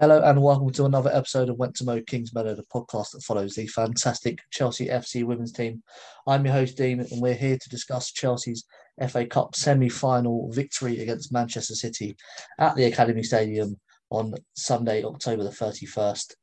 Hello 0.00 0.20
and 0.24 0.42
welcome 0.42 0.72
to 0.72 0.86
another 0.86 1.10
episode 1.14 1.48
of 1.48 1.56
Went 1.56 1.76
to 1.76 1.84
Mow 1.84 2.00
Kingsmeadow, 2.00 2.56
the 2.56 2.64
podcast 2.64 3.12
that 3.12 3.22
follows 3.22 3.54
the 3.54 3.68
fantastic 3.68 4.40
Chelsea 4.50 4.88
FC 4.88 5.22
women's 5.22 5.52
team. 5.52 5.84
I'm 6.26 6.44
your 6.44 6.52
host 6.52 6.76
Dean, 6.76 6.98
and 6.98 7.22
we're 7.22 7.32
here 7.34 7.56
to 7.56 7.68
discuss 7.68 8.10
Chelsea's 8.10 8.64
FA 9.08 9.24
Cup 9.24 9.54
semi-final 9.54 10.50
victory 10.50 10.98
against 10.98 11.32
Manchester 11.32 11.76
City 11.76 12.16
at 12.58 12.74
the 12.74 12.86
Academy 12.86 13.22
Stadium 13.22 13.76
on 14.10 14.34
Sunday, 14.56 15.04
October 15.04 15.44
the 15.44 15.50
31st. 15.50 16.34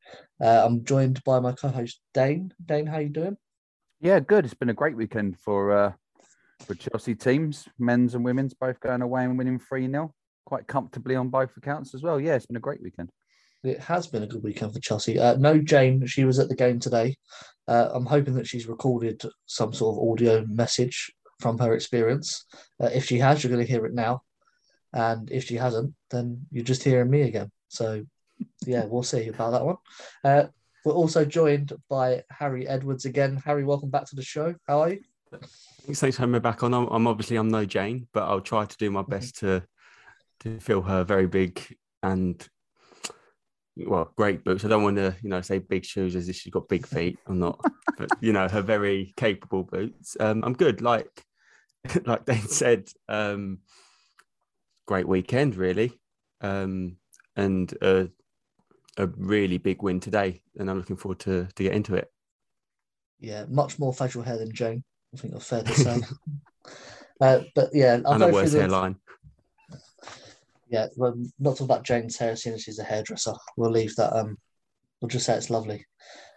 Uh, 0.42 0.64
I'm 0.66 0.86
joined 0.86 1.22
by 1.26 1.42
my 1.42 1.52
co-host 1.52 2.00
Dayne. 2.14 2.54
Dayne, 2.66 2.88
how 2.88 3.00
are 3.00 3.02
you 3.02 3.10
doing? 3.10 3.36
Yeah, 4.00 4.22
good. 4.22 4.46
It's 4.46 4.54
been 4.54 4.70
a 4.70 4.74
great 4.74 4.96
weekend 4.96 5.38
for 5.38 5.74
uh, 5.74 5.92
for 6.66 6.76
Chelsea 6.76 7.16
teams, 7.16 7.68
men's 7.78 8.16
and 8.16 8.24
women's, 8.24 8.54
both 8.54 8.80
going 8.80 9.02
away 9.02 9.26
and 9.26 9.38
winning 9.38 9.60
3 9.60 9.92
0 9.92 10.14
quite 10.46 10.68
comfortably 10.68 11.18
on 11.18 11.28
both 11.28 11.52
accounts 11.58 11.94
as 11.94 12.02
well. 12.02 12.18
Yeah, 12.18 12.36
it's 12.36 12.46
been 12.46 12.56
a 12.56 12.62
great 12.62 12.82
weekend. 12.82 13.12
It 13.64 13.80
has 13.80 14.08
been 14.08 14.24
a 14.24 14.28
good 14.28 14.44
weekend 14.44 14.74
for 14.74 14.80
Chelsea. 14.80 15.20
Uh, 15.20 15.36
no, 15.36 15.60
Jane, 15.60 16.06
she 16.08 16.26
was 16.26 16.40
at 16.40 16.50
the 16.50 16.56
game 16.56 16.80
today. 16.80 17.16
Uh, 17.68 17.90
I'm 17.92 18.06
hoping 18.06 18.34
that 18.36 18.48
she's 18.48 18.68
recorded 18.68 19.22
some 19.46 19.72
sort 19.72 19.96
of 19.96 20.10
audio 20.10 20.46
message 20.48 21.12
from 21.40 21.60
her 21.60 21.74
experience. 21.74 22.46
Uh, 22.82 22.90
if 22.94 23.06
she 23.06 23.20
has, 23.20 23.44
you're 23.44 23.52
going 23.52 23.66
to 23.66 23.72
hear 23.72 23.86
it 23.86 23.94
now. 23.94 24.22
And 24.94 25.32
if 25.32 25.46
she 25.46 25.56
hasn't, 25.56 25.94
then 26.10 26.48
you're 26.52 26.64
just 26.64 26.84
hearing 26.84 27.10
me 27.10 27.22
again. 27.22 27.52
So, 27.70 28.04
yeah, 28.66 28.86
we'll 28.86 29.04
see 29.04 29.28
about 29.28 29.52
that 29.52 29.66
one. 29.66 29.78
Uh, 30.24 30.48
we're 30.84 30.94
also 30.94 31.24
joined 31.24 31.72
by 31.88 32.24
Harry 32.32 32.68
Edwards 32.68 33.06
again. 33.06 33.42
Harry, 33.46 33.64
welcome 33.64 33.90
back 33.90 34.06
to 34.08 34.16
the 34.16 34.24
show. 34.24 34.56
How 34.68 34.82
are 34.82 34.90
you? 34.90 35.02
Thanks, 35.86 36.00
thanks 36.00 36.16
for 36.16 36.24
having 36.24 36.34
me 36.34 36.40
back 36.40 36.64
on. 36.64 36.74
I'm, 36.74 36.88
I'm 36.88 37.08
obviously 37.08 37.38
I'm 37.38 37.50
no 37.50 37.64
Jane, 37.66 38.08
but 38.12 38.24
I'll 38.24 38.42
try 38.42 38.66
to 38.66 38.78
do 38.78 38.90
my 38.92 39.04
best 39.04 39.38
to 39.40 39.64
to 40.42 40.60
fill 40.60 40.82
her 40.82 41.04
very 41.04 41.28
big 41.28 41.78
and 42.02 42.48
well, 43.78 44.12
great 44.16 44.44
boots. 44.44 44.66
I 44.66 44.68
don't 44.68 44.84
want 44.84 44.98
to, 44.98 45.16
you 45.22 45.30
know, 45.30 45.42
say 45.42 45.60
big 45.60 45.86
shoes 45.86 46.16
as 46.16 46.28
if 46.30 46.36
she's 46.36 46.52
got 46.52 46.68
big 46.68 46.86
feet. 46.86 47.18
I'm 47.28 47.40
not, 47.40 47.60
but 47.98 48.10
you 48.20 48.34
know, 48.34 48.48
her 48.48 48.62
very 48.62 49.14
capable 49.18 49.64
boots. 49.64 50.18
Um, 50.20 50.44
I'm 50.44 50.54
good. 50.54 50.82
Like, 50.82 51.24
like 52.06 52.26
Dayne 52.26 52.48
said, 52.48 52.90
um, 53.08 53.60
great 54.88 55.08
weekend, 55.08 55.56
really, 55.56 56.00
um, 56.42 56.98
and 57.36 57.74
a, 57.82 58.10
a 58.98 59.08
really 59.08 59.58
big 59.58 59.82
win 59.82 60.00
today. 60.00 60.42
And 60.58 60.70
I'm 60.70 60.78
looking 60.78 60.98
forward 60.98 61.20
to 61.20 61.48
to 61.56 61.64
get 61.64 61.74
into 61.74 61.96
it. 61.96 62.12
Yeah, 63.20 63.46
much 63.48 63.80
more 63.80 63.94
facial 63.94 64.24
hair 64.24 64.38
than 64.38 64.52
Jane. 64.52 64.84
I 65.14 65.18
think 65.18 65.34
that's 65.34 65.48
fair 65.48 65.64
to 65.64 65.74
say. 65.74 66.02
uh, 67.22 67.40
but 67.56 67.70
yeah, 67.74 68.00
I'll 68.06 68.14
and 68.14 68.24
a 68.24 68.28
worse 68.28 68.54
hairline. 68.54 68.98
Yeah, 70.72 70.88
well, 70.96 71.14
not 71.38 71.58
talk 71.58 71.66
about 71.66 71.84
Jane's 71.84 72.18
hair, 72.18 72.36
seeing 72.36 72.56
as 72.56 72.64
she's 72.64 72.80
a 72.80 72.84
hairdresser. 72.84 73.34
We'll 73.58 73.72
leave 73.72 73.96
that. 73.98 74.18
Um, 74.18 74.38
we'll 75.02 75.10
just 75.10 75.26
say 75.26 75.36
it's 75.36 75.50
lovely. 75.50 75.86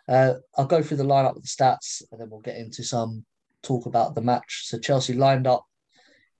Uh, 0.08 0.34
I'll 0.58 0.66
go 0.66 0.82
through 0.82 0.96
the 0.96 1.04
lineup 1.04 1.34
with 1.34 1.44
the 1.44 1.48
stats, 1.48 2.02
and 2.10 2.20
then 2.20 2.28
we'll 2.28 2.40
get 2.40 2.56
into 2.56 2.82
some 2.82 3.24
talk 3.62 3.86
about 3.86 4.14
the 4.14 4.20
match. 4.20 4.62
So 4.64 4.78
Chelsea 4.78 5.14
lined 5.14 5.46
up 5.46 5.64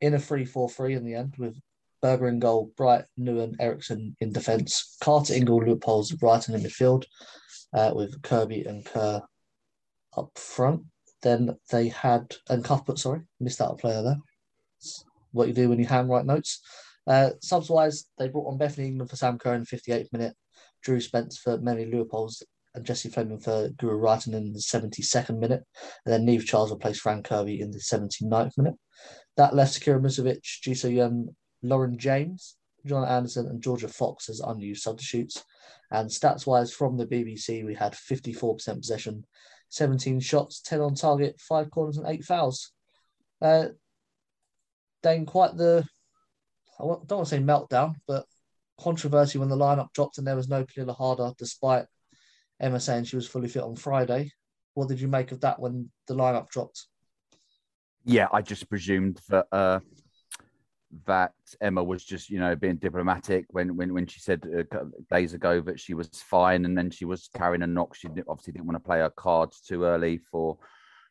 in 0.01 0.15
a 0.15 0.19
3-4-3 0.19 0.97
in 0.97 1.05
the 1.05 1.15
end 1.15 1.35
with 1.39 1.57
Berger 2.03 2.29
in 2.29 2.41
goal, 2.41 2.73
Bright, 2.77 3.05
Nouwen, 3.19 3.55
Eriksson 3.61 4.17
in 4.21 4.33
defence, 4.33 4.97
Carter, 5.01 5.33
Ingle, 5.33 5.61
Leupolz, 5.61 6.13
Reiten 6.17 6.55
in 6.55 6.63
midfield, 6.63 7.05
uh, 7.73 7.93
with 7.95 8.21
Kirby 8.23 8.65
and 8.65 8.85
Kerr 8.85 9.23
up 10.17 10.37
front. 10.37 10.83
Then 11.23 11.57
they 11.71 11.89
had 11.89 12.35
and 12.51 12.65
Cuthbert, 12.65 12.99
sorry, 12.99 13.23
missed 13.41 13.63
out 13.63 13.73
a 13.73 13.77
player 13.77 14.03
there. 14.03 14.19
what 15.33 15.49
you 15.49 15.55
do 15.55 15.69
when 15.69 15.79
you 15.79 15.87
handwrite 15.87 16.27
notes. 16.27 16.61
Uh, 17.07 17.31
subs 17.41 17.71
wise, 17.71 18.07
they 18.19 18.29
brought 18.29 18.51
on 18.51 18.59
Bethany 18.59 18.89
England 18.89 19.11
for 19.11 19.17
Sam 19.17 19.39
the 19.39 19.49
58th 19.49 20.13
minute, 20.13 20.35
Drew 20.83 21.01
Spence 21.01 21.39
for 21.39 21.59
Melanie 21.59 21.91
Leupolz, 21.91 22.43
and 22.75 22.85
Jessie 22.85 23.09
Fleming 23.09 23.39
for 23.39 23.69
Guro 23.71 24.01
Reiten 24.01 24.35
in 24.35 24.53
the 24.53 24.59
72nd 24.59 25.39
minute. 25.39 25.63
And 26.05 26.13
then 26.13 26.27
Niamh 26.27 26.45
Charles 26.45 26.73
replaced 26.73 27.01
Fran 27.01 27.23
Kirby 27.23 27.61
in 27.61 27.71
the 27.71 27.79
79th 27.79 28.59
minute. 28.59 28.75
That 29.37 29.55
left 29.55 29.75
Zecira 29.75 30.01
Musovic, 30.01 30.43
Ji 30.43 30.75
So-yun, 30.75 31.35
Lauren 31.63 31.99
James, 31.99 32.57
Jonna 32.87 33.09
Andersson, 33.09 33.47
and 33.47 33.63
Jorja 33.63 33.91
Fox 33.91 34.29
as 34.29 34.41
unused 34.41 34.83
substitutes. 34.83 35.45
And 35.91 36.11
stats 36.11 36.47
wise, 36.47 36.73
from 36.73 36.97
the 36.97 37.07
BBC, 37.07 37.65
we 37.65 37.75
had 37.75 37.93
54% 37.93 38.81
possession, 38.81 39.25
17 39.69 40.21
shots, 40.21 40.61
10 40.63 40.81
on 40.81 40.95
target, 40.95 41.41
five 41.41 41.71
corners, 41.71 41.97
and 41.97 42.07
eight 42.09 42.25
fouls. 42.25 42.73
Uh, 43.41 43.67
Dane, 45.03 45.27
quite 45.27 45.57
the 45.57 45.87
I 46.79 46.85
don't 46.85 47.11
want 47.11 47.29
to 47.29 47.37
say 47.37 47.39
meltdown, 47.39 47.95
but 48.07 48.25
controversy 48.81 49.39
when 49.39 49.49
the 49.49 49.57
lineup 49.57 49.93
dropped 49.93 50.19
and 50.19 50.27
there 50.27 50.37
was 50.37 50.49
no 50.49 50.65
Pernille 50.65 50.97
Harder, 50.97 51.33
despite 51.39 51.87
Emma 52.61 52.81
saying 52.81 53.05
she 53.05 53.17
was 53.17 53.29
fully 53.29 53.49
fit 53.49 53.63
on 53.63 53.77
Friday. 53.77 54.33
What 54.75 54.89
did 54.89 55.01
you 55.01 55.09
make 55.09 55.33
of 55.33 55.41
that 55.41 55.61
when 55.61 55.91
the 56.09 56.15
lineup 56.15 56.49
dropped? 56.49 56.87
Yeah, 58.05 58.29
I 58.33 58.43
just 58.43 58.69
presumed 58.69 59.21
that 59.29 59.47
uh, 59.53 59.81
that 61.07 61.33
Emma 61.61 61.83
was 61.83 62.05
just 62.05 62.31
you 62.31 62.39
know 62.39 62.55
being 62.55 62.77
diplomatic 62.77 63.47
when 63.51 63.77
when 63.77 63.95
when 63.95 64.07
she 64.07 64.21
said 64.21 64.43
uh, 64.73 64.85
days 65.11 65.33
ago 65.33 65.61
that 65.61 65.81
she 65.81 65.95
was 65.95 66.09
fine 66.09 66.65
and 66.65 66.77
then 66.77 66.91
she 66.91 67.05
was 67.05 67.31
carrying 67.35 67.63
a 67.63 67.67
knock. 67.67 67.95
She 67.95 68.09
obviously 68.29 68.53
didn't 68.53 68.67
want 68.67 68.77
to 68.77 68.87
play 68.87 68.99
her 68.99 69.11
cards 69.11 69.61
too 69.61 69.85
early 69.85 70.19
for 70.31 70.59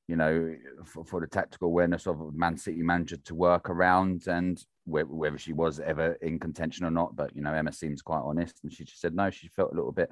you 0.07 0.17
know, 0.17 0.53
for, 0.83 1.05
for, 1.05 1.21
the 1.21 1.27
tactical 1.27 1.69
awareness 1.69 2.07
of 2.07 2.35
Man 2.35 2.57
City 2.57 2.81
manager 2.81 3.15
to 3.15 3.35
work 3.35 3.69
around 3.69 4.27
and 4.27 4.61
whether 4.85 5.37
she 5.37 5.53
was 5.53 5.79
ever 5.79 6.13
in 6.21 6.39
contention 6.39 6.85
or 6.85 6.91
not. 6.91 7.15
But, 7.15 7.35
you 7.35 7.41
know, 7.41 7.53
Emma 7.53 7.71
seems 7.71 8.01
quite 8.01 8.21
honest 8.23 8.59
and 8.63 8.71
she 8.71 8.83
just 8.83 9.01
said 9.01 9.15
no, 9.15 9.29
she 9.29 9.47
felt 9.47 9.71
a 9.71 9.75
little 9.75 9.91
bit, 9.91 10.11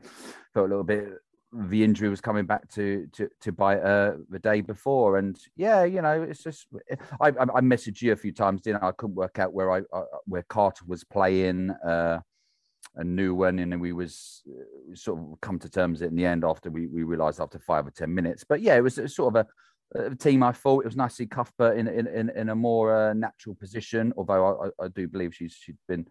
felt 0.53 0.67
a 0.67 0.69
little 0.69 0.83
bit 0.83 1.19
the 1.53 1.83
injury 1.83 2.07
was 2.07 2.21
coming 2.21 2.45
back 2.45 2.69
to 2.69 3.07
to 3.11 3.29
to 3.41 3.51
bite 3.51 3.79
her 3.79 4.17
the 4.29 4.39
day 4.39 4.61
before, 4.61 5.17
and 5.17 5.37
yeah, 5.57 5.83
you 5.83 6.01
know, 6.01 6.21
it's 6.23 6.43
just 6.43 6.67
I 7.19 7.27
I, 7.27 7.61
messaged 7.61 8.01
you 8.01 8.13
a 8.13 8.15
few 8.15 8.31
times, 8.31 8.61
didn't 8.61 8.83
I? 8.83 8.89
I 8.89 8.91
couldn't 8.93 9.15
work 9.15 9.37
out 9.37 9.53
where 9.53 9.71
I, 9.71 9.79
I 9.93 10.03
where 10.25 10.43
Carter 10.43 10.85
was 10.87 11.03
playing. 11.03 11.71
Uh, 11.85 12.19
a 12.95 13.03
new 13.03 13.33
one 13.33 13.59
and 13.59 13.79
we 13.79 13.93
was 13.93 14.41
uh, 14.49 14.95
sort 14.95 15.17
of 15.17 15.39
come 15.39 15.57
to 15.57 15.69
terms 15.69 16.01
in 16.01 16.13
the 16.13 16.25
end 16.25 16.43
after 16.43 16.69
we, 16.69 16.87
we 16.87 17.03
realized 17.03 17.39
after 17.39 17.57
five 17.57 17.87
or 17.87 17.91
ten 17.91 18.13
minutes 18.13 18.43
but 18.43 18.59
yeah 18.59 18.75
it 18.75 18.81
was 18.81 18.95
sort 19.15 19.33
of 19.33 19.35
a 19.35 19.47
team 20.17 20.43
I 20.43 20.51
thought 20.51 20.83
it 20.83 20.87
was 20.87 20.95
nice 20.95 21.11
to 21.11 21.15
see 21.17 21.25
Cuthbert 21.27 21.77
in 21.77 21.87
in, 21.87 22.07
in, 22.07 22.29
in 22.29 22.49
a 22.49 22.55
more 22.55 22.95
uh, 22.95 23.13
natural 23.13 23.55
position. 23.55 24.13
Although 24.17 24.71
I, 24.79 24.85
I, 24.85 24.87
do 24.87 25.07
believe 25.07 25.35
she's 25.35 25.53
she's 25.53 25.75
been 25.87 26.07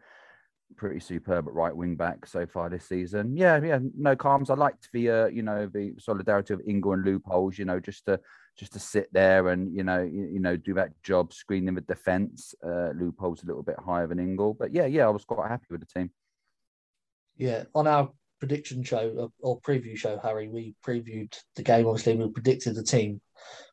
pretty 0.76 1.00
superb 1.00 1.48
at 1.48 1.54
right 1.54 1.74
wing 1.74 1.96
back 1.96 2.26
so 2.26 2.46
far 2.46 2.68
this 2.68 2.86
season. 2.86 3.36
Yeah, 3.36 3.60
yeah, 3.62 3.78
no 3.96 4.16
calms. 4.16 4.50
I 4.50 4.54
liked 4.54 4.88
the 4.92 5.10
uh, 5.10 5.26
you 5.26 5.42
know 5.42 5.66
the 5.72 5.94
solidarity 5.98 6.54
of 6.54 6.60
Ingle 6.66 6.92
and 6.92 7.04
Leupolz. 7.04 7.58
You 7.58 7.64
know, 7.64 7.80
just 7.80 8.04
to 8.06 8.20
just 8.58 8.72
to 8.74 8.78
sit 8.78 9.08
there 9.12 9.48
and 9.48 9.74
you 9.74 9.84
know 9.84 10.02
you, 10.02 10.28
you 10.32 10.40
know 10.40 10.56
do 10.56 10.74
that 10.74 10.90
job 11.02 11.32
screening 11.32 11.74
the 11.74 11.80
defence. 11.80 12.54
Uh, 12.62 12.92
Leupolz 12.94 13.42
a 13.42 13.46
little 13.46 13.62
bit 13.62 13.76
higher 13.78 14.06
than 14.06 14.20
Ingle, 14.20 14.54
but 14.54 14.72
yeah, 14.72 14.86
yeah, 14.86 15.06
I 15.06 15.10
was 15.10 15.24
quite 15.24 15.48
happy 15.48 15.66
with 15.70 15.80
the 15.80 15.98
team. 15.98 16.10
Yeah, 17.36 17.64
on 17.74 17.86
our 17.86 18.10
prediction 18.38 18.82
show 18.82 19.30
or 19.40 19.60
preview 19.60 19.96
show, 19.96 20.18
Harry, 20.22 20.48
we 20.48 20.74
previewed 20.86 21.34
the 21.56 21.62
game. 21.62 21.86
Obviously, 21.86 22.16
we 22.16 22.28
predicted 22.28 22.74
the 22.74 22.82
team. 22.82 23.20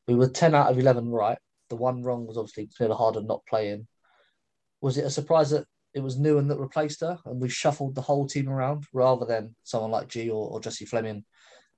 We 0.08 0.16
were 0.16 0.30
10 0.30 0.56
out 0.56 0.72
of 0.72 0.80
11 0.80 1.10
right. 1.10 1.38
The 1.70 1.76
one 1.76 2.02
wrong 2.02 2.26
was 2.26 2.38
obviously 2.38 2.70
Pernille 2.80 2.98
Harder 2.98 3.22
not 3.22 3.46
playing. 3.48 3.88
Was 4.82 4.98
it 4.98 5.06
a 5.06 5.10
surprise 5.10 5.50
that 5.50 5.66
it 5.94 6.00
was 6.02 6.18
Nouwen 6.18 6.48
that 6.48 6.60
replaced 6.60 7.02
her 7.02 7.18
and 7.26 7.42
we 7.42 7.50
shuffled 7.50 7.96
the 7.96 8.02
whole 8.02 8.28
team 8.28 8.48
around 8.48 8.86
rather 8.94 9.26
than 9.26 9.56
someone 9.64 9.92
like 9.92 10.08
G 10.08 10.30
or, 10.30 10.50
or 10.50 10.60
Jessie 10.60 10.86
Fleming 10.86 11.26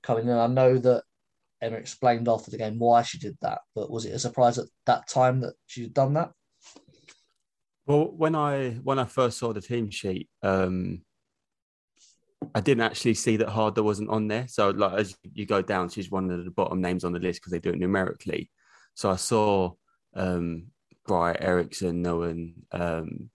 coming 0.03 0.27
in? 0.27 0.33
I 0.33 0.47
know 0.47 0.77
that 0.77 1.03
Emma 1.61 1.77
explained 1.77 2.27
after 2.27 2.51
the 2.51 2.57
game 2.57 2.77
why 2.79 3.01
she 3.01 3.17
did 3.17 3.37
that, 3.41 3.61
but 3.75 3.89
was 3.89 4.05
it 4.05 4.13
a 4.13 4.19
surprise 4.19 4.57
at 4.57 4.67
that 4.85 5.07
time 5.07 5.41
that 5.41 5.53
she'd 5.65 5.93
done 5.93 6.13
that? 6.13 6.31
Well, 7.85 8.11
when 8.15 8.35
I 8.35 8.71
when 8.83 8.99
I 8.99 9.05
first 9.05 9.39
saw 9.39 9.51
the 9.51 9.61
team 9.61 9.89
sheet, 9.89 10.29
um, 10.43 11.01
I 12.55 12.61
didn't 12.61 12.83
actually 12.83 13.13
see 13.13 13.37
that 13.37 13.49
Harder 13.49 13.83
wasn't 13.83 14.09
on 14.09 14.27
there. 14.27 14.47
So 14.47 14.69
like 14.69 14.93
as 14.93 15.17
you 15.33 15.45
go 15.45 15.61
down, 15.61 15.89
she's 15.89 16.09
one 16.09 16.31
of 16.31 16.43
the 16.45 16.51
bottom 16.51 16.81
names 16.81 17.03
on 17.03 17.11
the 17.11 17.19
list 17.19 17.41
because 17.41 17.51
they 17.51 17.59
do 17.59 17.71
it 17.71 17.79
numerically. 17.79 18.49
So 18.95 19.11
I 19.11 19.17
saw 19.17 19.73
um 20.15 20.67
Bright, 21.09 21.37
Eriksson, 21.41 22.03
Nouwen, 22.03 22.53
um, 22.71 23.31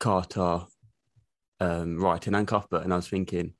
Carter, 0.00 0.66
um, 1.60 1.98
Reiten 1.98 2.36
and 2.36 2.48
Cuthbert, 2.48 2.82
and 2.82 2.92
I 2.92 2.96
was 2.96 3.06
thinking, 3.06 3.52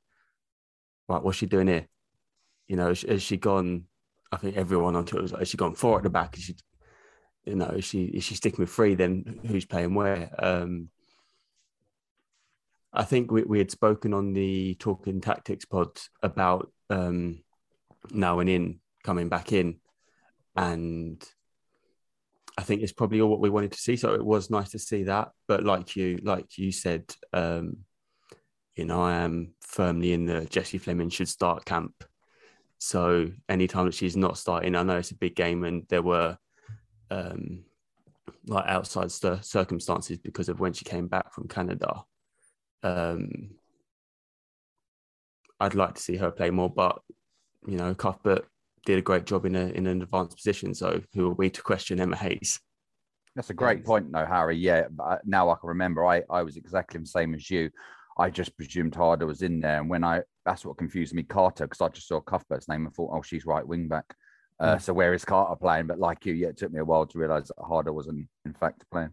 right, 1.09 1.23
what's 1.23 1.39
she 1.39 1.47
doing 1.47 1.69
here? 1.69 1.87
You 2.67 2.75
know, 2.75 2.89
has, 2.89 3.03
has 3.03 3.23
she 3.23 3.37
gone? 3.37 3.85
I 4.33 4.37
think 4.37 4.57
everyone 4.57 4.97
on 4.97 5.05
Twitter 5.07 5.23
was 5.23 5.31
like, 5.31 5.43
has 5.43 5.49
she 5.49 5.57
gone 5.57 5.77
four 5.77 5.99
at 5.99 6.03
the 6.03 6.11
back? 6.11 6.37
Is 6.37 6.43
she, 6.43 6.57
you 7.45 7.55
know, 7.55 7.67
is 7.67 7.85
she 7.85 8.03
is 8.03 8.25
she 8.25 8.35
sticking 8.35 8.59
with 8.59 8.71
three? 8.71 8.97
Then 8.97 9.39
who's 9.47 9.65
playing 9.65 9.95
where? 9.95 10.35
Um, 10.37 10.89
I 12.93 13.05
think 13.05 13.31
we, 13.31 13.43
we 13.43 13.59
had 13.59 13.71
spoken 13.71 14.13
on 14.13 14.33
the 14.33 14.75
Talking 14.75 15.21
Tactics 15.21 15.65
pod 15.65 15.99
about 16.23 16.73
um, 16.89 17.43
now 18.11 18.41
and 18.41 18.51
in 18.51 18.81
coming 19.05 19.29
back 19.29 19.53
in, 19.53 19.77
and 20.57 21.23
I 22.59 22.63
think 22.63 22.83
it's 22.83 22.93
probably 22.93 23.21
all 23.21 23.31
what 23.31 23.41
we 23.41 23.51
wanted 23.51 23.73
to 23.73 23.79
see. 23.79 23.97
So 23.97 24.15
it 24.15 24.25
was 24.25 24.51
nice 24.51 24.71
to 24.71 24.79
see 24.79 25.05
that. 25.05 25.31
But 25.47 25.65
like 25.65 25.97
you, 25.97 26.19
like 26.23 26.59
you 26.59 26.73
said, 26.73 27.05
um, 27.33 27.79
you 28.75 28.85
know, 28.85 29.03
I 29.03 29.17
am 29.17 29.55
firmly 29.61 30.13
in 30.13 30.27
the 30.27 30.47
Jessie 30.47 30.79
Fleming 30.79 31.11
should 31.11 31.29
start 31.29 31.65
camp. 31.65 32.05
So 32.79 33.31
anytime 33.49 33.87
that 33.87 33.95
she's 33.95 34.17
not 34.17 34.39
starting, 34.39 34.75
I 34.75 34.83
know 34.83 34.97
it's 34.97 35.11
a 35.11 35.17
big 35.17 35.37
game 35.37 35.65
and 35.65 35.87
there 35.89 36.03
were 36.03 36.39
um, 37.11 37.65
like 38.47 38.67
outside 38.67 39.11
circumstances 39.11 40.19
because 40.19 40.49
of 40.49 40.61
when 40.61 40.73
she 40.73 40.85
came 40.85 41.07
back 41.07 41.33
from 41.33 41.49
Canada. 41.49 42.05
Um, 42.83 43.51
I'd 45.59 45.75
like 45.75 45.95
to 45.95 46.03
see 46.03 46.17
her 46.17 46.31
play 46.31 46.51
more, 46.51 46.71
but 46.71 47.01
you 47.67 47.77
know, 47.77 47.95
Cuthbert 47.95 48.47
did 48.87 48.99
a 48.99 49.03
great 49.03 49.27
job 49.27 49.45
in 49.45 49.55
a 49.57 49.67
in 49.69 49.87
an 49.87 50.03
advanced 50.03 50.37
position. 50.37 50.75
So 50.75 51.03
who 51.15 51.31
are 51.31 51.35
we 51.35 51.51
to 51.51 51.63
question 51.63 52.01
Emma 52.01 52.17
Hayes? 52.17 52.61
That's 53.37 53.51
a 53.51 53.55
great 53.55 53.85
point, 53.85 54.11
though, 54.11 54.27
Harry. 54.27 54.57
Yeah, 54.57 54.87
but 54.91 55.21
now 55.25 55.51
I 55.51 55.55
can 55.55 55.69
remember. 55.69 56.05
I 56.07 56.23
I 56.31 56.43
was 56.43 56.57
exactly 56.57 57.01
the 57.01 57.07
same 57.07 57.35
as 57.35 57.51
you. 57.51 57.71
I 58.19 58.29
just 58.29 58.57
presumed 58.57 58.95
Harder 58.95 59.27
was 59.27 59.43
in 59.43 59.61
there, 59.61 59.81
and 59.81 59.89
when 59.89 60.03
I 60.03 60.23
that's 60.45 60.65
what 60.65 60.79
confused 60.79 61.15
me, 61.15 61.23
Carter, 61.23 61.67
because 61.67 61.81
I 61.81 61.89
just 61.89 62.09
saw 62.09 62.21
Cuthbert's 62.21 62.69
name 62.69 62.87
and 62.87 62.95
thought, 62.95 63.11
oh, 63.13 63.23
she's 63.23 63.47
right 63.47 63.67
wing 63.67 63.89
back. 63.89 64.05
Uh, 64.59 64.77
mm. 64.77 64.83
So 64.83 64.93
where 64.93 65.15
is 65.15 65.25
Carter 65.25 65.55
playing? 65.57 65.87
But 65.87 65.99
like 65.99 66.27
you, 66.27 66.35
yeah, 66.35 66.49
it 66.49 66.57
took 66.57 66.73
me 66.73 66.81
a 66.81 66.85
while 66.85 67.07
to 67.07 67.19
realise 67.19 67.49
that 67.49 67.63
Harder 67.63 67.93
wasn't 67.93 68.27
in 68.45 68.55
fact 68.55 68.85
playing. 68.91 69.13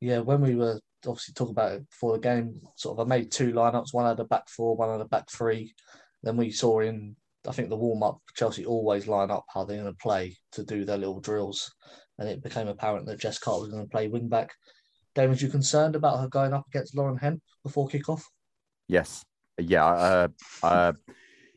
Yeah, 0.00 0.18
when 0.18 0.40
we 0.40 0.56
were 0.56 0.80
obviously 1.06 1.34
talk 1.34 1.50
about 1.50 1.72
it 1.72 1.90
before 1.90 2.12
the 2.12 2.22
game, 2.22 2.60
sort 2.76 2.98
of 2.98 3.06
I 3.06 3.08
made 3.08 3.30
two 3.30 3.52
lineups. 3.52 3.92
One 3.92 4.06
had 4.06 4.20
a 4.20 4.24
back 4.24 4.48
four, 4.48 4.76
one 4.76 4.90
had 4.90 5.00
a 5.00 5.06
back 5.06 5.30
three. 5.30 5.74
Then 6.22 6.36
we 6.36 6.50
saw 6.50 6.80
in 6.80 7.16
I 7.46 7.52
think 7.52 7.68
the 7.68 7.76
warm 7.76 8.02
up 8.02 8.20
Chelsea 8.36 8.64
always 8.64 9.08
line 9.08 9.30
up 9.30 9.44
how 9.52 9.64
they're 9.64 9.80
going 9.80 9.92
to 9.92 9.98
play 9.98 10.36
to 10.52 10.64
do 10.64 10.84
their 10.84 10.98
little 10.98 11.20
drills, 11.20 11.74
and 12.18 12.28
it 12.28 12.42
became 12.42 12.68
apparent 12.68 13.06
that 13.06 13.20
Jess 13.20 13.38
Carter 13.38 13.62
was 13.62 13.70
going 13.70 13.84
to 13.84 13.90
play 13.90 14.08
wing 14.08 14.28
back. 14.28 14.52
David, 15.14 15.42
you 15.42 15.48
concerned 15.48 15.96
about 15.96 16.20
her 16.20 16.28
going 16.28 16.52
up 16.52 16.66
against 16.68 16.96
Lauren 16.96 17.18
Hemp 17.18 17.42
before 17.62 17.88
kickoff? 17.88 18.22
Yes. 18.88 19.24
Yeah. 19.58 19.84
Uh, 19.84 20.28
uh, 20.62 20.92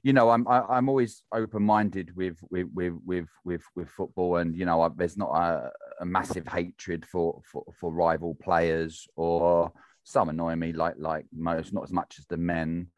you 0.06 0.14
know, 0.14 0.30
I'm 0.30 0.48
I, 0.48 0.58
am 0.58 0.66
i 0.70 0.78
am 0.78 0.88
always 0.88 1.24
open 1.34 1.64
minded 1.64 2.16
with 2.16 2.38
with 2.52 2.68
with 2.72 3.26
with 3.44 3.64
with 3.76 3.90
football, 3.90 4.36
and 4.36 4.56
you 4.56 4.64
know, 4.64 4.80
I, 4.82 4.90
there's 4.96 5.18
not 5.18 5.32
a, 5.32 5.72
a, 6.00 6.06
massive 6.06 6.46
hatred 6.48 7.08
for, 7.08 7.42
for 7.44 7.64
for 7.74 7.92
rival 7.92 8.36
players, 8.36 9.08
or 9.16 9.74
some 10.04 10.30
annoy 10.30 10.58
me 10.58 10.74
like 10.74 10.94
like 11.00 11.26
most, 11.36 11.74
not 11.74 11.86
as 11.86 11.92
much 11.92 12.18
as 12.20 12.28
the 12.28 12.38
men. 12.38 12.92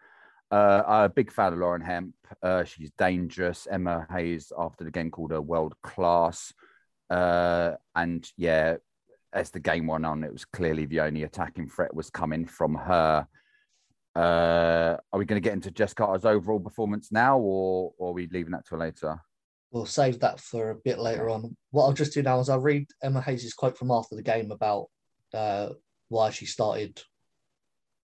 Uh, 0.51 0.83
I'm 0.85 1.03
a 1.05 1.09
big 1.09 1.31
fan 1.31 1.53
of 1.53 1.59
Lauren 1.59 1.81
Hemp. 1.81 2.13
Uh, 2.43 2.65
she's 2.65 2.91
dangerous. 2.97 3.69
Emma 3.71 4.05
Hayes, 4.11 4.51
after 4.57 4.83
the 4.83 4.91
game, 4.91 5.09
called 5.09 5.31
her 5.31 5.41
world 5.41 5.75
class. 5.81 6.51
Uh, 7.09 7.75
and 7.95 8.29
yeah, 8.35 8.75
as 9.31 9.49
the 9.51 9.61
game 9.61 9.87
went 9.87 10.05
on, 10.05 10.25
it 10.25 10.33
was 10.33 10.43
clearly 10.43 10.85
the 10.85 10.99
only 10.99 11.23
attacking 11.23 11.69
threat 11.69 11.95
was 11.95 12.09
coming 12.09 12.45
from 12.45 12.75
her. 12.75 13.27
Uh, 14.17 14.97
are 15.13 15.19
we 15.19 15.25
going 15.25 15.39
to 15.39 15.47
get 15.47 15.53
into 15.53 15.69
Jess 15.69 15.93
Carter's 15.93 16.25
overall 16.25 16.59
performance 16.59 17.11
now, 17.11 17.37
or, 17.37 17.93
or 17.99 18.09
are 18.09 18.13
we 18.13 18.27
leaving 18.31 18.51
that 18.53 18.65
till 18.67 18.79
later? 18.79 19.15
We'll 19.69 19.85
save 19.85 20.19
that 20.21 20.39
for 20.39 20.71
a 20.71 20.75
bit 20.75 20.97
later 20.97 21.29
on. 21.29 21.55
What 21.69 21.83
I'll 21.83 21.93
just 21.93 22.15
do 22.15 22.23
now 22.23 22.39
is 22.39 22.49
I'll 22.49 22.59
read 22.59 22.87
Emma 23.03 23.21
Hayes' 23.21 23.53
quote 23.53 23.77
from 23.77 23.91
after 23.91 24.15
the 24.15 24.23
game 24.23 24.49
about 24.49 24.87
uh, 25.35 25.69
why 26.07 26.31
she 26.31 26.47
started 26.47 26.99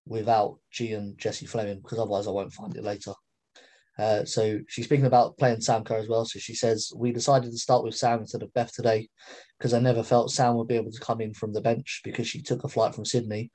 without 0.06 0.60
G 0.70 0.92
and 0.92 1.18
Jessie 1.18 1.46
Fleming, 1.46 1.80
because 1.80 1.98
otherwise 1.98 2.28
I 2.28 2.30
won't 2.30 2.52
find 2.52 2.76
it 2.76 2.84
later. 2.84 3.14
Uh, 3.98 4.24
so 4.24 4.60
she's 4.68 4.84
speaking 4.84 5.06
about 5.06 5.36
playing 5.36 5.62
Sam 5.62 5.82
Kerr 5.82 5.96
as 5.96 6.08
well. 6.08 6.26
So 6.26 6.38
she 6.38 6.54
says, 6.54 6.92
We 6.94 7.10
decided 7.10 7.50
to 7.50 7.58
start 7.58 7.82
with 7.82 7.96
Sam 7.96 8.20
instead 8.20 8.42
of 8.44 8.54
Beth 8.54 8.72
today 8.72 9.08
because 9.58 9.74
I 9.74 9.80
never 9.80 10.04
felt 10.04 10.30
Sam 10.30 10.54
would 10.56 10.68
be 10.68 10.76
able 10.76 10.92
to 10.92 11.00
come 11.00 11.20
in 11.20 11.34
from 11.34 11.52
the 11.52 11.60
bench 11.60 12.02
because 12.04 12.28
she 12.28 12.40
took 12.40 12.62
a 12.62 12.68
flight 12.68 12.94
from 12.94 13.04
Sydney. 13.04 13.50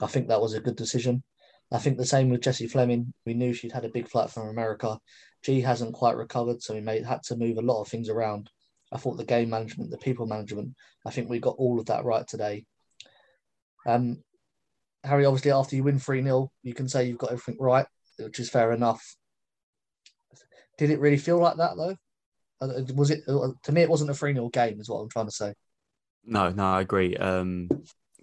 I 0.00 0.06
think 0.06 0.28
that 0.28 0.40
was 0.40 0.54
a 0.54 0.60
good 0.60 0.76
decision. 0.76 1.24
I 1.74 1.78
think 1.78 1.98
the 1.98 2.06
same 2.06 2.30
with 2.30 2.40
Jessie 2.40 2.68
Fleming. 2.68 3.12
We 3.26 3.34
knew 3.34 3.52
she'd 3.52 3.72
had 3.72 3.84
a 3.84 3.90
big 3.90 4.08
flight 4.08 4.30
from 4.30 4.48
America. 4.48 4.96
G 5.42 5.60
hasn't 5.60 5.92
quite 5.92 6.16
recovered, 6.16 6.62
so 6.62 6.72
we 6.72 6.80
made 6.80 7.04
had 7.04 7.24
to 7.24 7.36
move 7.36 7.58
a 7.58 7.62
lot 7.62 7.80
of 7.80 7.88
things 7.88 8.08
around. 8.08 8.48
I 8.92 8.96
thought 8.96 9.16
the 9.16 9.24
game 9.24 9.50
management, 9.50 9.90
the 9.90 9.98
people 9.98 10.26
management, 10.26 10.74
I 11.04 11.10
think 11.10 11.28
we 11.28 11.40
got 11.40 11.56
all 11.58 11.80
of 11.80 11.86
that 11.86 12.04
right 12.04 12.26
today. 12.26 12.64
Um, 13.86 14.22
Harry, 15.02 15.24
obviously, 15.24 15.50
after 15.50 15.74
you 15.74 15.82
win 15.82 15.98
3 15.98 16.22
0, 16.22 16.50
you 16.62 16.74
can 16.74 16.88
say 16.88 17.06
you've 17.06 17.18
got 17.18 17.32
everything 17.32 17.56
right, 17.58 17.86
which 18.20 18.38
is 18.38 18.48
fair 18.48 18.70
enough. 18.70 19.16
Did 20.78 20.90
it 20.90 21.00
really 21.00 21.18
feel 21.18 21.38
like 21.38 21.56
that 21.56 21.76
though? 21.76 21.96
Uh, 22.60 22.82
was 22.94 23.10
it 23.10 23.22
uh, 23.26 23.48
to 23.64 23.72
me? 23.72 23.82
It 23.82 23.90
wasn't 23.90 24.10
a 24.10 24.14
three 24.14 24.32
0 24.32 24.48
game, 24.50 24.80
is 24.80 24.88
what 24.88 25.00
I'm 25.00 25.10
trying 25.10 25.26
to 25.26 25.32
say. 25.32 25.54
No, 26.24 26.50
no, 26.50 26.64
I 26.64 26.80
agree. 26.82 27.16
Um, 27.16 27.68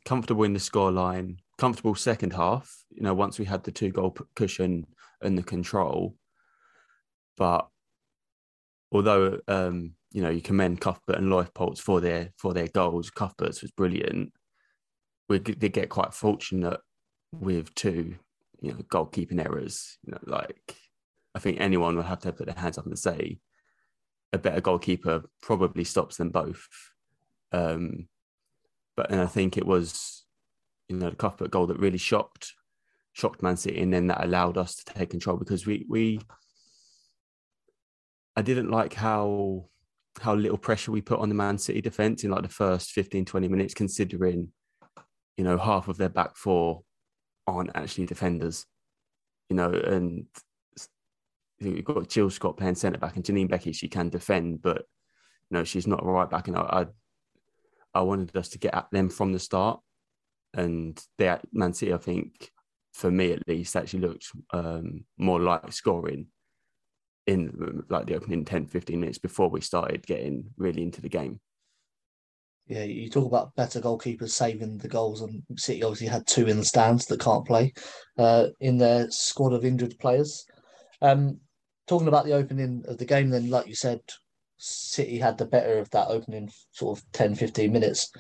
comfortable 0.06 0.46
in 0.46 0.54
the 0.54 0.60
score 0.60 0.92
line, 0.92 1.40
comfortable 1.62 1.94
second 1.94 2.34
half. 2.34 2.76
You 2.90 3.04
know, 3.04 3.14
once 3.14 3.38
we 3.38 3.46
had 3.46 3.64
the 3.64 3.72
two 3.72 3.92
goal 3.92 4.18
cushion 4.36 4.88
and 5.22 5.38
the 5.38 5.44
control, 5.44 6.16
but 7.38 7.68
although 8.92 9.40
um, 9.48 9.94
you 10.12 10.24
know 10.24 10.32
you 10.32 10.42
commend 10.42 10.82
Cuthbert 10.82 11.20
and 11.20 11.32
Leupolz 11.32 11.78
for 11.78 12.02
their 12.02 12.32
for 12.38 12.56
their 12.56 12.68
goals, 12.68 13.12
Cuthbert's 13.12 13.62
was 13.62 13.70
brilliant. 13.72 14.34
We 15.30 15.38
did 15.38 15.72
get 15.72 15.90
quite 15.90 16.16
fortunate 16.16 16.80
with 17.32 17.74
two, 17.76 18.16
you 18.60 18.72
know, 18.72 18.80
goalkeeping 18.80 19.46
errors. 19.46 20.00
You 20.04 20.14
know, 20.14 20.20
like 20.26 20.76
I 21.36 21.40
think 21.40 21.62
anyone 21.62 21.96
would 21.96 22.08
have 22.08 22.22
to 22.22 22.34
put 22.34 22.48
their 22.48 22.56
hands 22.56 22.80
up 22.80 22.88
and 22.88 22.98
say 22.98 23.40
a 24.34 24.40
better 24.40 24.62
goalkeeper 24.62 25.24
probably 25.44 25.84
stops 25.84 26.18
them 26.18 26.30
both. 26.30 26.68
Um, 27.52 28.08
but 28.98 29.12
and 29.12 29.22
I 29.22 29.28
think 29.28 29.58
it 29.58 29.66
was, 29.66 30.21
you 30.92 30.98
know, 30.98 31.10
the 31.10 31.16
Cuthbert 31.16 31.52
goal 31.52 31.68
that 31.68 31.80
really 31.80 31.98
shocked 31.98 32.54
shocked 33.14 33.42
Man 33.42 33.58
City, 33.58 33.82
and 33.82 33.94
then 33.94 34.08
that 34.08 34.24
allowed 34.24 34.58
us 34.58 34.76
to 34.76 34.94
take 34.94 35.10
control 35.10 35.38
because 35.38 35.66
we 35.66 35.86
we 35.90 36.20
I 38.36 38.42
didn't 38.42 38.72
like 38.72 38.94
how 38.94 39.66
how 40.20 40.36
little 40.36 40.58
pressure 40.58 40.92
we 40.92 41.02
put 41.02 41.20
on 41.20 41.30
the 41.30 41.36
Man 41.36 41.58
City 41.58 41.82
defense 41.82 42.24
in 42.24 42.32
like 42.32 42.44
the 42.44 42.50
first 42.50 42.92
15, 42.92 43.24
20 43.24 43.48
minutes, 43.48 43.74
considering, 43.74 44.50
you 45.38 45.44
know, 45.44 45.58
half 45.58 45.88
of 45.88 45.98
their 45.98 46.10
back 46.10 46.36
four 46.36 46.84
aren't 47.48 47.72
actually 47.76 48.06
defenders, 48.06 48.66
you 49.50 49.56
know, 49.56 49.72
and 49.72 50.26
you've 51.60 51.86
got 51.86 52.10
Jill 52.10 52.30
Scott 52.30 52.58
playing 52.58 52.76
centre 52.76 53.00
back 53.00 53.16
and 53.16 53.24
Janine 53.24 53.50
Beckie, 53.50 53.76
She 53.76 53.88
can 53.88 54.10
defend, 54.10 54.62
but 54.62 54.86
you 55.50 55.58
know 55.58 55.64
she's 55.64 55.88
not 55.88 56.04
a 56.04 56.06
right 56.06 56.30
back. 56.30 56.48
And 56.48 56.58
I, 56.58 56.62
I, 57.94 58.00
I 58.00 58.02
wanted 58.02 58.36
us 58.36 58.50
to 58.50 58.58
get 58.60 58.74
at 58.74 58.90
them 58.92 59.10
from 59.10 59.32
the 59.32 59.40
start, 59.40 59.80
and 60.54 61.02
they 61.18 61.38
Man 61.52 61.74
City, 61.74 61.94
I 61.94 61.98
think, 61.98 62.52
for 62.94 63.12
me 63.12 63.32
at 63.32 63.48
least, 63.48 63.76
actually 63.76 64.02
looked 64.02 64.28
um, 64.54 65.06
more 65.18 65.40
like 65.40 65.72
scoring 65.72 66.28
in 67.28 67.84
like 67.90 68.08
the 68.08 68.16
opening 68.16 68.46
10, 68.46 68.66
15 68.66 69.00
minutes 69.00 69.18
before 69.20 69.50
we 69.50 69.62
started 69.62 70.06
getting 70.06 70.46
really 70.58 70.82
into 70.82 71.02
the 71.02 71.10
game. 71.10 71.40
Yeah, 72.68 72.84
you 72.84 73.10
talk 73.10 73.26
about 73.26 73.56
better 73.56 73.82
goalkeepers 73.82 74.30
saving 74.30 74.78
the 74.78 74.88
goals, 74.88 75.22
and 75.22 75.44
City 75.58 75.84
obviously 75.84 76.08
had 76.08 76.26
two 76.28 76.48
in 76.48 76.58
the 76.58 76.66
stands 76.66 77.06
that 77.08 77.20
can't 77.20 77.46
play 77.46 77.74
uh, 78.18 78.48
in 78.60 78.78
their 78.78 79.10
squad 79.10 79.54
of 79.54 79.66
injured 79.66 79.98
players. 80.00 80.46
Um, 81.02 81.40
talking 81.88 82.08
about 82.08 82.26
the 82.26 82.34
opening 82.34 82.84
of 82.88 82.98
the 82.98 83.06
game, 83.06 83.30
then, 83.30 83.50
like 83.50 83.68
you 83.68 83.76
said, 83.76 84.00
City 84.64 85.18
had 85.18 85.40
the 85.40 85.46
better 85.46 85.80
of 85.80 85.90
that 85.90 86.10
opening 86.10 86.52
sort 86.72 87.00
of 87.00 87.12
10, 87.14 87.34
15 87.34 87.72
minutes. 87.72 88.12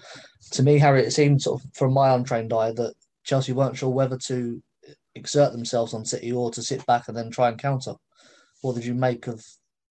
To 0.53 0.63
me, 0.63 0.79
Harry, 0.79 1.03
it 1.03 1.11
seemed 1.11 1.39
sort 1.39 1.61
of 1.61 1.69
from 1.75 1.93
my 1.93 2.15
untrained 2.15 2.51
eye 2.51 2.71
that 2.71 2.95
Chelsea 3.23 3.53
weren't 3.53 3.77
sure 3.77 3.91
whether 3.91 4.17
to 4.17 4.61
exert 5.13 5.51
themselves 5.51 5.93
on 5.93 6.03
City 6.03 6.31
or 6.31 6.49
to 6.49 6.63
sit 6.63 6.83
back 6.87 7.07
and 7.07 7.15
then 7.15 7.29
try 7.29 7.49
and 7.49 7.59
counter. 7.59 7.93
What 8.61 8.73
did 8.73 8.85
you 8.85 8.95
make 8.95 9.27
of 9.27 9.45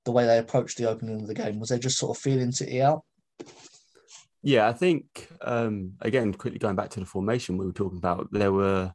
the 0.05 0.11
way 0.11 0.27
they 0.27 0.39
approached 0.39 0.77
the 0.77 0.89
opening 0.89 1.21
of 1.21 1.29
the 1.29 1.35
game? 1.35 1.61
Was 1.61 1.69
they 1.69 1.79
just 1.79 1.99
sort 1.99 2.17
of 2.17 2.21
feeling 2.21 2.51
City 2.51 2.83
out? 2.83 3.05
Yeah, 4.43 4.67
I 4.67 4.73
think 4.73 5.29
um, 5.43 5.93
again, 6.01 6.35
quickly 6.35 6.59
going 6.59 6.75
back 6.75 6.91
to 6.91 7.01
the 7.01 7.07
formation 7.07 7.59
we 7.59 7.67
were 7.67 7.73
talking 7.73 7.99
about, 7.99 8.27
there 8.33 8.53
were 8.53 8.93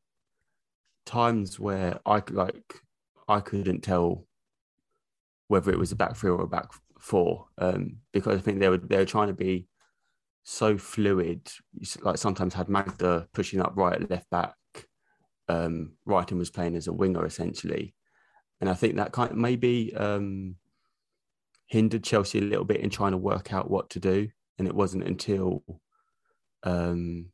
times 1.06 1.58
where 1.58 2.00
I 2.06 2.22
like 2.32 2.82
I 3.30 3.40
couldn't 3.40 3.82
tell 3.82 4.26
whether 5.48 5.72
it 5.72 5.80
was 5.80 5.94
a 5.94 5.96
back 5.96 6.18
three 6.18 6.32
or 6.32 6.42
a 6.42 6.48
back 6.48 6.72
four, 7.06 7.48
um, 7.58 7.98
because 8.14 8.38
I 8.38 8.42
think 8.42 8.60
they 8.60 8.70
were 8.70 8.78
they 8.78 8.98
were 8.98 9.06
trying 9.06 9.28
to 9.28 9.34
be 9.34 9.68
so 10.44 10.78
fluid. 10.78 11.50
Like 12.02 12.18
sometimes 12.18 12.54
had 12.54 12.70
Magda 12.70 13.28
pushing 13.34 13.62
up 13.62 13.74
right, 13.76 14.10
left 14.10 14.30
back. 14.30 14.56
Um, 15.48 15.94
Reiten 16.08 16.38
was 16.38 16.50
playing 16.50 16.76
as 16.76 16.88
a 16.88 16.94
winger 16.94 17.26
essentially, 17.26 17.94
and 18.60 18.70
I 18.70 18.74
think 18.74 18.96
that 18.96 19.12
kind 19.12 19.32
of 19.32 19.38
maybe 19.38 19.94
um, 19.96 20.56
hindered 21.68 22.04
Chelsea 22.04 22.40
a 22.40 22.44
little 22.44 22.66
bit 22.66 22.82
in 22.82 22.90
trying 22.90 23.12
to 23.12 23.18
work 23.18 23.54
out 23.54 23.70
what 23.70 23.90
to 23.92 24.00
do. 24.00 24.30
And 24.58 24.70
it 24.70 24.76
wasn't 24.76 25.04
until 25.04 25.64
um, 26.64 27.28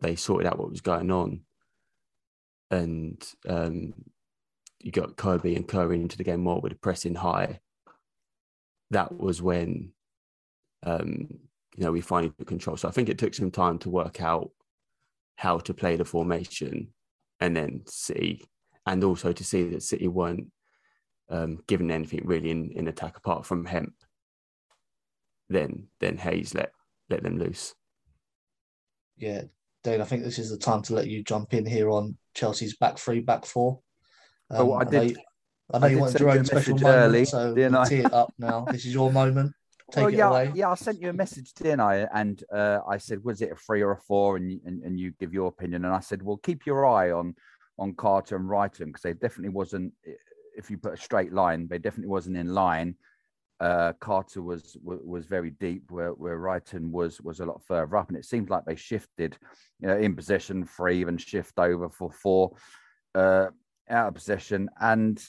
they 0.00 0.16
sorted 0.16 0.46
out 0.46 0.58
what 0.58 0.70
was 0.70 0.80
going 0.80 1.10
on 1.10 1.42
and 2.70 3.24
um, 3.48 3.94
you 4.80 4.92
got 4.92 5.16
Kirby 5.16 5.56
and 5.56 5.66
Curry 5.66 6.00
into 6.00 6.16
the 6.16 6.24
game 6.24 6.40
more 6.40 6.60
with 6.60 6.72
the 6.72 6.78
pressing 6.78 7.14
high. 7.14 7.60
That 8.90 9.16
was 9.16 9.42
when, 9.42 9.92
um, 10.84 11.28
you 11.76 11.84
know, 11.84 11.92
we 11.92 12.00
finally 12.00 12.32
took 12.38 12.48
control. 12.48 12.76
So 12.76 12.88
I 12.88 12.92
think 12.92 13.08
it 13.08 13.18
took 13.18 13.34
some 13.34 13.50
time 13.50 13.78
to 13.80 13.90
work 13.90 14.20
out 14.20 14.50
how 15.36 15.58
to 15.58 15.74
play 15.74 15.96
the 15.96 16.04
formation. 16.04 16.88
and 17.40 17.56
then 17.56 17.82
see, 17.86 18.42
and 18.86 19.02
also 19.04 19.32
to 19.32 19.44
see 19.44 19.64
that 19.64 19.82
City 19.82 20.08
weren't 20.08 20.50
um, 21.28 21.58
given 21.66 21.90
anything 21.90 22.22
really 22.24 22.50
in, 22.50 22.70
in 22.72 22.88
attack 22.88 23.16
apart 23.16 23.44
from 23.44 23.64
Hemp, 23.64 23.92
then 25.48 25.86
then 26.00 26.16
Hayes 26.16 26.54
let 26.54 26.72
let 27.10 27.22
them 27.22 27.38
loose. 27.38 27.74
Yeah, 29.16 29.42
Dayne, 29.84 30.00
I 30.00 30.04
think 30.04 30.24
this 30.24 30.38
is 30.38 30.50
the 30.50 30.58
time 30.58 30.82
to 30.82 30.94
let 30.94 31.08
you 31.08 31.22
jump 31.22 31.54
in 31.54 31.64
here 31.64 31.90
on 31.90 32.16
Chelsea's 32.34 32.76
back 32.76 32.98
three, 32.98 33.20
back 33.20 33.46
four. 33.46 33.80
Um, 34.50 34.68
oh, 34.68 34.72
I, 34.72 34.80
I 34.80 34.84
did. 34.84 35.16
Know, 35.16 35.22
I 35.72 35.78
know 35.78 35.86
I 35.86 35.90
you 35.90 35.98
wanted 35.98 36.20
your 36.20 36.30
own 36.30 36.44
special 36.44 36.78
moment, 36.78 36.96
early, 36.96 37.24
so 37.24 37.52
we'll 37.52 37.84
tee 37.86 37.96
it 37.96 38.12
up 38.12 38.32
now. 38.38 38.64
This 38.70 38.84
is 38.84 38.94
your 38.94 39.12
moment. 39.12 39.52
Take 39.92 40.02
well, 40.02 40.10
yeah, 40.10 40.28
away. 40.28 40.52
yeah. 40.54 40.70
I 40.70 40.74
sent 40.74 41.00
you 41.00 41.10
a 41.10 41.12
message, 41.12 41.52
didn't 41.54 41.78
I? 41.78 42.08
And 42.12 42.42
uh, 42.52 42.80
I 42.88 42.98
said, 42.98 43.22
was 43.22 43.40
it 43.40 43.52
a 43.52 43.54
three 43.54 43.82
or 43.82 43.92
a 43.92 43.96
four? 43.96 44.36
And, 44.36 44.60
and 44.64 44.82
and 44.82 44.98
you 44.98 45.12
give 45.20 45.32
your 45.32 45.46
opinion. 45.46 45.84
And 45.84 45.94
I 45.94 46.00
said, 46.00 46.22
well, 46.22 46.38
keep 46.38 46.66
your 46.66 46.86
eye 46.86 47.12
on 47.12 47.34
on 47.78 47.94
Carter 47.94 48.36
and 48.36 48.48
Reiten 48.48 48.86
because 48.86 49.02
they 49.02 49.12
definitely 49.12 49.50
wasn't. 49.50 49.92
If 50.56 50.70
you 50.70 50.78
put 50.78 50.94
a 50.94 50.96
straight 50.96 51.32
line, 51.32 51.68
they 51.68 51.78
definitely 51.78 52.10
wasn't 52.10 52.36
in 52.36 52.52
line. 52.52 52.96
Uh, 53.60 53.92
Carter 54.00 54.42
was 54.42 54.76
was 54.82 55.26
very 55.26 55.50
deep, 55.50 55.90
where 55.90 56.10
where 56.10 56.38
Reiten 56.38 56.90
was 56.90 57.20
was 57.20 57.40
a 57.40 57.46
lot 57.46 57.62
further 57.64 57.96
up, 57.96 58.08
and 58.08 58.18
it 58.18 58.24
seemed 58.24 58.50
like 58.50 58.64
they 58.64 58.76
shifted, 58.76 59.38
you 59.80 59.86
know, 59.86 59.96
in 59.96 60.16
possession 60.16 60.64
three, 60.64 60.98
even 60.98 61.16
shift 61.16 61.58
over 61.58 61.88
for 61.88 62.10
four, 62.10 62.56
uh, 63.14 63.46
out 63.88 64.08
of 64.08 64.14
possession, 64.14 64.68
and 64.80 65.24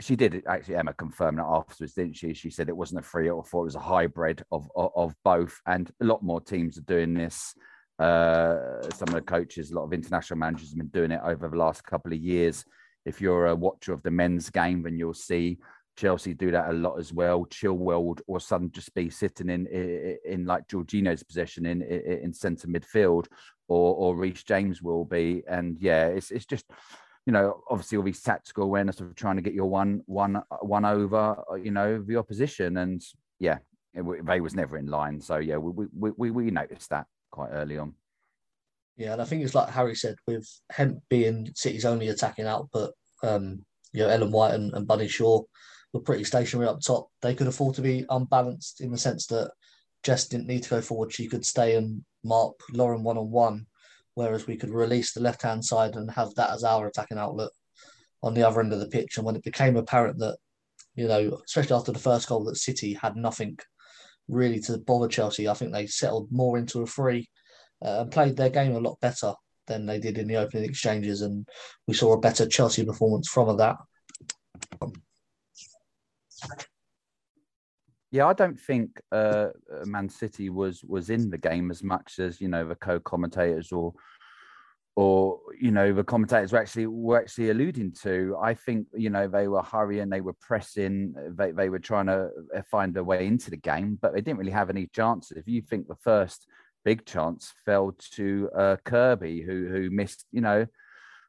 she 0.00 0.16
did 0.16 0.42
actually 0.46 0.76
Emma 0.76 0.92
confirmed 0.92 1.38
that 1.38 1.46
afterwards, 1.46 1.94
didn't 1.94 2.16
she? 2.16 2.34
She 2.34 2.50
said 2.50 2.68
it 2.68 2.76
wasn't 2.76 3.00
a 3.00 3.08
three 3.08 3.30
or 3.30 3.44
four; 3.44 3.62
it 3.62 3.66
was 3.66 3.74
a 3.76 3.80
hybrid 3.80 4.42
of 4.52 4.70
of, 4.76 4.90
of 4.94 5.14
both, 5.24 5.60
and 5.66 5.90
a 6.00 6.04
lot 6.04 6.22
more 6.22 6.40
teams 6.40 6.78
are 6.78 6.82
doing 6.82 7.14
this. 7.14 7.54
Uh, 7.98 8.82
some 8.94 9.08
of 9.08 9.14
the 9.14 9.22
coaches, 9.22 9.70
a 9.70 9.74
lot 9.74 9.84
of 9.84 9.92
international 9.94 10.38
managers 10.38 10.70
have 10.70 10.78
been 10.78 10.88
doing 10.88 11.12
it 11.12 11.20
over 11.24 11.48
the 11.48 11.56
last 11.56 11.82
couple 11.84 12.12
of 12.12 12.18
years. 12.18 12.64
If 13.06 13.20
you're 13.20 13.46
a 13.46 13.54
watcher 13.54 13.92
of 13.92 14.02
the 14.02 14.10
men's 14.10 14.50
game, 14.50 14.82
then 14.82 14.98
you'll 14.98 15.14
see 15.14 15.58
Chelsea 15.96 16.34
do 16.34 16.50
that 16.50 16.68
a 16.68 16.72
lot 16.74 16.98
as 16.98 17.14
well. 17.14 17.46
Chilwell 17.46 18.04
would 18.04 18.22
or 18.26 18.38
sudden 18.38 18.70
just 18.70 18.94
be 18.94 19.08
sitting 19.08 19.48
in, 19.48 19.66
in, 19.68 20.18
in 20.26 20.44
like 20.44 20.68
Jorginho's 20.68 21.22
position 21.22 21.64
in 21.64 21.80
in, 21.80 22.00
in 22.24 22.32
centre 22.34 22.68
midfield, 22.68 23.28
or 23.68 23.94
or 23.94 24.16
Reece 24.16 24.44
James 24.44 24.82
will 24.82 25.06
be, 25.06 25.42
and 25.48 25.78
yeah, 25.80 26.08
it's 26.08 26.30
it's 26.30 26.46
just 26.46 26.66
you 27.26 27.32
know, 27.32 27.62
obviously 27.68 27.98
all 27.98 28.04
these 28.04 28.22
tactical 28.22 28.64
awareness 28.64 29.00
of 29.00 29.14
trying 29.16 29.36
to 29.36 29.42
get 29.42 29.52
your 29.52 29.68
one, 29.68 30.02
one, 30.06 30.40
one 30.60 30.84
over, 30.84 31.36
uh, 31.50 31.54
you 31.54 31.72
know, 31.72 32.00
the 32.00 32.16
opposition, 32.16 32.76
and 32.76 33.02
yeah, 33.40 33.58
it, 33.94 34.26
they 34.26 34.40
was 34.40 34.54
never 34.54 34.78
in 34.78 34.86
line. 34.86 35.20
So 35.20 35.38
yeah, 35.38 35.56
we 35.56 35.86
we 35.92 36.10
we, 36.16 36.30
we 36.30 36.50
noticed 36.50 36.90
that 36.90 37.06
quite 37.30 37.50
early 37.50 37.78
on. 37.78 37.94
Yeah, 38.96 39.12
and 39.12 39.20
I 39.20 39.24
think 39.24 39.42
it's 39.42 39.54
like 39.54 39.68
Harry 39.68 39.96
said, 39.96 40.14
with 40.26 40.48
Hemp 40.70 41.02
being 41.10 41.50
City's 41.54 41.84
only 41.84 42.08
attacking 42.08 42.46
output, 42.46 42.94
um, 43.22 43.64
you 43.92 44.02
know, 44.02 44.08
Ellen 44.08 44.30
White 44.30 44.54
and, 44.54 44.72
and 44.72 44.86
Bunny 44.86 45.08
Shaw 45.08 45.42
were 45.92 46.00
pretty 46.00 46.24
stationary 46.24 46.68
up 46.68 46.80
top. 46.80 47.08
They 47.22 47.34
could 47.34 47.48
afford 47.48 47.74
to 47.74 47.82
be 47.82 48.06
unbalanced 48.08 48.80
in 48.80 48.92
the 48.92 48.98
sense 48.98 49.26
that 49.26 49.50
Jess 50.04 50.28
didn't 50.28 50.46
need 50.46 50.62
to 50.62 50.70
go 50.70 50.80
forward. 50.80 51.12
She 51.12 51.28
could 51.28 51.44
stay 51.44 51.74
and 51.74 52.04
mark 52.24 52.54
Lauren 52.72 53.02
one 53.02 53.18
on 53.18 53.30
one 53.30 53.66
whereas 54.16 54.46
we 54.46 54.56
could 54.56 54.70
release 54.70 55.12
the 55.12 55.20
left 55.20 55.42
hand 55.42 55.64
side 55.64 55.94
and 55.94 56.10
have 56.10 56.34
that 56.34 56.50
as 56.50 56.64
our 56.64 56.88
attacking 56.88 57.18
outlet 57.18 57.50
on 58.22 58.32
the 58.32 58.42
other 58.42 58.60
end 58.60 58.72
of 58.72 58.80
the 58.80 58.88
pitch. 58.88 59.16
And 59.16 59.26
when 59.26 59.36
it 59.36 59.44
became 59.44 59.76
apparent 59.76 60.18
that, 60.18 60.38
you 60.94 61.06
know, 61.06 61.38
especially 61.44 61.76
after 61.76 61.92
the 61.92 61.98
first 61.98 62.26
goal, 62.26 62.42
that 62.44 62.56
City 62.56 62.94
had 62.94 63.14
nothing 63.14 63.58
really 64.26 64.58
to 64.60 64.78
bother 64.78 65.06
Chelsea, 65.06 65.48
I 65.48 65.54
think 65.54 65.72
they 65.72 65.86
settled 65.86 66.32
more 66.32 66.56
into 66.56 66.80
a 66.80 66.86
free 66.86 67.28
uh, 67.84 68.00
and 68.00 68.10
played 68.10 68.36
their 68.36 68.48
game 68.48 68.74
a 68.74 68.80
lot 68.80 68.98
better 69.02 69.34
than 69.66 69.84
they 69.84 70.00
did 70.00 70.16
in 70.16 70.28
the 70.28 70.36
opening 70.36 70.64
exchanges. 70.64 71.20
And 71.20 71.46
we 71.86 71.92
saw 71.92 72.14
a 72.14 72.20
better 72.20 72.48
Chelsea 72.48 72.86
performance 72.86 73.28
from 73.28 73.54
that. 73.58 73.76
Yeah, 78.16 78.28
I 78.28 78.32
don't 78.32 78.58
think 78.58 78.98
uh, 79.12 79.48
Man 79.84 80.08
City 80.08 80.48
was 80.48 80.82
was 80.82 81.10
in 81.10 81.28
the 81.28 81.36
game 81.36 81.70
as 81.70 81.82
much 81.82 82.18
as 82.18 82.40
you 82.40 82.48
know 82.48 82.66
the 82.66 82.74
co-commentators 82.74 83.72
or 83.72 83.92
or 84.94 85.38
you 85.60 85.70
know 85.70 85.92
the 85.92 86.02
commentators 86.02 86.50
were 86.50 86.58
actually 86.58 86.86
were 86.86 87.20
actually 87.20 87.50
alluding 87.50 87.92
to. 88.04 88.34
I 88.42 88.54
think 88.54 88.86
you 88.94 89.10
know 89.10 89.28
they 89.28 89.48
were 89.48 89.60
hurrying, 89.60 90.08
they 90.08 90.22
were 90.22 90.32
pressing, 90.40 91.14
they 91.36 91.50
they 91.52 91.68
were 91.68 91.78
trying 91.78 92.06
to 92.06 92.30
uh, 92.56 92.62
find 92.70 92.96
a 92.96 93.04
way 93.04 93.26
into 93.26 93.50
the 93.50 93.58
game, 93.58 93.98
but 94.00 94.14
they 94.14 94.22
didn't 94.22 94.38
really 94.38 94.50
have 94.50 94.70
any 94.70 94.86
chances. 94.86 95.36
If 95.36 95.46
you 95.46 95.60
think 95.60 95.86
the 95.86 95.96
first 95.96 96.46
big 96.86 97.04
chance 97.04 97.52
fell 97.66 97.92
to 98.12 98.48
uh, 98.56 98.76
Kirby, 98.82 99.42
who 99.42 99.68
who 99.68 99.90
missed, 99.90 100.24
you 100.32 100.40
know 100.40 100.66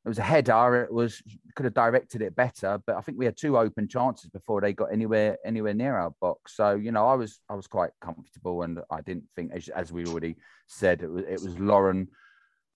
it 0.07 0.09
was 0.09 0.19
a 0.19 0.23
header. 0.23 0.83
It 0.83 0.93
was 0.93 1.21
could 1.53 1.65
have 1.65 1.73
directed 1.73 2.21
it 2.21 2.33
better, 2.33 2.79
but 2.87 2.95
I 2.95 3.01
think 3.01 3.17
we 3.17 3.25
had 3.25 3.35
two 3.35 3.57
open 3.57 3.89
chances 3.89 4.29
before 4.29 4.61
they 4.61 4.71
got 4.71 4.93
anywhere 4.93 5.37
anywhere 5.45 5.73
near 5.73 5.97
our 5.97 6.11
box. 6.21 6.55
So 6.55 6.75
you 6.75 6.93
know, 6.93 7.05
I 7.05 7.15
was 7.15 7.41
I 7.49 7.55
was 7.55 7.67
quite 7.67 7.91
comfortable, 7.99 8.61
and 8.61 8.79
I 8.89 9.01
didn't 9.01 9.25
think, 9.35 9.51
as, 9.53 9.67
as 9.67 9.91
we 9.91 10.05
already 10.05 10.37
said, 10.65 11.01
it 11.01 11.11
was 11.11 11.25
it 11.25 11.41
was 11.41 11.59
Lauren 11.59 12.07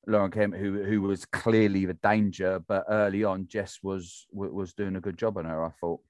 Lauren 0.08 0.30
Hemp 0.30 0.58
who 0.58 0.84
who 0.84 1.04
was 1.04 1.24
clearly 1.24 1.86
the 1.86 1.94
danger, 1.94 2.62
but 2.68 2.84
early 2.90 3.24
on, 3.24 3.48
Jess 3.48 3.80
was 3.82 4.28
was 4.34 4.74
doing 4.74 4.98
a 4.98 5.02
good 5.02 5.18
job 5.18 5.38
on 5.38 5.46
her. 5.46 5.64
I 5.64 5.70
thought. 5.80 6.02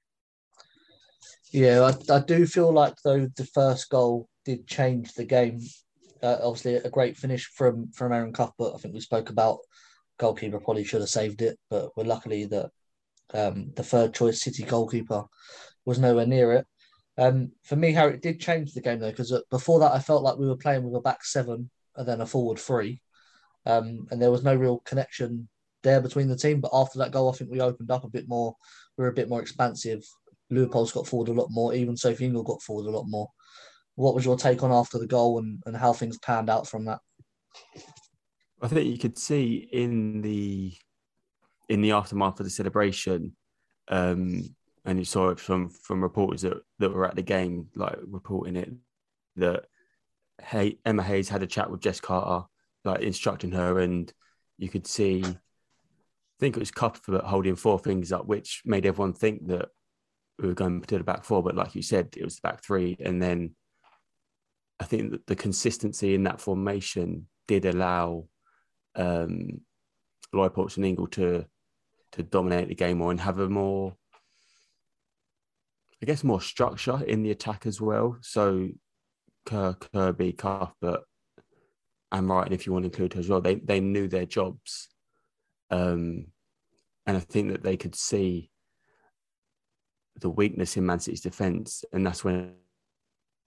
Yeah, 1.52 1.88
I, 2.10 2.16
I 2.16 2.18
do 2.18 2.48
feel 2.48 2.72
like 2.72 2.94
though 3.04 3.28
the 3.36 3.46
first 3.54 3.88
goal 3.90 4.28
did 4.44 4.66
change 4.66 5.14
the 5.14 5.24
game. 5.24 5.60
Uh, 6.20 6.38
obviously, 6.42 6.74
a 6.74 6.90
great 6.90 7.16
finish 7.16 7.46
from 7.46 7.92
from 7.92 8.12
Erin 8.12 8.32
Cuthbert. 8.32 8.72
I 8.74 8.78
think 8.78 8.94
we 8.94 9.00
spoke 9.00 9.30
about 9.30 9.58
goalkeeper 10.22 10.60
probably 10.60 10.84
should 10.84 11.00
have 11.00 11.10
saved 11.10 11.42
it, 11.42 11.58
but 11.68 11.90
we're 11.96 12.04
luckily 12.04 12.44
that 12.46 12.70
um, 13.34 13.72
the 13.74 13.82
third 13.82 14.14
choice 14.14 14.40
City 14.40 14.62
goalkeeper 14.62 15.24
was 15.84 15.98
nowhere 15.98 16.26
near 16.26 16.52
it. 16.52 16.66
Um, 17.18 17.50
for 17.64 17.76
me, 17.76 17.92
how 17.92 18.06
it 18.06 18.22
did 18.22 18.40
change 18.40 18.72
the 18.72 18.80
game 18.80 19.00
though, 19.00 19.10
because 19.10 19.32
uh, 19.32 19.40
before 19.50 19.80
that 19.80 19.92
I 19.92 19.98
felt 19.98 20.22
like 20.22 20.38
we 20.38 20.46
were 20.46 20.56
playing 20.56 20.84
with 20.84 20.98
a 20.98 21.02
back 21.02 21.24
seven 21.24 21.68
and 21.96 22.06
then 22.06 22.20
a 22.20 22.26
forward 22.26 22.58
three, 22.58 23.00
um, 23.66 24.06
and 24.10 24.22
there 24.22 24.30
was 24.30 24.44
no 24.44 24.54
real 24.54 24.78
connection 24.84 25.48
there 25.82 26.00
between 26.00 26.28
the 26.28 26.36
team. 26.36 26.60
But 26.60 26.70
after 26.72 26.98
that 27.00 27.10
goal, 27.10 27.30
I 27.30 27.36
think 27.36 27.50
we 27.50 27.60
opened 27.60 27.90
up 27.90 28.04
a 28.04 28.10
bit 28.16 28.28
more. 28.28 28.54
We 28.96 29.02
were 29.02 29.10
a 29.10 29.14
bit 29.20 29.28
more 29.28 29.42
expansive. 29.42 30.04
Leupolz 30.52 30.94
got 30.94 31.06
forward 31.06 31.28
a 31.28 31.40
lot 31.40 31.48
more. 31.50 31.74
Even 31.74 31.96
Sophie 31.96 32.26
Ingle 32.26 32.44
got 32.44 32.62
forward 32.62 32.86
a 32.86 32.96
lot 32.96 33.06
more. 33.08 33.28
What 33.96 34.14
was 34.14 34.24
your 34.24 34.36
take 34.36 34.62
on 34.62 34.72
after 34.72 34.98
the 34.98 35.06
goal 35.06 35.38
and, 35.38 35.62
and 35.66 35.76
how 35.76 35.92
things 35.92 36.18
panned 36.18 36.48
out 36.48 36.68
from 36.68 36.84
that? 36.86 37.00
I 38.62 38.68
think 38.68 38.86
you 38.86 38.98
could 38.98 39.18
see 39.18 39.68
in 39.72 40.22
the 40.22 40.72
in 41.68 41.80
the 41.80 41.92
aftermath 41.92 42.38
of 42.38 42.44
the 42.44 42.50
celebration, 42.50 43.36
um, 43.88 44.54
and 44.84 44.98
you 44.98 45.04
saw 45.04 45.30
it 45.30 45.40
from 45.40 45.68
from 45.68 46.00
reporters 46.00 46.42
that, 46.42 46.58
that 46.78 46.92
were 46.92 47.06
at 47.06 47.16
the 47.16 47.22
game, 47.22 47.68
like 47.74 47.98
reporting 48.06 48.56
it, 48.56 48.70
that 49.36 49.64
hey, 50.40 50.78
Emma 50.84 51.02
Hayes 51.02 51.28
had 51.28 51.42
a 51.42 51.46
chat 51.46 51.70
with 51.70 51.80
Jess 51.80 52.00
Carter, 52.00 52.46
like 52.84 53.00
instructing 53.00 53.50
her, 53.52 53.80
and 53.80 54.12
you 54.58 54.68
could 54.68 54.86
see, 54.86 55.22
I 55.24 55.36
think 56.38 56.56
it 56.56 56.60
was 56.60 56.70
Cuthbert 56.70 57.24
holding 57.24 57.56
four 57.56 57.80
fingers 57.80 58.12
up, 58.12 58.26
which 58.26 58.62
made 58.64 58.86
everyone 58.86 59.12
think 59.12 59.48
that 59.48 59.70
we 60.38 60.48
were 60.48 60.54
going 60.54 60.80
to 60.82 60.98
the 60.98 61.04
back 61.04 61.24
four, 61.24 61.42
but 61.42 61.56
like 61.56 61.74
you 61.74 61.82
said, 61.82 62.14
it 62.16 62.24
was 62.24 62.36
the 62.36 62.48
back 62.48 62.62
three, 62.62 62.96
and 63.00 63.20
then 63.20 63.56
I 64.78 64.84
think 64.84 65.10
that 65.10 65.26
the 65.26 65.36
consistency 65.36 66.14
in 66.14 66.24
that 66.24 66.40
formation 66.40 67.26
did 67.48 67.64
allow 67.64 68.26
um, 68.94 69.60
Leupolz 70.34 70.76
and 70.76 70.86
Ingle 70.86 71.08
to 71.08 71.46
to 72.12 72.22
dominate 72.22 72.68
the 72.68 72.74
game 72.74 72.98
more 72.98 73.10
and 73.10 73.20
have 73.20 73.38
a 73.38 73.48
more, 73.48 73.94
I 76.02 76.06
guess, 76.06 76.22
more 76.22 76.42
structure 76.42 77.02
in 77.06 77.22
the 77.22 77.30
attack 77.30 77.64
as 77.64 77.80
well. 77.80 78.18
So 78.20 78.68
Kirby, 79.46 80.32
Cuthbert, 80.32 81.00
and 82.12 82.26
Martin, 82.26 82.52
if 82.52 82.66
you 82.66 82.72
want 82.72 82.82
to 82.82 82.88
include 82.88 83.14
her 83.14 83.20
as 83.20 83.28
well, 83.28 83.40
they 83.40 83.56
they 83.56 83.80
knew 83.80 84.08
their 84.08 84.26
jobs, 84.26 84.88
um, 85.70 86.26
and 87.06 87.16
I 87.16 87.20
think 87.20 87.52
that 87.52 87.62
they 87.62 87.76
could 87.76 87.94
see 87.94 88.50
the 90.20 90.30
weakness 90.30 90.76
in 90.76 90.84
Man 90.86 91.00
City's 91.00 91.22
defence, 91.22 91.84
and 91.92 92.06
that's 92.06 92.22
when 92.22 92.54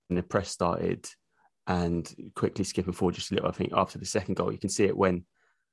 the 0.09 0.23
press 0.23 0.49
started. 0.49 1.07
And 1.67 2.31
quickly 2.35 2.63
skipping 2.63 2.93
forward 2.93 3.15
just 3.15 3.31
a 3.31 3.35
little, 3.35 3.49
I 3.49 3.51
think 3.51 3.71
after 3.73 3.97
the 3.97 4.05
second 4.05 4.35
goal, 4.35 4.51
you 4.51 4.59
can 4.59 4.69
see 4.69 4.83
it 4.83 4.95
when 4.95 5.25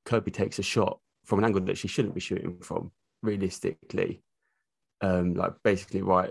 Kirby 0.05 0.31
takes 0.31 0.59
a 0.59 0.63
shot 0.63 0.99
from 1.25 1.39
an 1.39 1.45
angle 1.45 1.63
that 1.63 1.79
she 1.79 1.89
shouldn't 1.89 2.15
be 2.15 2.21
shooting 2.21 2.59
from, 2.61 2.91
realistically. 3.23 4.23
Um, 5.01 5.35
like 5.35 5.55
basically 5.65 6.03
right 6.03 6.31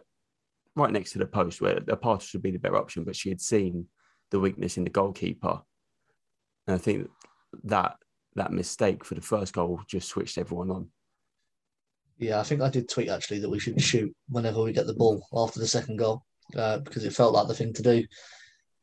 right 0.77 0.91
next 0.91 1.11
to 1.11 1.19
the 1.19 1.25
post 1.25 1.61
where 1.61 1.79
the 1.81 1.97
pass 1.97 2.23
should 2.23 2.41
be 2.41 2.51
the 2.51 2.59
better 2.59 2.77
option, 2.77 3.03
but 3.03 3.15
she 3.15 3.29
had 3.29 3.41
seen 3.41 3.87
the 4.29 4.39
weakness 4.39 4.77
in 4.77 4.83
the 4.83 4.89
goalkeeper. 4.89 5.61
And 6.67 6.75
I 6.75 6.77
think 6.77 7.09
that 7.65 7.97
that 8.35 8.53
mistake 8.53 9.03
for 9.03 9.15
the 9.15 9.21
first 9.21 9.53
goal 9.53 9.81
just 9.87 10.07
switched 10.07 10.37
everyone 10.37 10.71
on. 10.71 10.87
Yeah, 12.17 12.39
I 12.39 12.43
think 12.43 12.61
I 12.61 12.69
did 12.69 12.87
tweet 12.87 13.09
actually 13.09 13.39
that 13.39 13.49
we 13.49 13.59
should 13.59 13.81
shoot 13.81 14.15
whenever 14.29 14.61
we 14.61 14.71
get 14.71 14.87
the 14.87 14.93
ball 14.93 15.25
after 15.33 15.59
the 15.59 15.67
second 15.67 15.97
goal 15.97 16.23
uh, 16.55 16.77
because 16.79 17.03
it 17.03 17.13
felt 17.13 17.33
like 17.33 17.47
the 17.47 17.53
thing 17.53 17.73
to 17.73 17.81
do. 17.81 18.05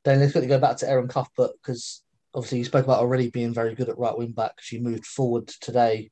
Then 0.04 0.20
let's 0.20 0.32
quickly 0.32 0.48
go 0.48 0.58
back 0.58 0.76
to 0.78 0.88
Erin 0.88 1.08
Cuthbert 1.08 1.52
because 1.62 2.02
obviously 2.34 2.58
you 2.58 2.64
spoke 2.64 2.84
about 2.84 3.00
already 3.00 3.30
being 3.30 3.54
very 3.54 3.74
good 3.74 3.88
at 3.88 3.98
right 3.98 4.16
wing 4.16 4.32
back. 4.32 4.52
She 4.60 4.80
moved 4.80 5.06
forward 5.06 5.48
today 5.48 6.10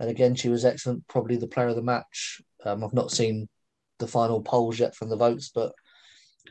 And 0.00 0.10
again, 0.10 0.34
she 0.34 0.48
was 0.48 0.64
excellent, 0.64 1.06
probably 1.08 1.36
the 1.36 1.48
player 1.48 1.68
of 1.68 1.76
the 1.76 1.82
match. 1.82 2.40
Um, 2.64 2.84
I've 2.84 2.94
not 2.94 3.10
seen 3.12 3.48
the 3.98 4.06
final 4.08 4.42
polls 4.42 4.78
yet 4.78 4.94
from 4.94 5.10
the 5.10 5.16
votes, 5.16 5.50
but 5.54 5.72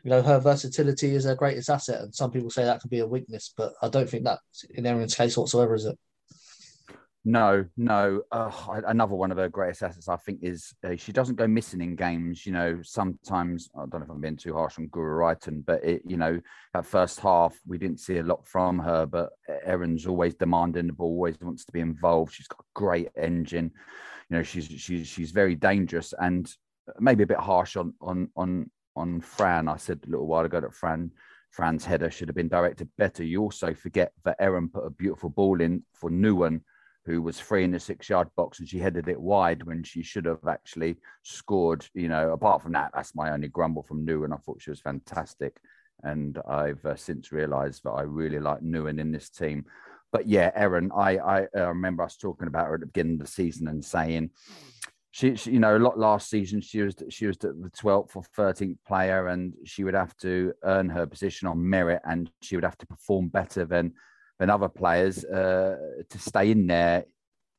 you 0.04 0.10
know 0.12 0.22
her 0.22 0.40
versatility 0.40 1.16
is 1.16 1.26
her 1.26 1.36
greatest 1.36 1.70
asset, 1.70 2.02
and 2.02 2.16
some 2.16 2.32
people 2.32 2.50
say 2.50 2.64
that 2.66 2.82
could 2.82 2.92
be 2.92 3.00
a 3.00 3.08
weakness, 3.08 3.54
but 3.58 3.74
I 3.82 3.90
don't 3.90 4.10
think 4.10 4.24
that's 4.26 4.66
in 4.72 4.86
Erin's 4.86 5.16
case 5.16 5.38
whatsoever, 5.38 5.76
is 5.76 5.86
it? 5.86 5.98
No, 7.26 7.66
no. 7.76 8.22
Another 8.32 9.16
one 9.16 9.32
of 9.32 9.38
her 9.38 9.50
greatest 9.50 9.84
assets, 9.84 10.08
I 10.08 10.16
think, 10.16 10.40
is 10.44 10.74
uh, 10.86 10.96
she 10.96 11.12
doesn't 11.12 11.36
go 11.36 11.46
missing 11.46 11.82
in 11.82 11.96
games. 11.96 12.46
You 12.46 12.54
know, 12.54 12.80
sometimes 12.84 13.70
I 13.76 13.80
don't 13.80 14.00
know 14.00 14.06
if 14.06 14.10
I'm 14.10 14.22
being 14.22 14.38
too 14.38 14.54
harsh 14.54 14.80
on 14.80 14.88
Guro 14.88 15.20
Reiten, 15.20 15.66
but 15.66 15.84
it, 15.84 16.04
you 16.06 16.16
know, 16.16 16.40
that 16.74 16.86
first 16.86 17.20
half 17.20 17.58
we 17.68 17.78
didn't 17.78 18.00
see 18.00 18.20
a 18.20 18.24
lot 18.24 18.48
from 18.48 18.80
her. 18.80 19.06
But 19.06 19.32
Erin's 19.66 20.08
always 20.08 20.36
demanding 20.36 20.88
the 20.88 20.94
ball, 20.94 21.08
always 21.08 21.38
wants 21.42 21.66
to 21.66 21.72
be 21.74 21.82
involved. 21.82 22.34
She's 22.34 22.48
got 22.48 22.62
a 22.62 22.80
great 22.80 23.10
engine. 23.18 23.72
You 24.30 24.38
know, 24.38 24.44
she's 24.44 24.66
she's 24.66 25.08
she's 25.08 25.32
very 25.32 25.56
dangerous 25.56 26.14
and 26.18 26.50
maybe 27.00 27.24
a 27.24 27.28
bit 27.28 27.40
harsh 27.40 27.76
on 27.76 27.94
on 28.00 28.30
on 28.38 28.72
on 28.96 29.20
Fran. 29.20 29.68
I 29.68 29.76
said 29.76 30.00
a 30.06 30.10
little 30.10 30.28
while 30.28 30.46
ago 30.46 30.62
that 30.62 30.74
Fran 30.74 31.12
Fran's 31.52 31.84
header 31.84 32.10
should 32.10 32.30
have 32.30 32.36
been 32.36 32.48
directed 32.48 32.88
better. 32.98 33.24
You 33.26 33.42
also 33.42 33.74
forget 33.74 34.14
that 34.24 34.38
Erin 34.40 34.70
put 34.70 34.86
a 34.86 34.90
beautiful 34.92 35.30
ball 35.30 35.60
in 35.60 35.84
for 35.94 36.10
Nouwen 36.10 36.62
who 37.08 37.22
was 37.22 37.40
free 37.40 37.64
in 37.64 37.72
the 37.72 37.80
six 37.80 38.10
yard 38.10 38.28
box 38.36 38.60
and 38.60 38.68
she 38.68 38.78
headed 38.78 39.08
it 39.08 39.20
wide 39.20 39.64
when 39.64 39.82
she 39.82 40.04
should 40.04 40.26
have 40.26 40.46
actually 40.46 40.98
scored. 41.24 41.88
You 41.94 42.10
know, 42.10 42.34
apart 42.34 42.62
from 42.62 42.74
that, 42.74 42.92
that's 42.94 43.16
my 43.16 43.32
only 43.32 43.48
grumble 43.48 43.84
from 43.84 44.06
Nouwen. 44.06 44.34
I 44.34 44.38
thought 44.38 44.62
she 44.62 44.70
was 44.70 44.82
fantastic. 44.82 45.58
And 46.04 46.38
I've 46.48 46.86
uh, 46.86 46.98
since 46.98 47.32
realized 47.32 47.86
that 47.86 47.92
I 47.92 48.02
really 48.02 48.40
like 48.40 48.60
Nouwen 48.60 49.00
in 49.00 49.14
this 49.14 49.30
team. 49.30 49.66
But 50.12 50.28
yeah, 50.28 50.52
Erin, 50.54 50.92
I, 50.94 51.18
I 51.18 51.48
uh, 51.56 51.70
remember 51.70 52.04
us 52.04 52.18
talking 52.18 52.50
about 52.50 52.68
her 52.68 52.74
at 52.76 52.82
the 52.82 52.88
beginning 52.88 53.14
of 53.14 53.20
the 53.22 53.32
season 53.32 53.70
and 53.70 53.84
saying, 53.84 54.32
she, 55.12 55.36
she, 55.36 55.52
you 55.52 55.60
know, 55.60 55.78
a 55.78 55.80
lot 55.80 55.98
last 55.98 56.30
season 56.30 56.62
she 56.62 56.82
was 56.82 56.96
she 57.10 57.26
was 57.26 57.38
the 57.38 57.72
12th 57.82 58.16
or 58.16 58.24
13th 58.38 58.78
player, 58.86 59.30
and 59.30 59.54
she 59.66 59.84
would 59.84 59.96
have 59.96 60.16
to 60.18 60.54
earn 60.64 60.90
her 60.90 61.08
position 61.08 61.48
on 61.48 61.70
merit, 61.70 62.02
and 62.06 62.30
she 62.42 62.56
would 62.56 62.66
have 62.66 62.78
to 62.78 62.86
perform 62.86 63.30
better 63.30 63.66
than 63.66 63.94
than 64.39 64.50
other 64.50 64.70
players 64.70 65.24
uh, 65.25 65.77
to 66.10 66.20
stay 66.20 66.51
in 66.51 66.67
there. 66.67 67.06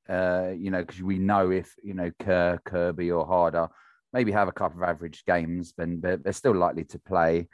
Uh, 0.09 0.53
you 0.57 0.71
know, 0.71 0.81
because 0.81 1.03
we 1.03 1.19
know 1.19 1.51
if 1.51 1.75
you 1.83 1.95
know 1.95 2.11
Kerr, 2.19 2.59
Kirby, 2.65 3.11
or 3.11 3.27
Harder 3.27 3.69
maybe 4.13 4.33
have 4.33 4.49
a 4.49 4.53
couple 4.53 4.83
of 4.83 4.89
average 4.89 5.25
games, 5.27 5.75
then 5.77 6.01
they're, 6.01 6.33
still 6.33 6.55
likely 6.55 6.85
to 6.85 6.99
play. 6.99 7.47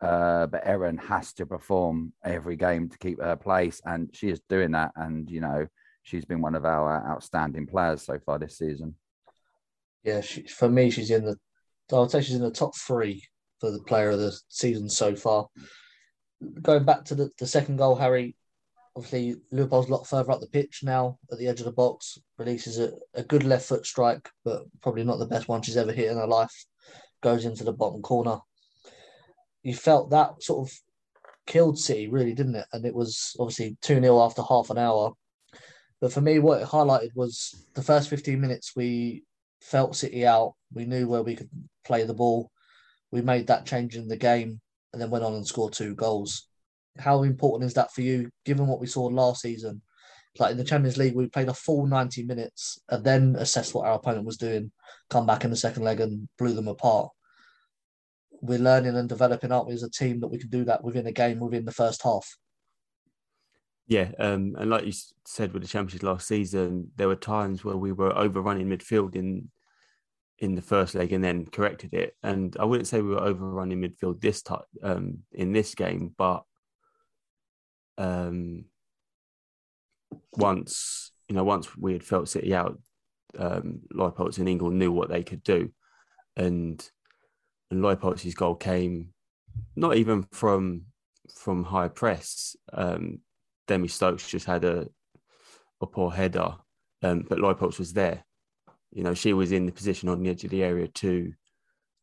Uh, 0.00 0.46
but 0.46 0.66
Erin 0.66 0.98
has 0.98 1.32
to 1.32 1.46
perform 1.46 2.12
every 2.24 2.56
game 2.56 2.88
to 2.88 2.98
keep 2.98 3.20
her 3.20 3.36
place, 3.36 3.80
and 3.84 4.10
she 4.12 4.28
is 4.28 4.40
doing 4.48 4.72
that. 4.72 4.90
And 4.96 5.30
you 5.30 5.40
know, 5.40 5.66
she's 6.02 6.24
been 6.24 6.40
one 6.40 6.56
of 6.56 6.64
our 6.64 7.08
outstanding 7.08 7.66
players 7.66 8.02
so 8.02 8.18
far 8.18 8.38
this 8.38 8.58
season. 8.58 8.96
Yeah, 10.02 10.20
she, 10.20 10.42
for 10.42 10.68
me, 10.68 10.90
she's 10.90 11.10
in 11.10 11.24
the. 11.24 11.36
I 11.92 11.98
would 11.98 12.10
say 12.10 12.20
she's 12.20 12.34
in 12.34 12.42
the 12.42 12.50
top 12.50 12.76
three 12.76 13.22
for 13.60 13.70
the 13.70 13.82
player 13.82 14.10
of 14.10 14.18
the 14.18 14.36
season 14.48 14.88
so 14.88 15.14
far. 15.14 15.46
Going 16.60 16.84
back 16.84 17.04
to 17.06 17.14
the, 17.14 17.30
the 17.38 17.46
second 17.46 17.76
goal, 17.76 17.94
Harry, 17.94 18.34
Obviously, 18.94 19.36
Leupolz 19.52 19.88
a 19.88 19.92
lot 19.92 20.06
further 20.06 20.32
up 20.32 20.40
the 20.40 20.46
pitch 20.46 20.80
now 20.82 21.18
at 21.30 21.38
the 21.38 21.48
edge 21.48 21.60
of 21.60 21.64
the 21.64 21.72
box. 21.72 22.18
Releases 22.38 22.78
a, 22.78 22.92
a 23.14 23.22
good 23.22 23.42
left 23.42 23.66
foot 23.66 23.86
strike, 23.86 24.28
but 24.44 24.64
probably 24.82 25.04
not 25.04 25.18
the 25.18 25.26
best 25.26 25.48
one 25.48 25.62
she's 25.62 25.78
ever 25.78 25.92
hit 25.92 26.10
in 26.10 26.18
her 26.18 26.26
life. 26.26 26.52
Goes 27.22 27.46
into 27.46 27.64
the 27.64 27.72
bottom 27.72 28.02
corner. 28.02 28.38
You 29.62 29.74
felt 29.74 30.10
that 30.10 30.42
sort 30.42 30.68
of 30.68 30.74
killed 31.46 31.78
City, 31.78 32.08
really, 32.08 32.34
didn't 32.34 32.56
it? 32.56 32.66
And 32.72 32.84
it 32.84 32.94
was 32.94 33.34
obviously 33.38 33.78
2 33.80 34.00
0 34.00 34.20
after 34.20 34.42
half 34.42 34.68
an 34.68 34.78
hour. 34.78 35.12
But 36.00 36.12
for 36.12 36.20
me, 36.20 36.38
what 36.38 36.60
it 36.60 36.68
highlighted 36.68 37.14
was 37.14 37.66
the 37.74 37.82
first 37.82 38.10
15 38.10 38.40
minutes, 38.40 38.72
we 38.76 39.24
felt 39.62 39.96
City 39.96 40.26
out. 40.26 40.54
We 40.74 40.84
knew 40.84 41.08
where 41.08 41.22
we 41.22 41.36
could 41.36 41.48
play 41.84 42.04
the 42.04 42.14
ball. 42.14 42.50
We 43.10 43.22
made 43.22 43.46
that 43.46 43.66
change 43.66 43.96
in 43.96 44.08
the 44.08 44.16
game 44.16 44.60
and 44.92 45.00
then 45.00 45.10
went 45.10 45.24
on 45.24 45.34
and 45.34 45.46
scored 45.46 45.72
two 45.72 45.94
goals 45.94 46.48
how 46.98 47.22
important 47.22 47.66
is 47.66 47.74
that 47.74 47.92
for 47.92 48.02
you, 48.02 48.30
given 48.44 48.66
what 48.66 48.80
we 48.80 48.86
saw 48.86 49.04
last 49.04 49.42
season? 49.42 49.82
Like 50.38 50.52
in 50.52 50.56
the 50.56 50.64
Champions 50.64 50.96
League, 50.96 51.14
we 51.14 51.26
played 51.28 51.48
a 51.48 51.54
full 51.54 51.86
90 51.86 52.24
minutes 52.24 52.78
and 52.88 53.04
then 53.04 53.36
assessed 53.38 53.74
what 53.74 53.86
our 53.86 53.94
opponent 53.94 54.24
was 54.24 54.38
doing, 54.38 54.72
come 55.10 55.26
back 55.26 55.44
in 55.44 55.50
the 55.50 55.56
second 55.56 55.82
leg 55.82 56.00
and 56.00 56.28
blew 56.38 56.54
them 56.54 56.68
apart. 56.68 57.10
We're 58.40 58.58
learning 58.58 58.96
and 58.96 59.08
developing, 59.08 59.52
aren't 59.52 59.68
we, 59.68 59.74
as 59.74 59.82
a 59.82 59.90
team 59.90 60.20
that 60.20 60.28
we 60.28 60.38
can 60.38 60.48
do 60.48 60.64
that 60.64 60.82
within 60.82 61.06
a 61.06 61.12
game 61.12 61.38
within 61.38 61.64
the 61.64 61.72
first 61.72 62.02
half? 62.02 62.26
Yeah, 63.86 64.10
um, 64.18 64.56
and 64.58 64.70
like 64.70 64.86
you 64.86 64.92
said 65.26 65.52
with 65.52 65.62
the 65.62 65.68
Champions 65.68 66.02
last 66.02 66.26
season, 66.26 66.90
there 66.96 67.08
were 67.08 67.16
times 67.16 67.64
where 67.64 67.76
we 67.76 67.92
were 67.92 68.16
overrunning 68.16 68.68
midfield 68.68 69.14
in 69.14 69.50
in 70.38 70.54
the 70.56 70.62
first 70.62 70.94
leg 70.96 71.12
and 71.12 71.22
then 71.22 71.46
corrected 71.46 71.94
it. 71.94 72.16
And 72.22 72.56
I 72.58 72.64
wouldn't 72.64 72.88
say 72.88 73.00
we 73.00 73.10
were 73.10 73.22
overrunning 73.22 73.80
midfield 73.80 74.20
this 74.20 74.42
time 74.42 74.62
um, 74.82 75.18
in 75.32 75.52
this 75.52 75.74
game, 75.74 76.14
but 76.18 76.42
um, 78.02 78.64
once 80.36 81.12
you 81.28 81.36
know 81.36 81.44
once 81.44 81.76
we 81.76 81.92
had 81.92 82.02
felt 82.02 82.28
City 82.28 82.54
out, 82.54 82.78
um, 83.38 83.80
Leupolz 83.94 84.38
and 84.38 84.48
Ingle 84.48 84.70
knew 84.70 84.90
what 84.90 85.08
they 85.08 85.22
could 85.22 85.44
do, 85.44 85.70
and 86.36 86.90
and 87.70 88.36
goal 88.36 88.54
came 88.56 89.14
not 89.76 89.96
even 89.96 90.24
from 90.32 90.82
from 91.34 91.64
high 91.64 91.88
press. 91.88 92.56
Um, 92.72 93.20
Demi 93.68 93.88
Stokes 93.88 94.28
just 94.28 94.46
had 94.46 94.64
a 94.64 94.88
a 95.80 95.86
poor 95.86 96.10
header, 96.10 96.56
um, 97.02 97.24
but 97.28 97.38
Leupolz 97.38 97.78
was 97.78 97.92
there. 97.92 98.24
You 98.90 99.04
know, 99.04 99.14
she 99.14 99.32
was 99.32 99.52
in 99.52 99.66
the 99.66 99.72
position 99.72 100.08
on 100.08 100.22
the 100.22 100.28
edge 100.28 100.44
of 100.44 100.50
the 100.50 100.64
area 100.64 100.88
to 100.88 101.32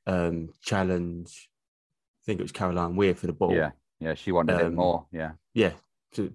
um, 0.07 0.49
challenge. 0.61 1.49
I 1.85 2.23
think 2.25 2.39
it 2.39 2.43
was 2.43 2.51
Caroline 2.51 2.95
Weir 2.95 3.15
for 3.15 3.27
the 3.27 3.33
ball. 3.33 3.53
Yeah, 3.53 3.71
yeah, 3.99 4.13
she 4.13 4.31
wanted 4.31 4.55
um, 4.55 4.65
it 4.65 4.73
more. 4.73 5.05
Yeah, 5.11 5.31
yeah, 5.53 5.73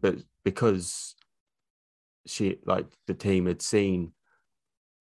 but 0.00 0.16
because 0.44 1.14
she 2.26 2.58
like 2.64 2.86
the 3.06 3.14
team 3.14 3.46
had 3.46 3.60
seen 3.60 4.12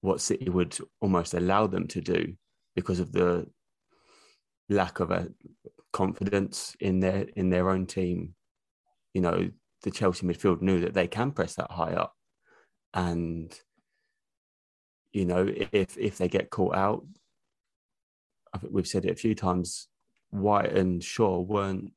what 0.02 0.22
City 0.22 0.50
would 0.50 0.78
almost 1.00 1.34
allow 1.34 1.68
them 1.68 1.88
to 1.88 2.02
do 2.02 2.36
because 2.76 3.00
of 3.00 3.12
the 3.12 3.48
lack 4.70 5.00
of 5.00 5.12
a 5.12 5.30
confidence 5.94 6.76
in 6.80 7.00
their 7.00 7.28
in 7.36 7.50
their 7.50 7.70
own 7.70 7.86
team. 7.86 8.36
You 9.14 9.22
know, 9.22 9.50
the 9.84 9.92
Chelsea 9.92 10.26
midfield 10.26 10.62
knew 10.62 10.82
that 10.82 10.94
they 10.94 11.08
can 11.08 11.32
press 11.32 11.56
that 11.56 11.72
high 11.72 11.94
up, 11.94 12.14
and 12.94 13.54
you 15.14 15.26
know 15.26 15.48
if 15.72 15.98
if 15.98 16.18
they 16.18 16.28
get 16.28 16.50
caught 16.50 16.76
out, 16.76 17.06
I 18.54 18.58
think 18.58 18.74
we've 18.74 18.88
said 18.88 19.06
it 19.06 19.12
a 19.12 19.16
few 19.16 19.36
times. 19.36 19.88
White 20.32 20.74
and 20.74 21.04
Shaw 21.04 21.40
weren't 21.40 21.92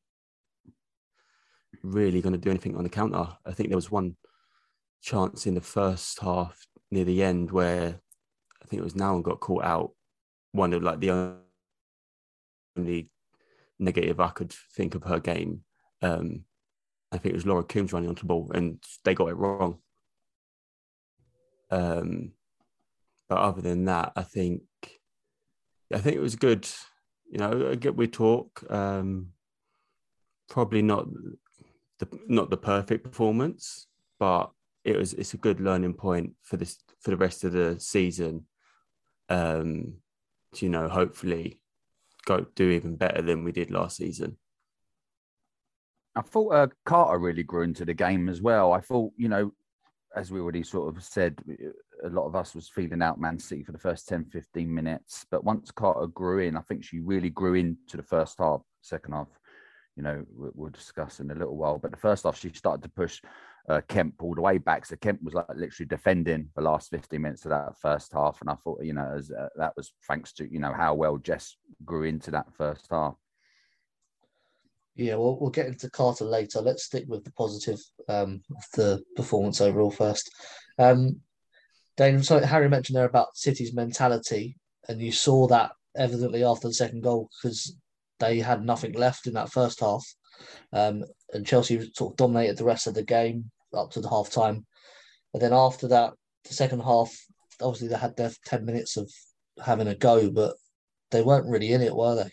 really 1.82 2.20
going 2.20 2.32
to 2.32 2.38
do 2.38 2.50
anything 2.50 2.76
on 2.76 2.84
the 2.84 2.88
counter. 2.88 3.28
I 3.44 3.52
think 3.52 3.68
there 3.68 3.76
was 3.76 3.90
one 3.90 4.16
chance 5.02 5.46
in 5.46 5.54
the 5.54 5.60
first 5.60 6.20
half 6.20 6.66
near 6.90 7.04
the 7.04 7.22
end 7.22 7.50
where 7.50 8.00
I 8.62 8.66
think 8.66 8.80
it 8.80 8.84
was 8.84 8.94
Nouwen 8.94 9.22
got 9.22 9.40
caught 9.40 9.64
out. 9.64 9.92
One 10.52 10.72
of 10.72 10.82
like 10.82 11.00
the 11.00 11.36
only 12.76 13.10
negative 13.78 14.20
I 14.20 14.28
could 14.28 14.52
think 14.74 14.94
of 14.94 15.04
her 15.04 15.20
game. 15.20 15.62
Um, 16.02 16.44
I 17.12 17.18
think 17.18 17.32
it 17.32 17.36
was 17.36 17.46
Laura 17.46 17.62
Coombs 17.62 17.92
running 17.92 18.08
onto 18.08 18.22
the 18.22 18.26
ball 18.26 18.50
and 18.54 18.82
they 19.04 19.14
got 19.14 19.28
it 19.28 19.36
wrong. 19.36 19.78
Um, 21.70 22.32
but 23.28 23.38
other 23.38 23.60
than 23.60 23.84
that, 23.86 24.12
I 24.16 24.22
think 24.22 24.62
I 25.92 25.98
think 25.98 26.16
it 26.16 26.20
was 26.20 26.36
good. 26.36 26.68
You 27.30 27.38
know, 27.38 27.76
we 27.94 28.06
talk. 28.06 28.64
Um, 28.70 29.32
probably 30.48 30.82
not 30.82 31.06
the 31.98 32.08
not 32.26 32.50
the 32.50 32.56
perfect 32.56 33.04
performance, 33.04 33.86
but 34.18 34.50
it 34.84 34.96
was 34.96 35.14
it's 35.14 35.34
a 35.34 35.38
good 35.38 35.60
learning 35.60 35.94
point 35.94 36.34
for 36.42 36.56
this 36.56 36.78
for 37.00 37.10
the 37.10 37.16
rest 37.16 37.44
of 37.44 37.52
the 37.52 37.78
season. 37.78 38.46
Um, 39.28 39.94
to, 40.54 40.64
you 40.64 40.70
know, 40.70 40.88
hopefully 40.88 41.60
go 42.24 42.46
do 42.54 42.70
even 42.70 42.96
better 42.96 43.22
than 43.22 43.44
we 43.44 43.52
did 43.52 43.70
last 43.70 43.96
season. 43.96 44.36
I 46.14 46.22
thought 46.22 46.48
uh, 46.50 46.66
Carter 46.84 47.18
really 47.18 47.42
grew 47.42 47.62
into 47.62 47.84
the 47.84 47.94
game 47.94 48.28
as 48.28 48.40
well. 48.40 48.72
I 48.72 48.80
thought, 48.80 49.12
you 49.16 49.28
know, 49.28 49.52
as 50.14 50.30
we 50.30 50.40
already 50.40 50.62
sort 50.62 50.94
of 50.94 51.02
said, 51.02 51.38
a 52.04 52.08
lot 52.08 52.26
of 52.26 52.34
us 52.34 52.54
was 52.54 52.68
feeling 52.68 53.02
out 53.02 53.20
Man 53.20 53.38
City 53.38 53.62
for 53.62 53.72
the 53.72 53.78
first 53.78 54.08
10, 54.08 54.26
15 54.32 54.74
minutes. 54.74 55.26
But 55.30 55.44
once 55.44 55.70
Carter 55.70 56.06
grew 56.06 56.38
in, 56.38 56.56
I 56.56 56.62
think 56.62 56.84
she 56.84 57.00
really 57.00 57.28
grew 57.28 57.54
into 57.54 57.98
the 57.98 58.02
first 58.02 58.38
half, 58.38 58.62
second 58.80 59.12
half 59.12 59.28
you 59.96 60.02
know, 60.02 60.24
we'll 60.30 60.70
discuss 60.70 61.20
in 61.20 61.30
a 61.30 61.34
little 61.34 61.56
while. 61.56 61.78
But 61.78 61.90
the 61.90 61.96
first 61.96 62.26
off, 62.26 62.38
she 62.38 62.50
started 62.52 62.82
to 62.82 62.88
push 62.90 63.20
uh, 63.68 63.80
Hemp 63.88 64.22
all 64.22 64.34
the 64.34 64.42
way 64.42 64.58
back. 64.58 64.84
So 64.84 64.96
Hemp 65.02 65.22
was 65.22 65.34
like 65.34 65.46
literally 65.54 65.88
defending 65.88 66.50
the 66.54 66.62
last 66.62 66.90
15 66.90 67.20
minutes 67.20 67.44
of 67.44 67.50
that 67.50 67.78
first 67.80 68.12
half. 68.12 68.40
And 68.40 68.50
I 68.50 68.54
thought, 68.54 68.84
you 68.84 68.92
know, 68.92 69.14
as, 69.16 69.30
uh, 69.30 69.48
that 69.56 69.72
was 69.76 69.92
thanks 70.06 70.32
to, 70.34 70.52
you 70.52 70.60
know, 70.60 70.72
how 70.72 70.94
well 70.94 71.16
Jess 71.16 71.56
grew 71.84 72.04
into 72.04 72.30
that 72.32 72.52
first 72.52 72.86
half. 72.90 73.14
Yeah, 74.94 75.16
we'll, 75.16 75.38
we'll 75.38 75.50
get 75.50 75.66
into 75.66 75.90
Carter 75.90 76.24
later. 76.24 76.60
Let's 76.60 76.84
stick 76.84 77.04
with 77.06 77.24
the 77.24 77.32
positive 77.32 77.80
um, 78.08 78.42
of 78.50 78.64
the 78.74 79.02
performance 79.14 79.60
overall 79.60 79.90
first. 79.90 80.30
Um, 80.78 81.20
Dayne, 81.96 82.22
so 82.22 82.40
Harry 82.40 82.68
mentioned 82.68 82.96
there 82.96 83.06
about 83.06 83.36
City's 83.36 83.74
mentality, 83.74 84.56
and 84.88 85.00
you 85.00 85.12
saw 85.12 85.46
that 85.48 85.72
evidently 85.96 86.44
after 86.44 86.68
the 86.68 86.74
second 86.74 87.02
goal 87.02 87.30
because 87.42 87.74
they 88.18 88.38
had 88.38 88.64
nothing 88.64 88.92
left 88.92 89.26
in 89.26 89.34
that 89.34 89.52
first 89.52 89.80
half. 89.80 90.04
Um, 90.72 91.04
and 91.32 91.46
Chelsea 91.46 91.90
sort 91.94 92.12
of 92.12 92.16
dominated 92.16 92.58
the 92.58 92.64
rest 92.64 92.86
of 92.86 92.94
the 92.94 93.02
game 93.02 93.50
up 93.74 93.90
to 93.92 94.00
the 94.00 94.08
half 94.08 94.30
time. 94.30 94.66
And 95.32 95.42
then 95.42 95.52
after 95.52 95.88
that, 95.88 96.14
the 96.44 96.54
second 96.54 96.80
half, 96.80 97.14
obviously 97.60 97.88
they 97.88 97.96
had 97.96 98.16
their 98.16 98.32
10 98.46 98.64
minutes 98.64 98.96
of 98.96 99.10
having 99.64 99.88
a 99.88 99.94
go, 99.94 100.30
but 100.30 100.54
they 101.10 101.22
weren't 101.22 101.48
really 101.48 101.72
in 101.72 101.82
it, 101.82 101.94
were 101.94 102.14
they? 102.14 102.30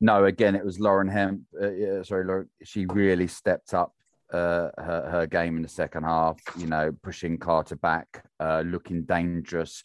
No, 0.00 0.24
again, 0.24 0.54
it 0.54 0.64
was 0.64 0.80
Lauren 0.80 1.08
Hemp. 1.08 1.42
Uh, 1.54 2.02
sorry, 2.02 2.24
Lauren, 2.24 2.48
she 2.62 2.86
really 2.86 3.26
stepped 3.26 3.72
up 3.72 3.94
uh, 4.32 4.70
her, 4.78 5.08
her 5.10 5.26
game 5.26 5.56
in 5.56 5.62
the 5.62 5.68
second 5.68 6.04
half, 6.04 6.38
you 6.58 6.66
know, 6.66 6.92
pushing 7.02 7.38
Carter 7.38 7.76
back, 7.76 8.24
uh, 8.40 8.62
looking 8.66 9.02
dangerous. 9.02 9.82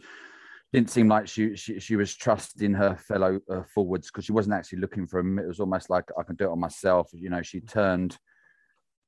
Didn't 0.78 0.92
seem 0.92 1.08
like 1.08 1.28
she 1.28 1.56
she, 1.56 1.80
she 1.80 1.96
was 1.96 2.16
trusting 2.16 2.76
her 2.76 2.96
fellow 2.98 3.40
uh, 3.52 3.64
forwards 3.64 4.12
because 4.12 4.26
she 4.26 4.32
wasn't 4.32 4.54
actually 4.54 4.78
looking 4.78 5.08
for 5.08 5.20
him. 5.20 5.40
It 5.40 5.48
was 5.48 5.60
almost 5.60 5.90
like 5.90 6.06
I 6.20 6.22
can 6.22 6.36
do 6.36 6.46
it 6.46 6.52
on 6.52 6.60
myself. 6.60 7.10
You 7.14 7.32
know, 7.32 7.42
she 7.42 7.62
turned 7.62 8.16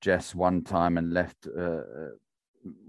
Jess 0.01 0.33
one 0.33 0.63
time 0.63 0.97
and 0.97 1.13
left 1.13 1.47
uh, 1.47 1.81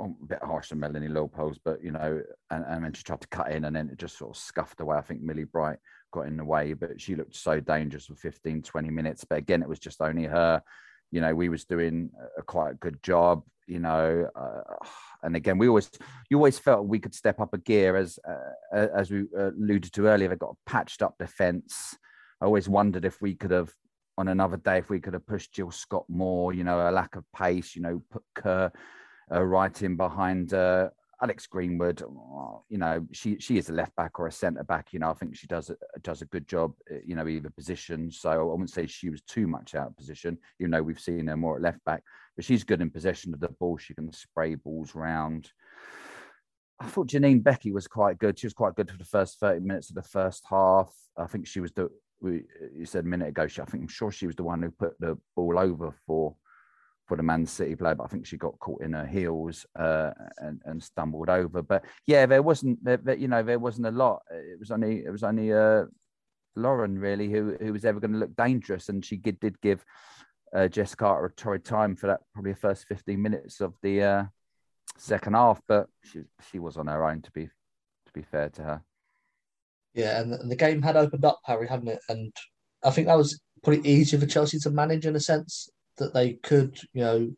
a 0.01 0.09
bit 0.27 0.43
harsh 0.43 0.71
to 0.71 0.77
Melanie 0.77 1.09
Leupolz, 1.09 1.59
but 1.63 1.85
you 1.85 1.91
know, 1.91 2.23
and, 2.51 2.65
and 2.67 2.83
then 2.83 2.95
she 2.95 3.03
tried 3.03 3.21
to 3.21 3.29
cut 3.29 3.53
in 3.53 3.67
and 3.67 3.77
then 3.77 3.91
it 3.91 3.99
just 3.99 4.17
sort 4.17 4.35
of 4.35 4.43
scuffed 4.43 4.81
away. 4.81 4.97
I 4.97 5.03
think 5.03 5.21
Millie 5.21 5.45
Bright 5.45 5.77
got 6.11 6.27
in 6.27 6.39
the 6.39 6.45
way, 6.47 6.73
but 6.73 6.99
she 6.99 7.17
looked 7.17 7.37
so 7.37 7.61
dangerous 7.61 8.07
for 8.07 8.15
15, 8.15 8.63
20 8.63 8.91
minutes. 8.91 9.27
But 9.29 9.41
again, 9.41 9.61
it 9.61 9.69
was 9.69 9.79
just 9.79 10.01
only 10.01 10.25
her. 10.25 10.63
You 11.11 11.21
know, 11.21 11.35
we 11.35 11.51
was 11.51 11.67
doing 11.67 12.13
a 12.39 12.41
quite 12.41 12.71
a 12.71 12.77
good 12.77 13.03
job, 13.03 13.43
you 13.67 13.79
know, 13.79 14.27
uh, 14.35 14.87
and 15.23 15.37
again, 15.37 15.59
we 15.59 15.69
always, 15.69 15.91
you 16.31 16.37
always 16.37 16.59
felt 16.59 16.87
we 16.87 16.99
could 16.99 17.15
step 17.15 17.41
up 17.41 17.55
a 17.55 17.59
gear 17.59 17.97
as, 17.97 18.19
uh, 18.29 18.87
as 18.95 19.11
we 19.11 19.25
alluded 19.37 19.93
to 19.93 20.07
earlier, 20.07 20.29
they 20.29 20.37
got 20.37 20.57
a 20.57 20.71
patched 20.71 21.03
up 21.03 21.17
defense. 21.19 21.97
I 22.41 22.47
always 22.47 22.69
wondered 22.69 23.05
if 23.05 23.21
we 23.21 23.35
could 23.35 23.51
have 23.51 23.73
on 24.19 24.29
another 24.29 24.59
day 24.59 24.79
if 24.79 24.91
we 24.91 25.01
could 25.01 25.15
have 25.15 25.27
pushed 25.27 25.53
Jill 25.53 25.71
Scott 25.71 26.05
more, 26.09 26.53
you 26.53 26.65
know, 26.65 26.89
a 26.89 26.91
lack 26.91 27.17
of 27.17 27.25
pace, 27.35 27.75
you 27.75 27.83
know, 27.83 28.03
put 28.11 28.23
Kerr 28.35 28.71
uh, 29.33 29.43
right 29.43 29.83
in 29.83 29.97
behind 29.97 30.53
uh, 30.53 30.91
Alex 31.23 31.47
Greenwood. 31.47 32.03
You 32.69 32.79
know, 32.79 33.07
she 33.13 33.39
she 33.39 33.59
is 33.59 33.71
a 33.71 33.73
left 33.73 33.95
back 33.97 34.19
or 34.19 34.27
a 34.27 34.33
centre 34.33 34.65
back. 34.65 34.93
You 34.93 34.99
know, 34.99 35.11
I 35.11 35.15
think 35.15 35.37
she 35.37 35.47
does 35.47 35.71
a, 35.71 35.77
does 36.03 36.23
a 36.23 36.27
good 36.27 36.47
job. 36.49 36.75
Uh, 36.91 36.97
you 37.05 37.15
know, 37.15 37.29
either 37.29 37.51
position. 37.51 38.11
So 38.11 38.31
I 38.31 38.43
wouldn't 38.43 38.71
say 38.71 38.87
she 38.87 39.11
was 39.11 39.23
too 39.23 39.47
much 39.47 39.75
out 39.75 39.89
of 39.89 39.97
position. 39.97 40.39
You 40.59 40.69
know, 40.69 40.83
we've 40.83 41.01
seen 41.01 41.27
her 41.29 41.37
more 41.37 41.57
at 41.57 41.63
left 41.63 41.85
back, 41.85 42.03
but 42.41 42.47
she's 42.47 42.65
good 42.65 42.81
in 42.81 42.89
possession 42.89 43.35
of 43.35 43.41
the 43.41 43.51
ball. 43.51 43.77
She 43.77 43.93
can 43.93 44.11
spray 44.15 44.55
balls 44.55 44.95
round. 44.95 45.53
I 46.81 46.87
thought 46.87 47.11
Janine 47.11 47.43
Beckie 47.43 47.71
was 47.71 47.87
quite 47.87 48.19
good. 48.19 48.39
She 48.39 48.47
was 48.47 48.55
quite 48.55 48.75
good 48.77 48.91
for 48.91 48.97
the 48.97 49.05
first 49.05 49.39
30 49.41 49.61
minutes 49.61 49.91
of 49.91 49.97
the 49.97 50.03
first 50.03 50.45
half. 50.49 50.91
I 51.19 51.27
think 51.27 51.47
she 51.47 51.61
was 51.61 51.71
the 51.73 51.91
we 52.23 52.45
you 52.75 52.87
said 52.87 53.05
a 53.05 53.09
minute 53.09 53.29
ago. 53.29 53.47
She, 53.47 53.61
I 53.61 53.67
think 53.67 53.83
I'm 53.83 53.89
sure 53.89 54.11
she 54.11 54.27
was 54.27 54.37
the 54.37 54.43
one 54.43 54.63
who 54.63 54.71
put 54.71 54.99
the 54.99 55.19
ball 55.37 55.59
over 55.59 55.95
for 56.07 56.35
for 57.07 57.19
the 57.19 57.23
Man 57.23 57.45
City 57.45 57.77
player, 57.77 57.95
but 57.95 58.05
I 58.05 58.07
think 58.07 58.25
she 58.25 58.39
got 58.39 58.59
caught 58.59 58.81
in 58.81 58.95
her 58.95 59.07
heels 59.07 59.67
uh, 59.79 60.13
and, 60.39 60.63
and 60.65 60.83
stumbled 60.83 61.29
over. 61.29 61.61
But 61.61 61.85
yeah, 62.07 62.25
there 62.25 62.43
wasn't 62.43 62.83
there, 62.83 63.17
you 63.17 63.29
know 63.29 63.43
there 63.43 63.59
wasn't 63.59 63.89
a 63.89 63.91
lot. 63.91 64.23
It 64.31 64.59
was 64.59 64.71
only 64.71 65.05
it 65.05 65.11
was 65.11 65.25
only 65.25 65.53
uh, 65.53 65.85
Lauren 66.57 66.99
really 66.99 67.31
who 67.31 67.59
who 67.61 67.75
was 67.75 67.85
ever 67.85 68.01
going 68.01 68.13
to 68.13 68.19
look 68.19 68.35
dangerous, 68.35 68.89
and 68.89 69.05
she 69.05 69.19
did, 69.19 69.39
did 69.41 69.61
give 69.61 69.85
uh, 70.55 70.69
Jess 70.69 70.95
Carter 70.95 71.27
a 71.27 71.33
torrid 71.33 71.65
time 71.65 71.97
for 71.97 72.09
that 72.09 72.21
probably 72.33 72.53
the 72.53 72.59
first 72.59 72.87
15 72.89 73.21
minutes 73.21 73.61
of 73.61 73.75
the 73.83 74.03
uh, 74.03 74.25
second 74.97 75.35
half, 75.35 75.61
but 75.69 75.87
she 76.05 76.23
she 76.51 76.59
was 76.59 76.77
on 76.77 76.87
her 76.87 77.05
own 77.05 77.23
to 77.23 77.31
be 77.31 77.47
to 77.47 78.13
be 78.13 78.23
fair 78.23 78.49
to 78.51 78.63
her. 78.63 78.83
Yeah, 79.95 80.21
and 80.21 80.51
the 80.51 80.57
game 80.57 80.83
had 80.83 80.97
opened 80.97 81.25
up, 81.25 81.41
Harry, 81.45 81.67
hadn't 81.67 81.89
it? 81.89 82.01
And 82.09 82.33
I 82.85 82.91
think 82.91 83.07
that 83.07 83.17
was 83.17 83.41
pretty 83.63 83.89
easy 83.89 84.17
for 84.17 84.27
Chelsea 84.27 84.59
to 84.61 84.71
manage 84.71 85.07
in 85.07 85.17
a 85.17 85.21
sense 85.21 85.69
that 85.99 86.15
they 86.15 86.35
could, 86.35 86.79
you 86.93 87.03
know, 87.03 87.31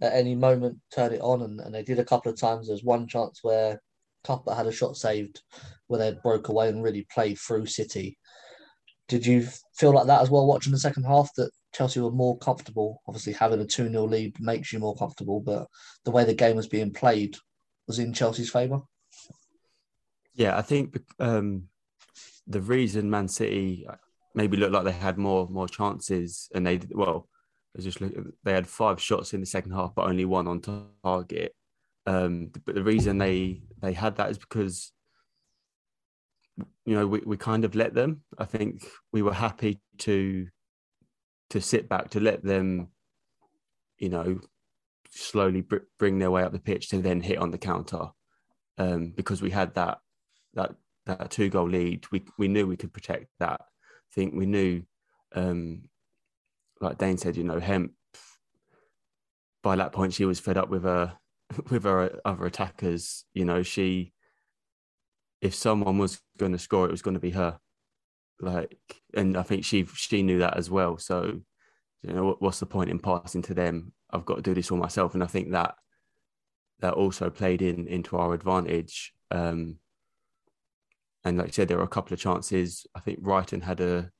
at 0.00 0.12
any 0.12 0.34
moment 0.34 0.78
turn 0.92 1.12
it 1.12 1.20
on. 1.20 1.42
And, 1.42 1.60
and 1.60 1.74
they 1.74 1.82
did 1.82 1.98
a 1.98 2.04
couple 2.04 2.30
of 2.32 2.38
times. 2.38 2.66
There's 2.66 2.82
one 2.82 3.06
chance 3.06 3.38
where 3.42 3.80
Cuthbert 4.24 4.56
had 4.56 4.66
a 4.66 4.72
shot 4.72 4.96
saved 4.96 5.42
where 5.86 5.98
they 5.98 6.18
broke 6.22 6.48
away 6.48 6.68
and 6.68 6.82
really 6.82 7.06
played 7.12 7.38
through 7.38 7.66
City. 7.66 8.18
Did 9.08 9.24
you 9.24 9.46
feel 9.74 9.92
like 9.92 10.06
that 10.06 10.22
as 10.22 10.30
well 10.30 10.46
watching 10.46 10.72
the 10.72 10.78
second 10.78 11.04
half 11.04 11.30
that 11.36 11.50
Chelsea 11.72 12.00
were 12.00 12.10
more 12.10 12.38
comfortable? 12.38 13.02
Obviously, 13.08 13.32
having 13.32 13.60
a 13.60 13.66
2 13.66 13.88
0 13.88 14.04
lead 14.04 14.38
makes 14.40 14.72
you 14.72 14.78
more 14.78 14.96
comfortable, 14.96 15.40
but 15.40 15.66
the 16.04 16.10
way 16.10 16.24
the 16.24 16.34
game 16.34 16.56
was 16.56 16.66
being 16.66 16.92
played 16.92 17.36
was 17.86 17.98
in 17.98 18.12
Chelsea's 18.12 18.50
favour. 18.50 18.80
Yeah, 20.34 20.56
I 20.56 20.62
think 20.62 20.98
um, 21.18 21.64
the 22.46 22.60
reason 22.60 23.10
Man 23.10 23.28
City 23.28 23.86
maybe 24.34 24.56
looked 24.56 24.72
like 24.72 24.84
they 24.84 24.92
had 24.92 25.18
more 25.18 25.48
more 25.48 25.68
chances, 25.68 26.48
and 26.54 26.66
they 26.66 26.80
well, 26.90 27.28
just 27.78 28.00
look, 28.00 28.12
they 28.44 28.52
had 28.52 28.66
five 28.66 29.00
shots 29.00 29.34
in 29.34 29.40
the 29.40 29.46
second 29.46 29.72
half, 29.72 29.94
but 29.94 30.06
only 30.06 30.24
one 30.24 30.48
on 30.48 30.60
target. 31.02 31.54
Um, 32.06 32.50
but 32.64 32.74
the 32.74 32.82
reason 32.82 33.18
they 33.18 33.62
they 33.80 33.92
had 33.92 34.16
that 34.16 34.30
is 34.30 34.38
because 34.38 34.92
you 36.84 36.94
know 36.94 37.06
we, 37.06 37.20
we 37.24 37.36
kind 37.36 37.64
of 37.64 37.74
let 37.74 37.94
them. 37.94 38.22
I 38.38 38.44
think 38.44 38.86
we 39.12 39.22
were 39.22 39.34
happy 39.34 39.80
to 39.98 40.48
to 41.52 41.60
sit 41.60 41.88
back 41.88 42.10
to 42.10 42.20
let 42.20 42.42
them, 42.42 42.88
you 43.98 44.08
know, 44.08 44.40
slowly 45.10 45.60
br- 45.60 45.88
bring 45.98 46.18
their 46.18 46.30
way 46.30 46.42
up 46.42 46.52
the 46.52 46.58
pitch 46.58 46.88
to 46.88 46.98
then 47.00 47.20
hit 47.20 47.38
on 47.38 47.50
the 47.50 47.58
counter, 47.58 48.08
um, 48.78 49.12
because 49.14 49.42
we 49.42 49.50
had 49.50 49.74
that 49.74 49.98
that 50.54 50.74
that 51.06 51.30
two 51.30 51.48
goal 51.50 51.68
lead, 51.68 52.06
we 52.10 52.24
we 52.38 52.48
knew 52.48 52.66
we 52.66 52.76
could 52.76 52.92
protect 52.92 53.26
that. 53.38 53.60
I 53.60 54.10
think 54.14 54.34
we 54.34 54.46
knew, 54.46 54.82
um, 55.34 55.88
like 56.80 56.98
Dayne 56.98 57.18
said, 57.18 57.36
you 57.36 57.44
know, 57.44 57.60
Hemp. 57.60 57.92
By 59.62 59.76
that 59.76 59.92
point, 59.92 60.14
she 60.14 60.24
was 60.24 60.40
fed 60.40 60.56
up 60.56 60.70
with 60.70 60.84
her 60.84 61.18
with 61.70 61.84
her 61.84 62.18
other 62.24 62.46
attackers. 62.46 63.24
You 63.34 63.44
know, 63.44 63.62
she 63.62 64.14
if 65.42 65.54
someone 65.54 65.98
was 65.98 66.22
going 66.38 66.52
to 66.52 66.58
score, 66.58 66.86
it 66.86 66.92
was 66.92 67.02
going 67.02 67.14
to 67.14 67.20
be 67.20 67.30
her. 67.32 67.58
Like, 68.42 68.76
and 69.14 69.36
I 69.36 69.42
think 69.42 69.64
she 69.64 69.86
she 69.94 70.22
knew 70.22 70.40
that 70.40 70.56
as 70.56 70.68
well. 70.68 70.98
So, 70.98 71.40
you 72.02 72.12
know, 72.12 72.36
what's 72.40 72.60
the 72.60 72.66
point 72.66 72.90
in 72.90 72.98
passing 72.98 73.42
to 73.42 73.54
them? 73.54 73.92
I've 74.10 74.24
got 74.24 74.36
to 74.36 74.42
do 74.42 74.52
this 74.52 74.70
all 74.70 74.78
myself, 74.78 75.14
and 75.14 75.22
I 75.22 75.28
think 75.28 75.52
that 75.52 75.76
that 76.80 76.94
also 76.94 77.30
played 77.30 77.62
in 77.62 77.86
into 77.86 78.16
our 78.16 78.34
advantage. 78.34 79.14
Um, 79.30 79.76
and 81.24 81.38
like 81.38 81.48
I 81.48 81.50
said, 81.50 81.68
there 81.68 81.78
were 81.78 81.84
a 81.84 81.88
couple 81.88 82.12
of 82.12 82.20
chances. 82.20 82.84
I 82.94 83.00
think 83.00 83.22
Reiten 83.22 83.62
had 83.62 83.80
a 83.80 84.10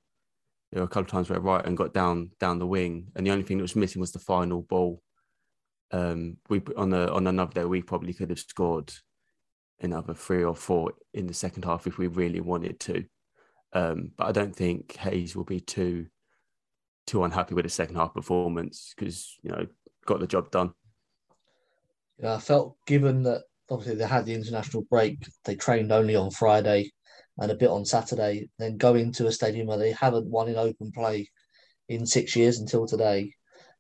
there 0.70 0.80
were 0.80 0.86
a 0.86 0.88
couple 0.88 1.02
of 1.02 1.08
times 1.08 1.28
where 1.28 1.40
Reiten 1.40 1.74
got 1.74 1.92
down 1.92 2.30
down 2.38 2.60
the 2.60 2.66
wing, 2.66 3.08
and 3.16 3.26
the 3.26 3.32
only 3.32 3.42
thing 3.42 3.58
that 3.58 3.64
was 3.64 3.76
missing 3.76 4.00
was 4.00 4.12
the 4.12 4.20
final 4.20 4.62
ball. 4.62 5.02
Um, 5.90 6.38
we 6.48 6.62
on 6.76 6.94
a 6.94 7.08
on 7.12 7.26
another 7.26 7.52
day 7.52 7.64
we 7.64 7.82
probably 7.82 8.14
could 8.14 8.30
have 8.30 8.38
scored 8.38 8.92
another 9.80 10.14
three 10.14 10.44
or 10.44 10.54
four 10.54 10.92
in 11.12 11.26
the 11.26 11.34
second 11.34 11.64
half 11.64 11.88
if 11.88 11.98
we 11.98 12.06
really 12.06 12.40
wanted 12.40 12.78
to. 12.80 13.04
Um, 13.72 14.12
but 14.16 14.26
I 14.26 14.32
don't 14.32 14.54
think 14.54 14.96
Hayes 14.96 15.34
will 15.34 15.44
be 15.44 15.60
too 15.60 16.06
too 17.06 17.24
unhappy 17.24 17.54
with 17.54 17.64
the 17.64 17.70
second 17.70 17.96
half 17.96 18.14
performance 18.14 18.94
because 18.96 19.36
you 19.42 19.50
know 19.50 19.66
got 20.06 20.20
the 20.20 20.26
job 20.26 20.50
done. 20.50 20.72
Yeah, 22.18 22.34
I 22.34 22.38
felt 22.38 22.76
given 22.86 23.22
that 23.24 23.42
obviously 23.70 23.96
they 23.96 24.06
had 24.06 24.26
the 24.26 24.34
international 24.34 24.82
break. 24.90 25.18
They 25.44 25.56
trained 25.56 25.92
only 25.92 26.16
on 26.16 26.30
Friday 26.30 26.92
and 27.38 27.50
a 27.50 27.56
bit 27.56 27.70
on 27.70 27.84
Saturday. 27.84 28.50
Then 28.58 28.76
go 28.76 28.94
into 28.94 29.26
a 29.26 29.32
stadium 29.32 29.66
where 29.66 29.78
they 29.78 29.92
haven't 29.92 30.26
won 30.26 30.48
in 30.48 30.56
open 30.56 30.92
play 30.92 31.30
in 31.88 32.06
six 32.06 32.36
years 32.36 32.58
until 32.58 32.86
today 32.86 33.34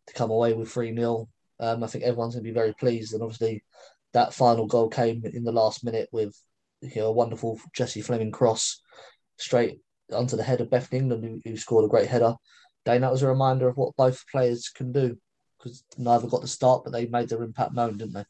to 0.06 0.14
come 0.14 0.30
away 0.30 0.52
with 0.54 0.70
3 0.70 0.94
0. 0.94 1.28
Um, 1.60 1.84
I 1.84 1.86
think 1.86 2.04
everyone's 2.04 2.34
going 2.34 2.44
to 2.44 2.50
be 2.50 2.54
very 2.54 2.74
pleased. 2.74 3.14
And 3.14 3.22
obviously, 3.22 3.62
that 4.12 4.34
final 4.34 4.66
goal 4.66 4.88
came 4.88 5.22
in 5.24 5.44
the 5.44 5.52
last 5.52 5.84
minute 5.84 6.08
with 6.12 6.36
you 6.80 7.02
know, 7.02 7.08
a 7.08 7.12
wonderful 7.12 7.60
Jessie 7.74 8.00
Fleming 8.00 8.32
cross 8.32 8.80
straight 9.42 9.80
onto 10.12 10.36
the 10.36 10.42
head 10.42 10.60
of 10.60 10.70
Beth 10.70 10.92
England, 10.92 11.24
who, 11.24 11.40
who 11.50 11.56
scored 11.56 11.84
a 11.84 11.88
great 11.88 12.08
header. 12.08 12.34
Dayne, 12.84 13.02
that 13.02 13.12
was 13.12 13.22
a 13.22 13.28
reminder 13.28 13.68
of 13.68 13.76
what 13.76 13.96
both 13.96 14.24
players 14.28 14.68
can 14.68 14.92
do 14.92 15.16
because 15.58 15.84
neither 15.96 16.26
got 16.26 16.40
the 16.40 16.48
start, 16.48 16.82
but 16.84 16.92
they 16.92 17.06
made 17.06 17.28
their 17.28 17.42
impact 17.42 17.74
known, 17.74 17.96
didn't 17.96 18.14
they? 18.14 18.24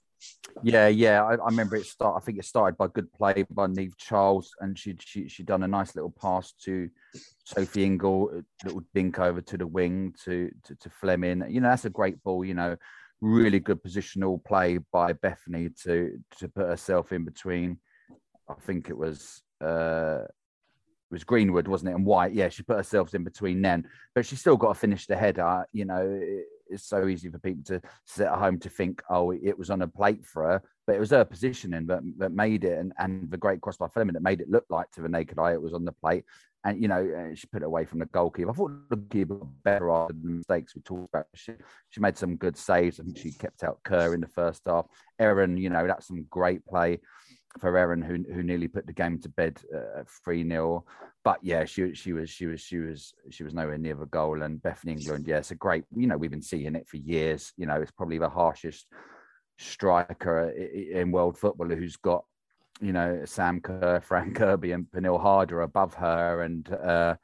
Yeah, 0.63 0.89
yeah. 0.89 1.25
I, 1.25 1.35
I, 1.35 1.47
remember 1.47 1.77
it 1.77 1.87
start. 1.87 2.21
I 2.21 2.25
think 2.25 2.39
it 2.39 2.45
started 2.45 2.77
by 2.77 2.87
good 2.89 3.13
play 3.13 3.45
by 3.51 3.67
Niamh 3.67 3.97
Charles, 3.97 4.51
and 4.61 4.79
she 4.79 4.95
she 5.01 5.29
she 5.29 5.43
done 5.43 5.63
a 5.63 5.69
nice 5.69 5.97
little 5.97 6.11
pass 6.13 6.53
to 6.65 6.89
Sophie 7.45 7.85
Ingle, 7.85 8.43
little 8.65 8.83
dink 8.95 9.19
over 9.19 9.41
to 9.41 9.57
the 9.57 9.67
wing 9.67 10.15
to, 10.25 10.51
to 10.65 10.77
to 10.77 10.91
Fleming. 10.91 11.43
You 11.49 11.61
know, 11.61 11.71
that's 11.71 11.87
a 11.87 11.91
great 11.91 12.23
ball. 12.23 12.45
You 12.45 12.55
know, 12.55 12.77
really 13.21 13.61
good 13.61 13.83
positional 13.83 14.45
play 14.45 14.79
by 14.93 15.15
Bethany 15.15 15.71
to 15.85 16.19
to 16.39 16.49
put 16.49 16.69
herself 16.69 17.13
in 17.13 17.25
between. 17.25 17.79
I 18.49 18.55
think 18.55 18.91
it 18.91 18.97
was 18.97 19.43
uh 19.61 20.23
was 21.13 21.25
Greenwood, 21.25 21.69
wasn't 21.69 21.91
it? 21.91 21.95
And 21.95 22.07
White. 22.07 22.33
Yeah, 22.33 22.49
she 22.49 22.63
put 22.63 22.79
herself 22.79 23.15
in 23.15 23.23
between 23.23 23.63
then, 23.63 23.87
but 24.15 24.27
she 24.27 24.35
still 24.35 24.57
got 24.57 24.69
to 24.73 24.75
finish 24.75 25.07
the 25.07 25.17
header. 25.17 25.67
You 25.73 25.85
know, 25.85 26.21
it's 26.69 26.89
so 26.89 27.07
easy 27.07 27.29
for 27.29 27.39
people 27.39 27.63
to 27.65 27.81
sit 28.07 28.27
at 28.27 28.39
home 28.39 28.59
to 28.61 28.69
think, 28.69 29.03
oh, 29.11 29.31
it 29.31 29.57
was 29.57 29.71
on 29.71 29.83
a 29.83 29.89
plate 29.89 30.25
for 30.25 30.45
her, 30.45 30.63
but 30.87 30.97
it 30.97 31.01
was 31.01 31.11
her 31.11 31.25
positioning 31.25 31.87
that, 31.87 32.01
that 32.19 32.33
made 32.33 32.65
it, 32.65 32.79
and, 32.79 32.93
and 32.99 33.31
the 33.31 33.37
great 33.37 33.61
crossbar 33.61 33.91
Fleming 33.91 34.15
that 34.15 34.23
made 34.23 34.41
it 34.41 34.51
look 34.51 34.65
like 34.71 34.91
to 34.93 35.03
the 35.03 35.09
naked 35.09 35.39
eye 35.39 35.53
it 35.53 35.63
was 35.63 35.75
on 35.75 35.85
the 35.85 35.93
plate. 35.93 36.25
And 36.65 36.81
you 36.81 36.87
know, 36.87 37.33
she 37.35 37.49
put 37.49 37.63
it 37.63 37.67
away 37.67 37.85
from 37.85 37.99
the 37.99 38.07
goalkeeper. 38.07 38.51
I 38.51 38.55
thought 38.55 38.89
the 38.89 38.97
goalkeeper 38.97 39.41
better 39.65 39.91
after 39.91 40.15
the 40.15 40.31
mistakes 40.31 40.77
we 40.77 40.83
talked 40.83 41.09
about. 41.13 41.27
She, 41.35 41.53
she 41.91 42.01
made 42.01 42.17
some 42.17 42.37
good 42.37 42.57
saves. 42.57 43.01
I 43.01 43.03
think 43.03 43.19
she 43.19 43.33
kept 43.33 43.65
out 43.65 43.81
Kerr 43.83 44.15
in 44.15 44.21
the 44.21 44.29
first 44.29 44.63
half. 44.67 44.87
Erin, 45.19 45.57
you 45.57 45.71
know, 45.71 45.87
that's 45.87 46.07
some 46.07 46.25
great 46.31 46.65
play 46.65 47.01
for 47.59 47.77
Erin, 47.77 48.03
who 48.03 48.25
who 48.33 48.43
nearly 48.43 48.69
put 48.69 48.87
the 48.87 48.93
game 48.93 49.19
to 49.21 49.29
bed 49.29 49.61
uh, 49.75 50.03
three 50.25 50.43
uh, 50.43 50.49
0 50.49 50.85
But 51.25 51.39
yeah, 51.43 51.65
she 51.65 51.95
she 51.95 52.13
was 52.13 52.31
she 52.31 52.47
was 52.47 52.61
she 52.61 52.79
was 52.79 53.15
she 53.31 53.45
was 53.45 53.55
nowhere 53.55 53.79
near 53.79 53.95
the 53.95 54.07
goal. 54.07 54.43
And 54.43 54.63
Bethany 54.63 54.93
England, 54.93 55.27
yeah, 55.27 55.39
it's 55.39 55.51
a 55.51 55.57
great. 55.57 55.85
You 55.95 56.07
know, 56.07 56.17
we've 56.17 56.31
been 56.31 56.43
seeing 56.43 56.75
it 56.75 56.89
for 56.89 56.97
years. 56.97 57.53
You 57.57 57.67
know, 57.67 57.81
it's 57.81 57.91
probably 57.91 58.19
the 58.19 58.29
harshest 58.29 58.87
striker 59.59 60.51
in 60.51 61.13
world 61.13 61.39
football 61.39 61.69
who's 61.69 61.97
got 61.97 62.25
you 62.81 62.93
know 62.93 63.23
Sam 63.25 63.61
Kerr, 63.61 64.01
Fran 64.01 64.35
Kirby, 64.35 64.73
and 64.73 64.91
Pernille 64.91 65.21
Harder 65.21 65.61
above 65.61 65.95
her, 65.95 66.43
and 66.43 66.71
uh, 66.73 67.15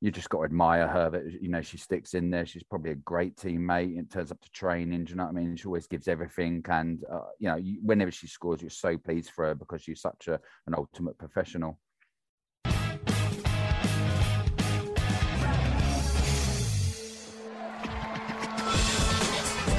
you 0.00 0.12
just 0.12 0.28
got 0.28 0.38
to 0.38 0.44
admire 0.44 0.86
her 0.86 1.10
that 1.10 1.42
you 1.42 1.48
know 1.48 1.60
she 1.60 1.76
sticks 1.76 2.14
in 2.14 2.30
there. 2.30 2.46
She's 2.46 2.62
probably 2.62 2.92
a 2.92 2.96
great 2.96 3.36
teammate 3.36 3.98
and 3.98 4.08
turns 4.08 4.30
up 4.30 4.40
to 4.40 4.50
training. 4.50 5.04
Do 5.04 5.10
you 5.10 5.16
know 5.16 5.24
what 5.24 5.30
I 5.30 5.40
mean? 5.40 5.56
She 5.56 5.66
always 5.66 5.88
gives 5.88 6.06
everything, 6.06 6.64
and 6.68 7.02
uh, 7.12 7.20
you 7.38 7.48
know, 7.48 7.56
you, 7.56 7.80
whenever 7.82 8.12
she 8.12 8.28
scores, 8.28 8.60
you're 8.60 8.70
so 8.70 8.96
pleased 8.96 9.30
for 9.30 9.46
her 9.46 9.54
because 9.54 9.82
she's 9.82 10.00
such 10.00 10.28
a, 10.28 10.38
an 10.66 10.74
ultimate 10.76 11.18
professional. 11.18 11.78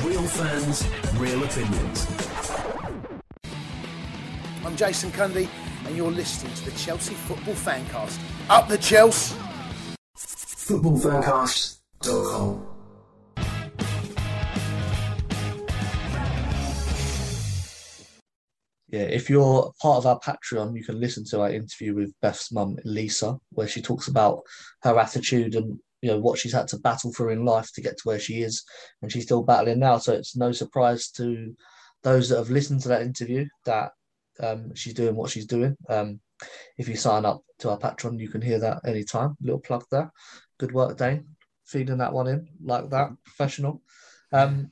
Real 0.03 0.27
fans, 0.27 0.85
real 1.15 1.43
opinions. 1.43 2.07
I'm 4.65 4.75
Jason 4.75 5.11
Cundy, 5.11 5.47
and 5.85 5.95
you're 5.95 6.11
listening 6.11 6.53
to 6.55 6.65
the 6.65 6.71
Chelsea 6.71 7.13
Football 7.13 7.53
Fancast. 7.53 8.19
Up 8.49 8.67
the 8.67 8.77
Chelsea! 8.77 9.35
footballfancast.com. 10.69 12.65
Yeah, 18.91 19.01
if 19.01 19.29
you're 19.29 19.71
part 19.81 19.97
of 19.97 20.05
our 20.05 20.19
Patreon, 20.19 20.75
you 20.75 20.83
can 20.83 20.99
listen 20.99 21.23
to 21.25 21.41
our 21.41 21.49
interview 21.51 21.95
with 21.95 22.13
Beth's 22.21 22.51
mum, 22.51 22.77
Lisa, 22.85 23.37
where 23.51 23.67
she 23.67 23.81
talks 23.81 24.07
about 24.07 24.41
her 24.83 24.97
attitude 24.99 25.55
and 25.55 25.79
you 26.01 26.09
know 26.09 26.19
what 26.19 26.37
she's 26.39 26.53
had 26.53 26.67
to 26.69 26.77
battle 26.77 27.11
for 27.13 27.31
in 27.31 27.45
life 27.45 27.71
to 27.73 27.81
get 27.81 27.97
to 27.97 28.03
where 28.03 28.19
she 28.19 28.41
is, 28.43 28.63
and 29.01 29.11
she's 29.11 29.23
still 29.23 29.41
battling 29.43 29.79
now. 29.79 29.97
So 29.97 30.13
it's 30.13 30.35
no 30.35 30.51
surprise 30.51 31.09
to 31.17 31.55
those 32.03 32.29
that 32.29 32.37
have 32.37 32.51
listened 32.51 32.81
to 32.81 32.89
that 32.89 33.01
interview 33.01 33.47
that 33.65 33.91
um, 34.39 34.73
she's 34.75 34.93
doing 34.93 35.15
what 35.15 35.31
she's 35.31 35.47
doing. 35.47 35.75
Um, 35.89 36.19
if 36.77 36.87
you 36.87 36.95
sign 36.95 37.25
up 37.25 37.41
to 37.59 37.71
our 37.71 37.77
Patreon, 37.79 38.19
you 38.19 38.29
can 38.29 38.41
hear 38.41 38.59
that 38.59 38.81
anytime. 38.85 39.35
Little 39.41 39.59
plug 39.59 39.83
there. 39.91 40.11
Good 40.59 40.73
work, 40.73 40.97
Dayne. 40.97 41.25
Feeding 41.65 41.97
that 41.99 42.13
one 42.13 42.27
in 42.27 42.47
like 42.63 42.89
that, 42.89 43.11
professional. 43.23 43.81
Um, 44.31 44.71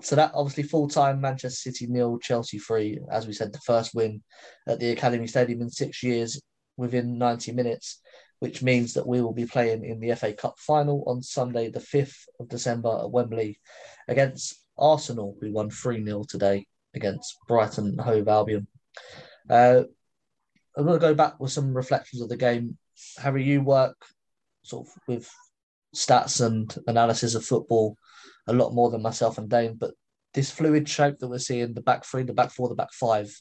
so 0.00 0.16
that 0.16 0.32
obviously 0.34 0.62
full 0.62 0.88
time 0.88 1.20
Manchester 1.20 1.70
City 1.70 1.86
nil, 1.86 2.18
Chelsea 2.18 2.58
three. 2.58 3.00
As 3.10 3.26
we 3.26 3.32
said, 3.32 3.52
the 3.52 3.60
first 3.60 3.94
win 3.94 4.22
at 4.66 4.80
the 4.80 4.90
Academy 4.90 5.26
Stadium 5.26 5.62
in 5.62 5.70
six 5.70 6.02
years 6.02 6.40
within 6.76 7.18
90 7.18 7.52
minutes, 7.52 8.00
which 8.40 8.62
means 8.62 8.94
that 8.94 9.06
we 9.06 9.22
will 9.22 9.32
be 9.32 9.46
playing 9.46 9.84
in 9.84 10.00
the 10.00 10.14
FA 10.14 10.32
Cup 10.32 10.58
final 10.58 11.04
on 11.06 11.22
Sunday, 11.22 11.70
the 11.70 11.80
5th 11.80 12.16
of 12.38 12.48
December 12.48 13.00
at 13.02 13.10
Wembley 13.10 13.58
against 14.08 14.54
Arsenal, 14.78 15.36
who 15.40 15.52
won 15.52 15.70
3 15.70 16.04
0 16.04 16.24
today 16.28 16.66
against 16.94 17.36
Brighton 17.48 17.98
Hove 17.98 18.28
Albion. 18.28 18.66
Uh, 19.48 19.82
I'm 20.76 20.84
going 20.84 21.00
to 21.00 21.06
go 21.06 21.14
back 21.14 21.40
with 21.40 21.52
some 21.52 21.74
reflections 21.74 22.22
of 22.22 22.28
the 22.28 22.36
game. 22.36 22.76
Harry, 23.18 23.44
you 23.44 23.62
work 23.62 23.96
sort 24.66 24.86
of 24.86 24.92
with 25.08 25.30
stats 25.94 26.44
and 26.44 26.76
analysis 26.86 27.34
of 27.34 27.44
football 27.44 27.96
a 28.48 28.52
lot 28.52 28.74
more 28.74 28.90
than 28.90 29.02
myself 29.02 29.38
and 29.38 29.48
Dane, 29.48 29.76
but 29.78 29.92
this 30.34 30.50
fluid 30.50 30.88
shape 30.88 31.18
that 31.18 31.28
we're 31.28 31.38
seeing, 31.38 31.72
the 31.72 31.80
back 31.80 32.04
three, 32.04 32.22
the 32.22 32.32
back 32.32 32.50
four, 32.50 32.68
the 32.68 32.74
back 32.74 32.92
five, 32.92 33.34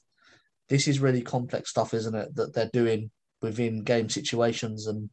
this 0.70 0.88
is 0.88 1.00
really 1.00 1.22
complex 1.22 1.70
stuff, 1.70 1.94
isn't 1.94 2.16
it? 2.16 2.34
That 2.36 2.54
they're 2.54 2.70
doing 2.72 3.12
within 3.42 3.84
game 3.84 4.10
situations, 4.10 4.88
and 4.88 5.10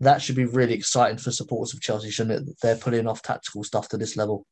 that 0.00 0.22
should 0.22 0.36
be 0.36 0.46
really 0.46 0.74
exciting 0.74 1.18
for 1.18 1.30
supporters 1.30 1.74
of 1.74 1.80
Chelsea, 1.80 2.10
shouldn't 2.10 2.48
it? 2.48 2.56
They're 2.62 2.76
putting 2.76 3.06
off 3.06 3.20
tactical 3.20 3.64
stuff 3.64 3.88
to 3.88 3.98
this 3.98 4.16
level. 4.16 4.46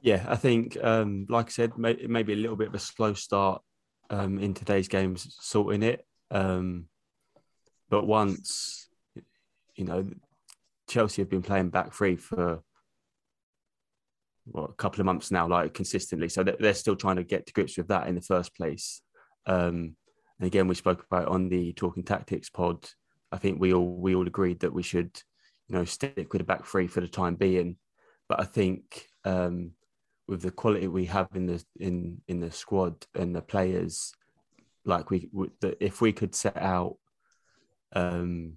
Yeah, 0.00 0.24
I 0.28 0.36
think, 0.36 0.76
um, 0.84 1.26
like 1.28 1.46
I 1.46 1.50
said, 1.50 1.76
may, 1.78 1.96
maybe 2.06 2.34
a 2.34 2.36
little 2.36 2.56
bit 2.56 2.68
of 2.68 2.74
a 2.74 2.78
slow 2.78 3.14
start 3.14 3.62
um, 4.10 4.38
in 4.38 4.54
today's 4.54 4.88
games, 4.88 5.36
sorting 5.40 5.82
it. 5.82 6.06
Um, 6.30 6.84
but 7.88 8.06
once 8.06 8.85
you 9.76 9.84
know, 9.84 10.08
Chelsea 10.88 11.22
have 11.22 11.30
been 11.30 11.42
playing 11.42 11.70
back 11.70 11.92
three 11.92 12.16
for 12.16 12.60
well, 14.46 14.66
a 14.66 14.72
couple 14.74 15.00
of 15.00 15.06
months 15.06 15.30
now, 15.30 15.48
like 15.48 15.74
consistently. 15.74 16.28
So 16.28 16.42
they're 16.42 16.74
still 16.74 16.96
trying 16.96 17.16
to 17.16 17.24
get 17.24 17.46
to 17.46 17.52
grips 17.52 17.76
with 17.76 17.88
that 17.88 18.06
in 18.06 18.14
the 18.14 18.20
first 18.20 18.54
place. 18.54 19.02
Um, 19.46 19.96
and 20.38 20.46
again, 20.46 20.68
we 20.68 20.74
spoke 20.74 21.04
about 21.10 21.28
on 21.28 21.48
the 21.48 21.72
Talking 21.72 22.04
Tactics 22.04 22.50
pod. 22.50 22.86
I 23.32 23.38
think 23.38 23.60
we 23.60 23.72
all 23.72 23.96
we 23.96 24.14
all 24.14 24.26
agreed 24.26 24.60
that 24.60 24.72
we 24.72 24.82
should, 24.82 25.10
you 25.68 25.76
know, 25.76 25.84
stick 25.84 26.32
with 26.32 26.40
the 26.40 26.44
back 26.44 26.64
three 26.64 26.86
for 26.86 27.00
the 27.00 27.08
time 27.08 27.34
being. 27.34 27.76
But 28.28 28.40
I 28.40 28.44
think 28.44 29.06
um, 29.24 29.72
with 30.28 30.42
the 30.42 30.50
quality 30.50 30.88
we 30.88 31.06
have 31.06 31.28
in 31.34 31.46
the 31.46 31.64
in 31.80 32.20
in 32.28 32.40
the 32.40 32.52
squad 32.52 33.04
and 33.14 33.34
the 33.34 33.42
players, 33.42 34.12
like 34.84 35.10
we, 35.10 35.28
we 35.32 35.48
if 35.80 36.00
we 36.00 36.12
could 36.12 36.34
set 36.34 36.56
out 36.56 36.96
um, 37.94 38.54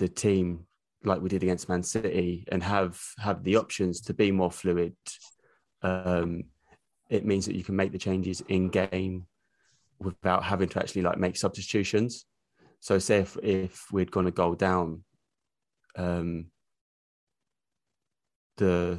the 0.00 0.08
team 0.08 0.66
like 1.04 1.20
we 1.20 1.28
did 1.28 1.42
against 1.42 1.68
Man 1.68 1.82
City 1.82 2.44
and 2.50 2.62
have 2.62 3.00
have 3.18 3.44
the 3.44 3.56
options 3.56 4.00
to 4.02 4.14
be 4.14 4.32
more 4.32 4.50
fluid, 4.50 4.96
um, 5.82 6.44
it 7.08 7.24
means 7.24 7.46
that 7.46 7.54
you 7.54 7.62
can 7.62 7.76
make 7.76 7.92
the 7.92 7.98
changes 7.98 8.42
in 8.48 8.70
game 8.70 9.26
without 9.98 10.42
having 10.42 10.68
to 10.70 10.78
actually 10.78 11.02
like 11.02 11.18
make 11.18 11.36
substitutions. 11.36 12.24
So 12.80 12.98
say 12.98 13.20
if 13.20 13.36
if 13.42 13.92
we'd 13.92 14.10
gone 14.10 14.26
a 14.26 14.30
goal 14.30 14.54
down, 14.54 15.04
um, 15.96 16.46
the 18.56 18.98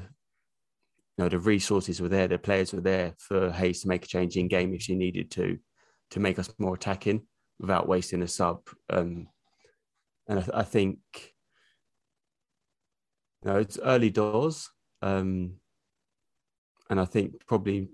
you 1.18 1.24
know 1.24 1.30
the 1.30 1.40
resources 1.40 2.00
were 2.00 2.10
there, 2.10 2.28
the 2.28 2.38
players 2.38 2.74
were 2.74 2.82
there 2.82 3.16
for 3.18 3.52
Hayes 3.52 3.82
to 3.82 3.88
make 3.88 4.06
a 4.06 4.08
change 4.08 4.38
in 4.38 4.48
game 4.48 4.74
if 4.74 4.84
she 4.84 4.96
needed 4.96 5.32
to, 5.32 5.58
to 6.12 6.20
make 6.20 6.38
us 6.38 6.54
more 6.60 6.76
attacking 6.76 7.24
without 7.60 7.88
wasting 7.88 8.22
a 8.22 8.28
sub. 8.28 8.62
Um, 8.90 9.28
and 10.28 10.40
I, 10.40 10.60
I 10.60 10.64
think 10.64 11.00
you 13.44 13.52
know, 13.52 13.58
it's 13.58 13.80
early 13.84 14.10
doors, 14.10 14.70
um, 15.02 15.54
and 16.90 17.00
I 17.00 17.06
think 17.06 17.46
probably 17.48 17.90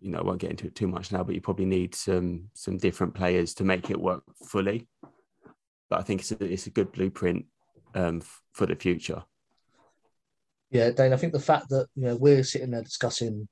you 0.00 0.10
know 0.10 0.18
I 0.18 0.22
won't 0.22 0.40
get 0.40 0.50
into 0.50 0.66
it 0.66 0.74
too 0.74 0.88
much 0.88 1.12
now, 1.12 1.22
but 1.22 1.34
you 1.34 1.40
probably 1.40 1.66
need 1.66 1.94
some 1.94 2.50
some 2.54 2.78
different 2.78 3.14
players 3.14 3.54
to 3.54 3.64
make 3.64 3.90
it 3.90 4.00
work 4.00 4.22
fully. 4.46 4.88
But 5.90 6.00
I 6.00 6.02
think 6.02 6.20
it's 6.22 6.32
a, 6.32 6.44
it's 6.44 6.66
a 6.66 6.70
good 6.70 6.90
blueprint 6.92 7.46
um, 7.94 8.22
for 8.52 8.66
the 8.66 8.74
future. 8.74 9.22
Yeah, 10.70 10.90
Dayne. 10.90 11.12
I 11.12 11.16
think 11.16 11.34
the 11.34 11.40
fact 11.40 11.68
that 11.68 11.86
you 11.94 12.04
know 12.04 12.16
we're 12.16 12.44
sitting 12.44 12.70
there 12.70 12.82
discussing 12.82 13.46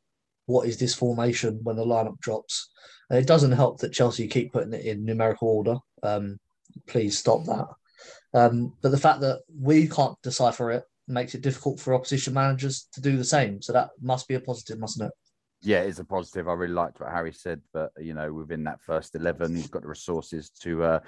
what 0.47 0.67
is 0.67 0.79
this 0.79 0.95
formation 0.95 1.61
when 1.63 1.77
the 1.77 1.85
lineup 1.85 2.19
drops, 2.21 2.71
and 3.11 3.19
it 3.19 3.27
doesn't 3.27 3.53
help 3.53 3.79
that 3.81 3.93
Chelsea 3.93 4.27
keep 4.27 4.53
putting 4.53 4.73
it 4.73 4.87
in 4.87 5.05
numerical 5.05 5.49
order. 5.49 5.77
Um, 6.03 6.39
please 6.87 7.19
stop 7.19 7.45
that. 7.45 7.67
Um, 8.33 8.75
but 8.83 8.91
the 8.91 8.99
fact 8.99 9.21
that 9.21 9.41
we 9.59 9.89
can't 9.89 10.17
decipher 10.23 10.71
it 10.71 10.85
makes 11.09 11.35
it 11.35 11.43
difficult 11.43 11.81
for 11.81 11.95
opposition 11.95 12.33
managers 12.35 12.87
to 12.93 13.01
do 13.01 13.17
the 13.17 13.25
same. 13.25 13.61
So 13.61 13.73
that 13.73 13.91
must 14.01 14.29
be 14.29 14.35
a 14.35 14.41
positive, 14.41 14.79
mustn't 14.79 15.09
it? 15.09 15.13
Yeah, 15.63 15.81
it's 15.81 15.99
a 15.99 16.05
positive. 16.05 16.49
I 16.49 16.55
really 16.55 16.73
liked 16.73 17.01
what 17.01 17.11
Harry 17.11 17.35
said, 17.35 17.61
but 17.75 17.91
you 17.99 18.15
know, 18.15 18.33
within 18.33 18.65
that 18.65 18.81
first 18.81 19.15
eleven, 19.15 19.55
he's 19.55 19.69
got 19.69 19.83
the 19.83 19.89
resources 19.89 20.49
to 20.63 20.83
uh, 20.83 21.01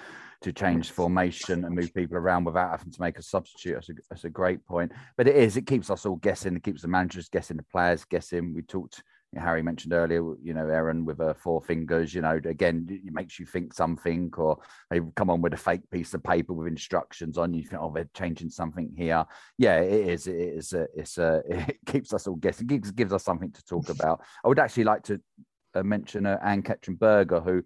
to 0.43 0.53
change 0.53 0.91
formation 0.91 1.65
and 1.65 1.75
move 1.75 1.95
people 1.95 2.19
around 2.19 2.45
without 2.45 2.71
having 2.71 2.93
to 2.93 3.01
make 3.01 3.19
a 3.19 3.23
substitute. 3.23 3.75
That's 3.75 3.89
a, 3.89 3.93
that's 4.11 4.25
a 4.25 4.31
great 4.31 4.63
point. 4.67 4.93
But 5.17 5.27
it 5.27 5.37
is. 5.37 5.57
It 5.57 5.67
keeps 5.67 5.89
us 5.89 6.05
all 6.05 6.17
guessing. 6.17 6.55
It 6.55 6.65
keeps 6.65 6.83
the 6.83 6.89
managers 6.89 7.31
guessing, 7.31 7.57
the 7.57 7.63
players 7.63 8.05
guessing. 8.05 8.53
We 8.53 8.61
talked 8.61 9.03
Harry 9.37 9.63
mentioned 9.63 9.95
earlier, 9.95 10.23
you 10.43 10.53
know, 10.53 10.69
Erin 10.69 11.05
with 11.05 11.19
her 11.19 11.35
four 11.35 11.63
fingers, 11.63 12.13
you 12.15 12.21
know, 12.21 12.39
again, 12.45 12.87
it 12.91 13.13
makes 13.13 13.39
you 13.39 13.47
think 13.47 13.73
something, 13.73 14.31
or 14.37 14.59
they 14.91 15.01
come 15.17 15.31
on 15.31 15.41
with 15.41 15.55
a 15.55 15.59
fake 15.59 15.89
piece 15.91 16.13
of 16.13 16.23
paper 16.23 16.53
with 16.53 16.67
instructions 16.67 17.39
on. 17.39 17.55
You 17.55 17.65
think, 17.65 17.81
oh, 17.81 17.91
they're 17.95 18.09
changing 18.15 18.51
something 18.51 18.93
here. 18.97 19.25
Yeah, 19.57 19.81
it 19.81 20.09
is. 20.09 20.27
It 20.27 20.37
is. 20.37 20.73
A, 20.75 20.87
it's 20.95 21.17
a, 21.19 21.43
it 21.49 21.79
keeps 21.87 22.13
us 22.13 22.27
all 22.27 22.37
guessing. 22.37 22.67
Gives 22.67 22.91
gives 22.91 23.13
us 23.13 23.25
something 23.25 23.53
to 23.53 23.65
talk 23.65 23.89
about. 23.89 24.21
I 24.45 24.49
would 24.49 24.59
actually 24.59 24.85
like 24.85 25.03
to 25.05 25.21
uh, 25.75 25.83
mention 25.83 26.27
uh, 26.27 26.39
Ann-Katrin 26.43 26.97
Berger, 26.97 27.41
who, 27.41 27.63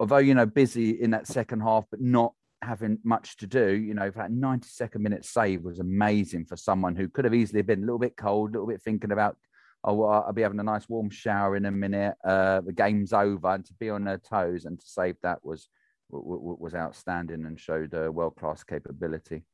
although 0.00 0.18
you 0.18 0.34
know, 0.34 0.46
busy 0.46 1.00
in 1.00 1.12
that 1.12 1.28
second 1.28 1.60
half, 1.60 1.84
but 1.90 2.00
not 2.00 2.32
having 2.62 2.98
much 3.04 3.36
to 3.38 3.46
do. 3.46 3.70
You 3.70 3.94
know, 3.94 4.10
that 4.10 4.30
92nd 4.30 5.00
minute 5.00 5.24
save 5.24 5.62
was 5.62 5.78
amazing 5.78 6.46
for 6.46 6.56
someone 6.56 6.96
who 6.96 7.08
could 7.08 7.24
have 7.24 7.34
easily 7.34 7.62
been 7.62 7.78
a 7.78 7.86
little 7.86 7.98
bit 7.98 8.16
cold, 8.16 8.50
a 8.50 8.52
little 8.52 8.66
bit 8.66 8.82
thinking 8.82 9.12
about, 9.12 9.36
oh, 9.84 9.94
well, 9.94 10.24
I'll 10.26 10.32
be 10.32 10.42
having 10.42 10.60
a 10.60 10.64
nice 10.64 10.88
warm 10.88 11.10
shower 11.10 11.56
in 11.56 11.66
a 11.66 11.70
minute. 11.70 12.14
Uh, 12.24 12.60
the 12.60 12.72
game's 12.72 13.12
over, 13.12 13.48
and 13.48 13.64
to 13.64 13.74
be 13.74 13.90
on 13.90 14.06
her 14.06 14.18
toes 14.18 14.64
and 14.64 14.78
to 14.78 14.86
save 14.86 15.16
that 15.22 15.44
was 15.44 15.68
was 16.12 16.74
outstanding 16.74 17.44
and 17.46 17.60
showed 17.60 17.94
a 17.94 18.10
world 18.10 18.34
class 18.34 18.64
capability. 18.64 19.44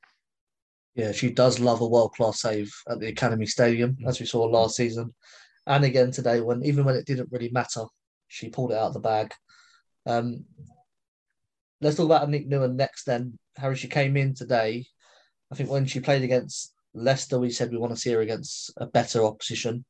Yeah, 0.94 1.12
she 1.12 1.30
does 1.30 1.60
love 1.60 1.82
a 1.82 1.86
world 1.86 2.14
class 2.14 2.40
save 2.40 2.72
at 2.88 2.98
the 2.98 3.08
Academy 3.08 3.44
Stadium, 3.44 3.98
as 4.06 4.18
we 4.18 4.24
saw 4.24 4.44
last 4.44 4.76
season, 4.76 5.14
and 5.66 5.84
again 5.84 6.10
today. 6.10 6.40
When 6.40 6.64
even 6.64 6.84
when 6.84 6.96
it 6.96 7.06
didn't 7.06 7.30
really 7.30 7.50
matter, 7.50 7.84
she 8.28 8.48
pulled 8.48 8.72
it 8.72 8.78
out 8.78 8.88
of 8.88 8.94
the 8.94 9.00
bag. 9.00 9.34
Um, 10.06 10.44
let's 11.82 11.96
talk 11.96 12.06
about 12.06 12.26
Aniek 12.26 12.48
Nouwen 12.48 12.76
next. 12.76 13.04
Then 13.04 13.38
Harry, 13.56 13.76
she 13.76 13.88
came 13.88 14.16
in 14.16 14.34
today. 14.34 14.86
I 15.52 15.54
think 15.54 15.70
when 15.70 15.84
she 15.84 16.00
played 16.00 16.22
against 16.22 16.72
Leicester, 16.94 17.38
we 17.38 17.50
said 17.50 17.70
we 17.70 17.78
want 17.78 17.92
to 17.92 18.00
see 18.00 18.12
her 18.12 18.22
against 18.22 18.72
a 18.78 18.86
better 18.86 19.22
opposition. 19.24 19.84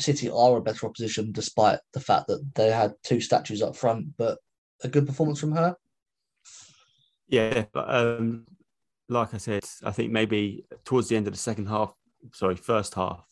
City 0.00 0.30
are 0.30 0.56
a 0.56 0.62
better 0.62 0.86
opposition, 0.86 1.32
despite 1.32 1.78
the 1.92 2.00
fact 2.00 2.28
that 2.28 2.44
they 2.54 2.70
had 2.70 2.94
two 3.02 3.20
statues 3.20 3.62
up 3.62 3.76
front. 3.76 4.16
But 4.16 4.38
a 4.82 4.88
good 4.88 5.06
performance 5.06 5.40
from 5.40 5.52
her. 5.52 5.76
Yeah, 7.28 7.64
but 7.72 7.94
um, 7.94 8.46
like 9.08 9.34
I 9.34 9.38
said, 9.38 9.64
I 9.84 9.90
think 9.90 10.12
maybe 10.12 10.64
towards 10.84 11.08
the 11.08 11.16
end 11.16 11.26
of 11.26 11.32
the 11.32 11.38
second 11.38 11.66
half, 11.66 11.92
sorry, 12.32 12.56
first 12.56 12.94
half, 12.94 13.24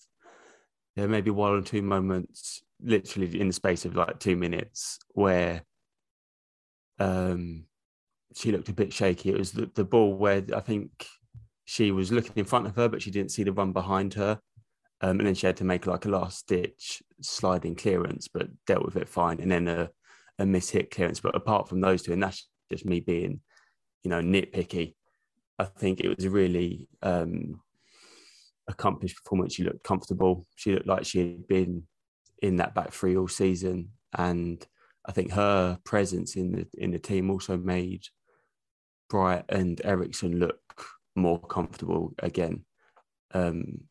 there 0.97 1.09
may 1.09 1.21
be 1.21 1.31
one 1.31 1.53
or 1.53 1.63
two 1.63 1.83
moments, 1.83 2.63
literally 2.83 3.41
in 3.41 3.49
the 3.49 3.53
space 3.53 3.85
of 3.85 3.97
like 3.97 4.19
two 4.19 4.37
minutes, 4.37 4.99
where 5.11 5.63
um, 6.99 7.65
she 8.35 8.53
looked 8.53 8.69
a 8.69 8.75
bit 8.75 8.93
shaky. 8.93 9.31
It 9.31 9.39
was 9.39 9.53
the, 9.53 9.71
the 9.75 9.85
ball 9.85 10.15
where 10.15 10.43
I 10.55 10.61
think 10.61 11.07
she 11.65 11.91
was 11.91 12.13
looking 12.13 12.33
in 12.37 12.45
front 12.45 12.67
of 12.67 12.77
her, 12.77 12.89
but 12.89 13.03
she 13.03 13.11
didn't 13.11 13.33
see 13.33 13.45
the 13.45 13.53
run 13.53 13.73
behind 13.73 14.15
her. 14.15 14.41
Um, 15.03 15.19
and 15.19 15.27
then 15.27 15.35
she 15.35 15.47
had 15.47 15.59
to 15.59 15.65
make 15.65 15.87
like 15.87 16.07
a 16.07 16.11
last 16.11 16.47
ditch 16.47 17.03
sliding 17.21 17.75
clearance, 17.75 18.29
but 18.29 18.49
dealt 18.67 18.85
with 18.85 18.97
it 18.97 19.09
fine. 19.09 19.41
And 19.41 19.51
then 19.51 19.69
a, 19.69 19.91
a 20.39 20.47
miss 20.47 20.71
hit 20.71 20.91
clearance. 20.91 21.21
But 21.21 21.37
apart 21.37 21.69
from 21.69 21.81
those 21.81 22.03
two, 22.03 22.13
and 22.13 22.23
that's 22.23 22.49
just 22.71 22.87
me 22.87 23.01
being, 23.01 23.41
you 24.03 24.11
know, 24.11 24.21
nitpicky, 24.21 24.95
I 25.59 25.65
think 25.65 26.01
it 26.01 26.15
was 26.15 26.25
a 26.25 26.31
really 26.31 26.89
um, 27.03 27.61
accomplished 28.69 29.17
performance. 29.23 29.55
She 29.55 29.65
looked 29.65 29.85
comfortable. 29.85 30.47
She 30.57 30.73
looked 30.73 30.87
like 30.87 31.05
she 31.05 31.19
had 31.19 31.49
been 31.49 31.85
in 32.43 32.57
that 32.57 32.75
back 32.75 32.93
three 32.93 33.17
all 33.17 33.29
season. 33.29 33.91
And 34.17 34.67
I 35.05 35.13
think 35.13 35.33
her 35.33 35.79
presence 35.85 36.37
in 36.37 36.53
the 36.53 36.67
in 36.79 36.91
the 36.91 36.99
team 36.99 37.31
also 37.31 37.57
made 37.57 38.03
Bright 39.09 39.45
and 39.49 39.81
Eriksson 39.85 40.39
look 40.39 40.61
more 41.15 41.41
comfortable 41.41 42.13
again. 42.19 42.65
Um, 43.33 43.85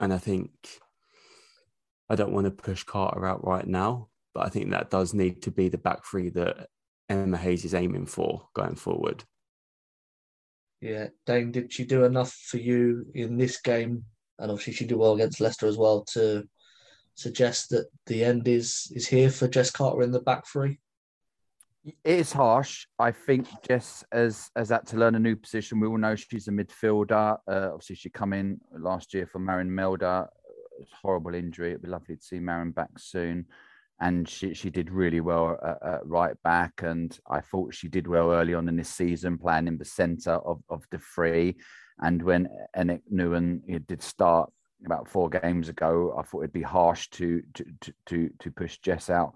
and 0.00 0.12
I 0.12 0.18
think 0.18 0.50
I 2.08 2.14
don't 2.14 2.32
want 2.32 2.46
to 2.46 2.50
push 2.50 2.84
Carter 2.84 3.26
out 3.26 3.46
right 3.46 3.66
now, 3.66 4.08
but 4.34 4.46
I 4.46 4.48
think 4.48 4.70
that 4.70 4.90
does 4.90 5.14
need 5.14 5.42
to 5.42 5.50
be 5.50 5.68
the 5.68 5.78
back 5.78 6.04
three 6.04 6.30
that 6.30 6.68
Emma 7.08 7.36
Hayes 7.36 7.64
is 7.64 7.74
aiming 7.74 8.06
for 8.06 8.48
going 8.54 8.76
forward. 8.76 9.24
Yeah, 10.80 11.08
Dane, 11.26 11.50
did 11.50 11.72
she 11.72 11.84
do 11.84 12.04
enough 12.04 12.32
for 12.32 12.58
you 12.58 13.06
in 13.14 13.36
this 13.36 13.60
game? 13.60 14.04
And 14.38 14.50
obviously, 14.50 14.74
she 14.74 14.86
did 14.86 14.96
well 14.96 15.14
against 15.14 15.40
Leicester 15.40 15.66
as 15.66 15.76
well 15.76 16.04
to 16.12 16.48
suggest 17.14 17.70
that 17.70 17.86
the 18.06 18.22
end 18.22 18.46
is 18.46 18.92
is 18.94 19.08
here 19.08 19.28
for 19.30 19.48
Jess 19.48 19.72
Carter 19.72 20.02
in 20.02 20.12
the 20.12 20.20
back 20.20 20.46
three. 20.46 20.78
It 21.84 21.96
is 22.04 22.32
harsh. 22.32 22.86
I 22.98 23.12
think 23.12 23.46
Jess 23.66 24.04
as 24.12 24.50
as 24.56 24.68
had 24.70 24.86
to 24.88 24.96
learn 24.96 25.14
a 25.14 25.20
new 25.20 25.36
position. 25.36 25.80
We 25.80 25.86
all 25.86 25.98
know 25.98 26.16
she's 26.16 26.48
a 26.48 26.50
midfielder. 26.50 27.38
Uh, 27.46 27.70
obviously, 27.72 27.96
she 27.96 28.10
come 28.10 28.32
in 28.32 28.60
last 28.76 29.14
year 29.14 29.26
for 29.26 29.38
Maren 29.38 29.70
Mjelde. 29.70 30.26
Horrible 31.02 31.34
injury. 31.34 31.70
It'd 31.70 31.82
be 31.82 31.88
lovely 31.88 32.16
to 32.16 32.22
see 32.22 32.40
Maren 32.40 32.72
back 32.72 32.98
soon 32.98 33.46
and 34.00 34.28
she, 34.28 34.54
she 34.54 34.70
did 34.70 34.90
really 34.90 35.20
well 35.20 35.58
at, 35.62 35.94
at, 35.94 36.06
right 36.06 36.40
back. 36.42 36.82
And 36.82 37.18
I 37.28 37.40
thought 37.40 37.74
she 37.74 37.88
did 37.88 38.06
well 38.06 38.30
early 38.30 38.54
on 38.54 38.68
in 38.68 38.76
this 38.76 38.90
season, 38.90 39.38
playing 39.38 39.66
in 39.66 39.78
the 39.78 39.84
centre 39.84 40.34
of, 40.34 40.62
of 40.68 40.84
the 40.90 40.98
three. 40.98 41.56
And 42.00 42.22
when 42.22 42.48
Aniek 42.76 43.02
Nouwen 43.12 43.86
did 43.86 44.02
start 44.02 44.50
about 44.86 45.08
four 45.08 45.28
games 45.28 45.68
ago, 45.68 46.14
I 46.16 46.22
thought 46.22 46.42
it'd 46.42 46.52
be 46.52 46.62
harsh 46.62 47.08
to 47.10 47.42
to 47.54 47.64
to 48.06 48.30
to, 48.38 48.50
push 48.52 48.78
Jess 48.78 49.10
out 49.10 49.34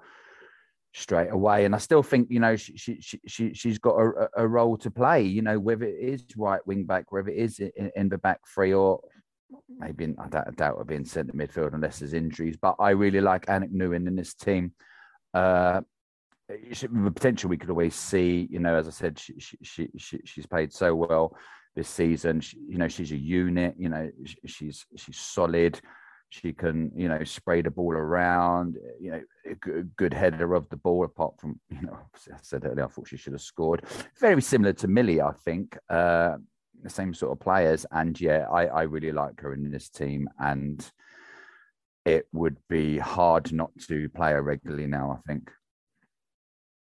straight 0.95 1.31
away. 1.31 1.65
And 1.65 1.75
I 1.75 1.79
still 1.79 2.03
think, 2.03 2.29
you 2.31 2.41
know, 2.41 2.57
she 2.57 2.77
she 2.77 3.21
she 3.27 3.55
she's 3.55 3.79
got 3.79 3.97
a, 3.97 4.29
a 4.37 4.49
role 4.49 4.77
to 4.79 4.91
play. 4.91 5.23
You 5.23 5.43
know, 5.43 5.59
whether 5.59 5.85
it 5.85 5.99
is 5.99 6.25
right 6.37 6.65
wing 6.67 6.85
back, 6.85 7.11
whether 7.13 7.31
it 7.31 7.39
is 7.39 7.59
in, 7.59 7.91
in 7.97 8.09
the 8.09 8.19
back 8.19 8.41
three, 8.55 8.73
or 8.75 9.01
maybe 9.79 10.15
I 10.19 10.29
doubt, 10.29 10.49
I 10.49 10.51
doubt 10.51 10.73
it'll 10.73 10.85
be 10.85 10.95
in 10.95 11.05
centre 11.05 11.33
midfield 11.33 11.75
unless 11.75 11.99
there's 11.99 12.15
injuries. 12.15 12.57
But 12.61 12.77
I 12.79 12.91
really 12.91 13.21
like 13.21 13.47
Aniek 13.47 13.73
Nouwen 13.73 14.07
in 14.07 14.17
this 14.17 14.35
team. 14.35 14.73
Uh, 15.35 15.81
the 16.49 17.11
potential 17.15 17.49
we 17.49 17.57
could 17.57 17.71
always 17.71 17.95
see, 17.95 18.47
you 18.51 18.59
know, 18.59 18.75
as 18.75 18.87
I 18.87 18.91
said, 18.91 19.19
she, 19.19 19.35
she, 19.39 19.89
she, 19.97 20.21
she's 20.25 20.47
played 20.47 20.73
so 20.73 20.95
well 20.95 21.37
this 21.75 21.89
season. 21.89 22.41
She, 22.41 22.59
you 22.69 22.77
know, 22.77 22.89
she's 22.89 23.13
a 23.13 23.17
unit. 23.17 23.75
You 23.79 23.89
know, 23.89 24.11
she's 24.47 24.85
she's 24.97 25.17
solid. 25.17 25.81
She 26.33 26.55
can, 26.55 26.91
you 26.97 27.11
know, 27.11 27.23
spray 27.25 27.61
the 27.61 27.71
ball 27.71 27.93
around. 27.93 28.79
You 28.99 29.11
know, 29.11 29.21
a 29.51 29.83
good, 29.83 30.15
header 30.15 30.55
of 30.55 30.67
the 30.71 30.79
ball. 30.79 31.05
Apart 31.05 31.39
from, 31.39 31.61
you 31.69 31.83
know, 31.83 31.99
I 32.15 32.39
said 32.41 32.65
earlier, 32.65 32.87
I 32.87 32.89
thought 32.89 33.09
she 33.09 33.19
should 33.19 33.35
have 33.35 33.43
scored. 33.43 33.85
Very 34.19 34.41
similar 34.41 34.73
to 34.73 34.89
Millie, 34.89 35.21
I 35.21 35.33
think. 35.33 35.77
Uh, 35.91 36.37
the 36.83 36.89
same 36.89 37.13
sort 37.13 37.33
of 37.33 37.41
players. 37.41 37.85
And 37.91 38.19
yeah, 38.19 38.47
I, 38.51 38.65
I 38.65 38.83
really 38.85 39.13
like 39.13 39.43
her 39.43 39.53
in 39.53 39.71
this 39.71 39.91
team. 39.91 40.27
And 40.39 40.83
it 42.07 42.27
would 42.33 42.57
be 42.67 42.97
hard 42.97 43.53
not 43.53 43.71
to 43.89 44.09
play 44.09 44.33
her 44.33 44.43
regularly 44.43 44.87
now, 44.87 45.21
I 45.21 45.31
think. 45.31 45.51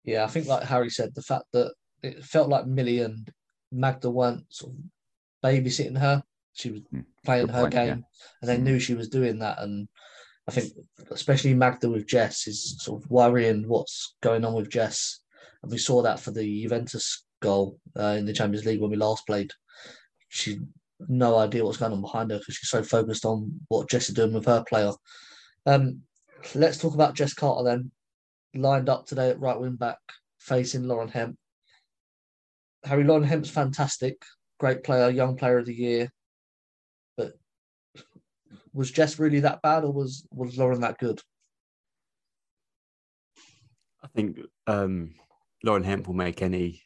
Yeah, 0.05 0.25
I 0.25 0.27
think 0.27 0.47
like 0.47 0.65
Harry 0.65 0.91
said, 0.91 1.15
the 1.15 1.23
fact 1.23 1.45
that 1.55 1.73
it 2.03 2.23
felt 2.23 2.51
like 2.51 2.67
Millie 2.67 3.01
and 3.01 3.33
Magda 3.73 4.11
weren't 4.11 4.45
sort 4.51 4.75
of 4.75 4.79
babysitting 5.43 5.99
her. 5.99 6.23
She 6.55 6.71
was 6.71 6.81
hmm, 6.91 7.01
playing 7.25 7.49
her 7.49 7.63
point, 7.63 7.73
game 7.73 7.89
yeah. 7.89 7.95
and 8.43 8.49
they 8.49 8.57
hmm. 8.57 8.65
knew 8.65 8.79
she 8.79 8.95
was 8.95 9.09
doing 9.09 9.39
that. 9.41 9.61
And 9.61 9.89
I 10.49 10.53
think 10.53 10.73
especially 11.11 11.55
Magda 11.55 11.89
with 11.89 12.07
Jess 12.07 12.47
is 12.47 12.77
sort 12.83 13.03
of 13.03 13.11
worrying 13.11 13.69
what's 13.69 14.17
going 14.23 14.45
on 14.45 14.55
with 14.55 14.71
Jess. 14.71 15.21
And 15.63 15.71
we 15.71 15.79
saw 15.79 16.03
that 16.03 16.21
for 16.21 16.31
the 16.31 16.63
Juventus 16.63 17.25
goal 17.41 17.79
uh, 17.99 18.17
in 18.19 18.27
the 18.27 18.33
Champions 18.33 18.67
League 18.67 18.81
when 18.81 18.91
we 18.91 18.97
last 18.97 19.27
played 19.27 19.53
she 20.29 20.59
no 21.09 21.39
idea 21.39 21.65
what's 21.65 21.79
going 21.79 21.93
on 21.93 22.01
behind 22.01 22.31
her 22.31 22.39
because 22.39 22.57
she's 22.57 22.69
so 22.69 22.83
focused 22.83 23.25
on 23.25 23.61
what 23.69 23.89
Jess 23.89 24.09
is 24.09 24.15
doing 24.15 24.33
with 24.33 24.47
her 24.47 24.65
player. 24.69 24.93
Um, 25.67 26.03
let's 26.55 26.79
talk 26.79 26.95
about 26.95 27.15
Jess 27.15 27.35
Carter 27.35 27.65
then. 27.65 27.91
Lined 28.55 28.89
up 28.89 29.07
today 29.07 29.31
at 29.31 29.41
right 29.41 29.59
wing 29.59 29.77
back, 29.77 29.99
facing 30.39 30.85
Lauren 30.85 31.09
Hemp. 31.09 31.37
Harry 32.85 33.05
Lauren 33.05 33.25
Hemp's 33.25 33.51
fantastic, 33.51 34.23
great 34.59 34.83
player, 34.83 35.11
young 35.11 35.37
player 35.37 35.59
of 35.59 35.67
the 35.67 35.75
year. 35.75 36.11
Was 38.79 38.93
Jess 38.93 39.19
really 39.19 39.41
that 39.41 39.61
bad, 39.61 39.83
or 39.83 39.93
was 39.93 40.25
was 40.31 40.57
Lauren 40.57 40.83
that 40.83 40.99
good? 40.99 41.21
I 44.05 44.07
think 44.15 44.39
um, 44.69 45.17
Lauren 45.65 45.83
Hemp 45.83 46.07
will 46.07 46.15
make 46.15 46.43
any 46.43 46.85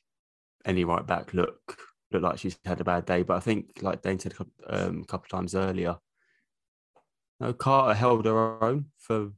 any 0.65 0.85
right 0.85 1.07
back 1.07 1.35
look 1.35 1.77
look 2.11 2.23
like 2.23 2.39
she's 2.39 2.59
had 2.65 2.81
a 2.81 2.85
bad 2.85 3.05
day. 3.05 3.23
But 3.23 3.37
I 3.37 3.41
think, 3.41 3.83
like 3.83 4.01
Dane 4.01 4.19
said 4.19 4.33
um, 4.67 5.03
a 5.03 5.05
couple 5.05 5.27
of 5.27 5.29
times 5.29 5.55
earlier, 5.55 5.99
no, 7.41 7.53
Carter 7.53 7.93
held 7.93 8.25
her 8.25 8.65
own 8.65 8.87
for 8.97 9.33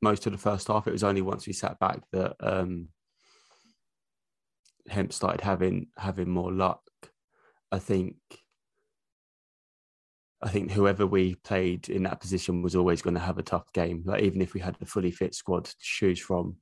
most 0.00 0.26
of 0.26 0.32
the 0.32 0.38
first 0.38 0.68
half. 0.68 0.86
It 0.86 0.92
was 0.92 1.02
only 1.02 1.22
once 1.22 1.44
we 1.44 1.52
sat 1.52 1.76
back 1.80 2.02
that 2.12 2.36
um, 2.38 2.90
Hemp 4.88 5.12
started 5.12 5.40
having 5.40 5.88
having 5.98 6.30
more 6.30 6.52
luck. 6.52 6.82
I 7.72 7.80
think. 7.80 8.14
I 10.46 10.48
think 10.48 10.70
whoever 10.70 11.08
we 11.08 11.34
played 11.34 11.88
in 11.88 12.04
that 12.04 12.20
position 12.20 12.62
was 12.62 12.76
always 12.76 13.02
going 13.02 13.14
to 13.14 13.20
have 13.20 13.36
a 13.36 13.42
tough 13.42 13.72
game. 13.72 14.04
Like 14.06 14.22
even 14.22 14.40
if 14.40 14.54
we 14.54 14.60
had 14.60 14.76
a 14.80 14.86
fully 14.86 15.10
fit 15.10 15.34
squad 15.34 15.64
to 15.64 15.74
choose 15.80 16.20
from, 16.20 16.54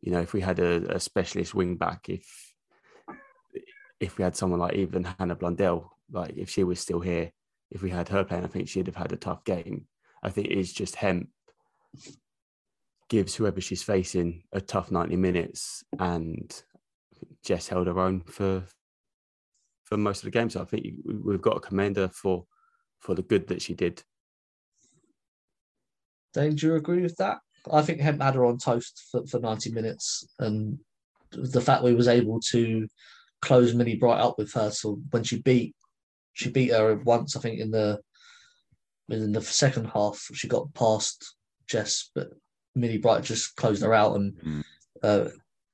you 0.00 0.12
know, 0.12 0.20
if 0.20 0.32
we 0.32 0.40
had 0.40 0.60
a, 0.60 0.94
a 0.94 1.00
specialist 1.00 1.52
wing 1.52 1.74
back, 1.74 2.08
if 2.08 2.24
if 3.98 4.16
we 4.16 4.22
had 4.22 4.36
someone 4.36 4.60
like 4.60 4.74
even 4.74 5.02
Hannah 5.18 5.34
Blundell, 5.34 5.90
like 6.08 6.34
if 6.36 6.50
she 6.50 6.62
was 6.62 6.78
still 6.78 7.00
here, 7.00 7.32
if 7.68 7.82
we 7.82 7.90
had 7.90 8.08
her 8.10 8.22
playing, 8.22 8.44
I 8.44 8.46
think 8.46 8.68
she'd 8.68 8.86
have 8.86 8.94
had 8.94 9.10
a 9.10 9.16
tough 9.16 9.42
game. 9.42 9.88
I 10.22 10.30
think 10.30 10.46
it 10.46 10.56
is 10.56 10.72
just 10.72 10.94
Hemp 10.94 11.28
gives 13.08 13.34
whoever 13.34 13.60
she's 13.60 13.82
facing 13.82 14.44
a 14.52 14.60
tough 14.60 14.92
90 14.92 15.16
minutes 15.16 15.82
and 15.98 16.62
Jess 17.44 17.66
held 17.66 17.88
her 17.88 17.98
own 17.98 18.20
for 18.20 18.62
for 19.82 19.96
most 19.96 20.18
of 20.18 20.24
the 20.26 20.38
game. 20.38 20.48
So 20.48 20.60
I 20.60 20.64
think 20.64 20.86
we've 21.04 21.42
got 21.42 21.56
a 21.56 21.60
commender 21.60 22.06
for 22.06 22.46
for 23.00 23.14
the 23.14 23.22
good 23.22 23.48
that 23.48 23.62
she 23.62 23.74
did. 23.74 24.02
Dane, 26.34 26.54
do 26.54 26.66
you 26.66 26.74
agree 26.74 27.02
with 27.02 27.16
that? 27.16 27.38
I 27.72 27.82
think 27.82 28.00
Hemp 28.00 28.22
had 28.22 28.34
her 28.34 28.44
on 28.44 28.58
toast 28.58 29.08
for, 29.10 29.26
for 29.26 29.40
90 29.40 29.72
minutes 29.72 30.26
and 30.38 30.78
the 31.32 31.60
fact 31.60 31.82
we 31.82 31.94
was 31.94 32.08
able 32.08 32.40
to 32.40 32.86
close 33.42 33.74
Millie 33.74 33.96
Bright 33.96 34.20
up 34.20 34.38
with 34.38 34.52
her. 34.54 34.70
So 34.70 35.00
when 35.10 35.24
she 35.24 35.40
beat 35.40 35.74
she 36.32 36.50
beat 36.50 36.70
her 36.72 36.94
once, 36.96 37.34
I 37.34 37.40
think 37.40 37.60
in 37.60 37.70
the 37.70 38.00
in 39.08 39.32
the 39.32 39.40
second 39.40 39.86
half, 39.86 40.18
she 40.34 40.48
got 40.48 40.72
past 40.74 41.34
Jess, 41.66 42.10
but 42.14 42.28
Millie 42.74 42.98
Bright 42.98 43.24
just 43.24 43.56
closed 43.56 43.82
her 43.82 43.94
out, 43.94 44.16
and 44.16 44.34
Mm. 44.34 44.64
uh, 45.02 45.28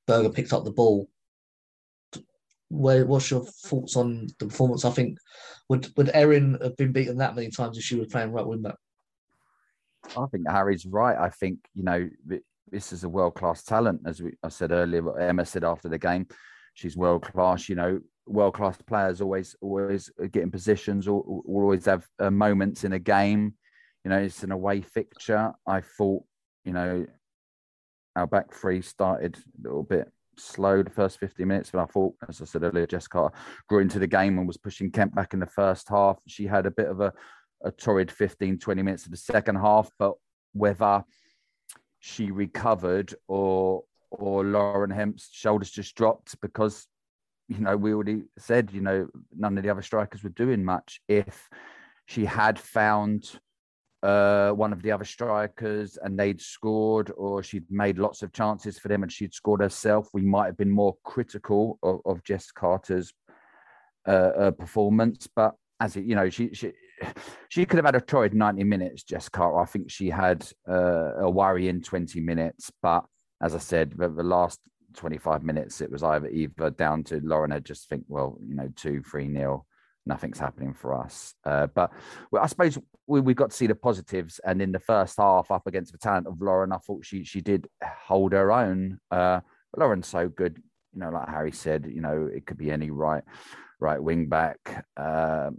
Berger 0.07 0.29
picked 0.31 0.53
up 0.53 0.65
the 0.65 0.71
ball. 0.71 1.09
Where 2.73 3.05
what's 3.05 3.31
your 3.31 3.45
thoughts 3.45 3.97
on 3.97 4.29
the 4.39 4.47
performance? 4.47 4.85
I 4.85 4.91
think 4.91 5.19
would 5.69 5.89
would 5.97 6.11
Erin 6.15 6.59
have 6.63 6.77
been 6.77 6.93
beaten 6.93 7.19
that 7.19 7.37
many 7.37 7.51
times 7.51 7.77
if 7.77 7.85
she 7.85 7.97
was 7.97 8.09
playing 8.09 8.33
right 8.33 8.47
wing 8.47 8.63
back? 8.63 8.77
I 10.17 10.27
think 10.31 10.49
Harry's 10.49 10.87
right. 10.87 11.17
I 11.17 11.29
think 11.29 11.59
you 11.75 11.85
know 11.85 12.09
this 12.71 12.93
is 12.93 13.05
a 13.05 13.09
world 13.09 13.35
class 13.35 13.63
talent, 13.63 14.01
as 14.07 14.23
we 14.23 14.33
I 14.43 14.49
said 14.49 14.73
earlier. 14.73 15.03
What 15.03 15.21
Emma 15.21 15.45
said 15.45 15.65
after 15.65 15.89
the 15.89 15.99
game, 15.99 16.27
she's 16.75 16.97
world 16.97 17.23
class. 17.23 17.69
You 17.69 17.77
know, 17.77 18.01
world 18.27 18.55
class 18.55 18.79
players 18.87 19.21
always 19.21 19.55
always 19.61 20.11
get 20.31 20.43
in 20.43 20.51
positions, 20.51 21.07
or, 21.07 21.23
or 21.27 21.65
always 21.65 21.85
have 21.85 22.07
uh, 22.19 22.31
moments 22.31 22.85
in 22.85 22.95
a 22.95 22.99
game. 22.99 23.55
You 24.05 24.11
know, 24.11 24.19
it's 24.19 24.43
an 24.43 24.51
away 24.51 24.81
fixture. 24.81 25.53
I 25.67 25.83
thought, 25.83 26.25
you 26.65 26.73
know, 26.73 27.07
our 28.17 28.27
back 28.27 28.53
three 28.55 28.81
started 28.81 29.37
a 29.37 29.69
little 29.69 29.85
bit 29.85 30.11
slow 30.37 30.83
the 30.83 30.91
first 30.91 31.19
50 31.19 31.45
minutes, 31.45 31.71
but 31.71 31.81
I 31.81 31.87
thought, 31.87 32.15
as 32.29 32.41
I 32.41 32.45
said 32.45 32.63
earlier, 32.63 32.87
Jessica 32.87 33.31
grew 33.69 33.81
into 33.81 33.99
the 33.99 34.07
game 34.07 34.39
and 34.39 34.47
was 34.47 34.57
pushing 34.57 34.91
Hemp 34.95 35.15
back 35.15 35.35
in 35.35 35.41
the 35.41 35.47
first 35.47 35.89
half. 35.89 36.19
She 36.27 36.47
had 36.47 36.67
a 36.67 36.71
bit 36.71 36.89
of 36.89 37.01
a, 37.01 37.13
a 37.63 37.71
torrid 37.71 38.11
15, 38.11 38.59
20 38.59 38.83
minutes 38.83 39.05
of 39.05 39.11
the 39.11 39.17
second 39.17 39.57
half, 39.57 39.91
but 39.99 40.15
whether 40.53 41.05
she 42.01 42.31
recovered 42.31 43.15
or 43.29 43.85
or 44.11 44.45
Lauren 44.45 44.91
Hemp's 44.91 45.31
shoulders 45.33 45.71
just 45.71 45.95
dropped 45.95 46.39
because 46.43 46.87
you 47.49 47.61
know 47.61 47.77
we 47.77 47.95
already 47.95 48.25
said 48.39 48.71
you 48.73 48.83
know 48.83 49.09
none 49.35 49.57
of 49.57 49.63
the 49.63 49.71
other 49.71 49.83
strikers 49.83 50.23
were 50.23 50.31
doing 50.31 50.65
much. 50.65 51.01
If 51.09 51.49
she 52.07 52.25
had 52.25 52.59
found 52.59 53.39
uh, 54.03 54.51
one 54.51 54.73
of 54.73 54.83
the 54.83 54.91
other 54.91 55.05
strikers 55.05 55.97
and 56.03 56.19
they'd 56.19 56.41
scored, 56.41 57.13
or 57.17 57.43
she'd 57.43 57.71
made 57.71 57.99
lots 57.99 58.23
of 58.23 58.33
chances 58.33 58.79
for 58.79 58.89
them 58.89 59.03
and 59.03 59.13
she'd 59.13 59.35
scored 59.35 59.61
herself, 59.61 60.09
we 60.13 60.23
might 60.23 60.47
have 60.47 60.57
been 60.57 60.71
more 60.71 60.97
critical 61.05 61.79
of, 61.83 62.01
of 62.05 62.25
Jess 62.25 62.51
Carter's 62.51 63.13
uh, 64.07 64.11
uh, 64.11 64.51
performance. 64.51 65.29
But 65.35 65.55
as 65.81 65.97
it, 65.97 66.05
you 66.05 66.15
know, 66.17 66.29
she 66.29 66.53
she 66.53 66.73
she 67.49 67.65
could 67.65 67.77
have 67.77 67.87
had 67.87 67.97
a 67.97 68.01
torrid 68.01 68.35
90 68.35 68.65
minutes, 68.65 69.05
Jess 69.05 69.29
Carter. 69.29 69.61
I 69.61 69.65
think 69.65 69.91
she 69.91 70.11
had 70.11 70.49
uh, 70.69 71.15
a 71.19 71.31
worry 71.31 71.69
in 71.69 71.83
20 71.83 72.21
minutes. 72.21 72.73
But 72.83 73.05
as 73.41 73.55
I 73.55 73.59
said, 73.59 73.95
the, 73.97 74.09
the 74.09 74.23
last 74.23 74.61
25 74.97 75.43
minutes, 75.43 75.81
it 75.81 75.91
was 75.91 76.03
either 76.03 76.29
either 76.29 76.71
down 76.71 77.05
to 77.05 77.21
Lauren 77.23 77.51
had 77.51 77.65
just 77.65 77.89
think, 77.89 78.05
well, 78.09 78.39
you 78.45 78.55
know, 78.55 78.69
two, 78.75 79.03
three 79.03 79.29
nil, 79.29 79.67
nothing's 80.07 80.39
happening 80.39 80.75
for 80.75 80.95
us. 80.95 81.35
Uh, 81.45 81.67
but 81.69 81.93
I 82.39 82.47
suppose 82.47 82.79
we, 83.07 83.21
we 83.21 83.35
got 83.35 83.51
to 83.51 83.57
see 83.57 83.67
the 83.67 83.75
positives. 83.75 84.41
And 84.45 84.61
in 84.61 84.73
the 84.73 84.81
first 84.81 85.17
half, 85.19 85.51
up 85.51 85.67
against 85.67 85.93
the 85.93 85.99
talent 85.99 86.27
of 86.27 86.41
Lauren, 86.41 86.73
I 86.73 86.79
thought 86.79 87.05
she 87.05 87.25
she 87.25 87.41
did 87.41 87.69
hold 87.83 88.33
her 88.33 88.53
own. 88.53 88.99
Uh, 89.11 89.41
Lauren's 89.77 90.09
so 90.09 90.29
good, 90.29 90.63
you 90.93 91.01
know, 91.01 91.11
like 91.11 91.29
Harry 91.29 91.53
said, 91.53 91.91
you 91.93 92.01
know, 92.01 92.29
it 92.33 92.47
could 92.47 92.59
be 92.59 92.71
any 92.71 92.91
right 92.91 93.25
right 93.81 94.03
wing 94.03 94.29
back. 94.29 94.87
Uh, 94.97 95.51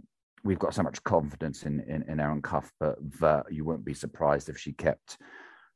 we've 0.44 0.58
got 0.58 0.74
so 0.74 0.82
much 0.82 1.02
confidence 1.04 1.64
in 1.64 1.80
in, 1.80 2.02
in 2.08 2.20
Erin 2.20 2.42
Cuthbert 2.42 2.98
that 3.20 3.46
you 3.50 3.64
wouldn't 3.64 3.84
be 3.84 3.94
surprised 3.94 4.48
if 4.48 4.58
she 4.58 4.72
kept 4.72 5.18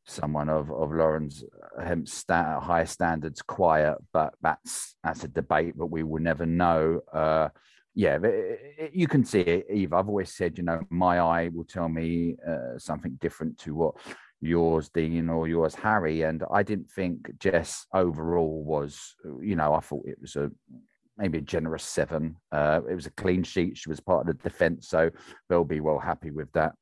someone 0.06 0.48
of 0.48 0.70
of 0.70 0.92
Lauren's 0.92 1.44
um, 1.78 2.06
sta- 2.06 2.60
higher 2.60 2.86
standards 2.86 3.42
quiet. 3.42 3.98
But 4.12 4.34
that's 4.42 4.96
that's 5.02 5.24
a 5.24 5.28
debate, 5.28 5.74
but 5.76 5.90
we 5.90 6.02
will 6.02 6.22
never 6.22 6.46
know. 6.46 7.00
Uh, 7.12 7.48
yeah, 7.94 8.18
it, 8.22 8.60
it, 8.78 8.90
you 8.94 9.08
can 9.08 9.24
see 9.24 9.40
it, 9.40 9.66
Eve. 9.72 9.92
I've 9.92 10.08
always 10.08 10.32
said, 10.32 10.58
you 10.58 10.64
know, 10.64 10.80
my 10.90 11.18
eye 11.20 11.50
will 11.52 11.64
tell 11.64 11.88
me 11.88 12.36
uh, 12.46 12.78
something 12.78 13.18
different 13.20 13.58
to 13.58 13.74
what 13.74 13.94
yours, 14.40 14.88
Dean, 14.88 15.28
or 15.28 15.48
yours, 15.48 15.74
Harry. 15.74 16.22
And 16.22 16.44
I 16.52 16.62
didn't 16.62 16.90
think 16.90 17.38
Jess 17.38 17.86
overall 17.92 18.62
was, 18.62 19.14
you 19.40 19.56
know, 19.56 19.74
I 19.74 19.80
thought 19.80 20.06
it 20.06 20.20
was 20.20 20.36
a 20.36 20.50
maybe 21.16 21.38
a 21.38 21.42
generous 21.42 21.82
seven. 21.82 22.36
Uh, 22.52 22.80
it 22.88 22.94
was 22.94 23.06
a 23.06 23.10
clean 23.10 23.42
sheet. 23.42 23.76
She 23.76 23.88
was 23.88 24.00
part 24.00 24.28
of 24.28 24.36
the 24.36 24.42
defence, 24.42 24.88
so 24.88 25.10
they'll 25.48 25.64
be 25.64 25.80
well 25.80 25.98
happy 25.98 26.30
with 26.30 26.50
that. 26.52 26.72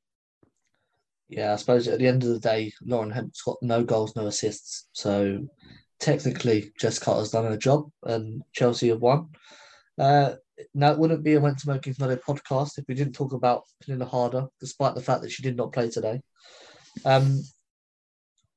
Yeah, 1.29 1.53
I 1.53 1.57
suppose 1.57 1.89
at 1.89 1.99
the 1.99 2.07
end 2.07 2.23
of 2.23 2.29
the 2.29 2.39
day, 2.39 2.73
Lauren 2.85 3.11
Hemp's 3.11 3.43
got 3.43 3.57
no 3.63 3.83
goals, 3.83 4.15
no 4.15 4.27
assists. 4.27 4.89
So 4.93 5.49
technically, 5.99 6.73
Jess 6.79 6.99
Carter's 6.99 7.33
done 7.33 7.47
her 7.47 7.57
job 7.57 7.91
and 8.05 8.43
Chelsea 8.53 8.89
have 8.89 9.01
won. 9.01 9.31
Uh, 9.99 10.35
now, 10.75 10.93
it 10.93 10.99
wouldn't 10.99 11.25
be 11.25 11.35
a 11.35 11.41
Went 11.41 11.59
To 11.59 11.69
Mow 11.69 11.79
Kingsmeadow 11.79 12.21
podcast 12.23 12.79
if 12.79 12.85
we 12.89 12.95
didn't 12.95 13.15
talk 13.15 13.33
about 13.33 13.65
Pernille 13.83 14.09
Harder, 14.09 14.47
despite 14.61 14.95
the 14.95 15.03
fact 15.03 15.23
that 15.23 15.31
she 15.31 15.43
did 15.43 15.57
not 15.57 15.73
play 15.73 15.91
today. 15.91 16.21
Um, 17.05 17.43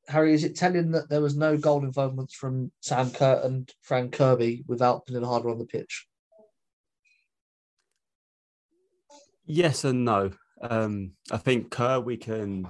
Harry, 0.08 0.34
is 0.34 0.43
it 0.43 0.56
telling 0.56 0.91
that 0.91 1.10
there 1.10 1.22
was 1.22 1.36
no 1.36 1.58
goal 1.58 1.84
involvement 1.84 2.32
from 2.32 2.72
Sam 2.80 3.12
Kerr 3.12 3.41
and 3.43 3.72
Fran 3.82 4.10
Kirby 4.10 4.64
without 4.68 5.06
Pernille 5.06 5.28
Harder 5.28 5.50
on 5.50 5.60
the 5.60 5.66
pitch? 5.66 6.08
Yes 9.45 9.84
and 9.84 10.06
no. 10.06 10.32
Um, 10.62 11.14
I 11.32 11.38
think 11.38 11.72
Kerr, 11.72 12.00
we 12.00 12.18
can, 12.18 12.68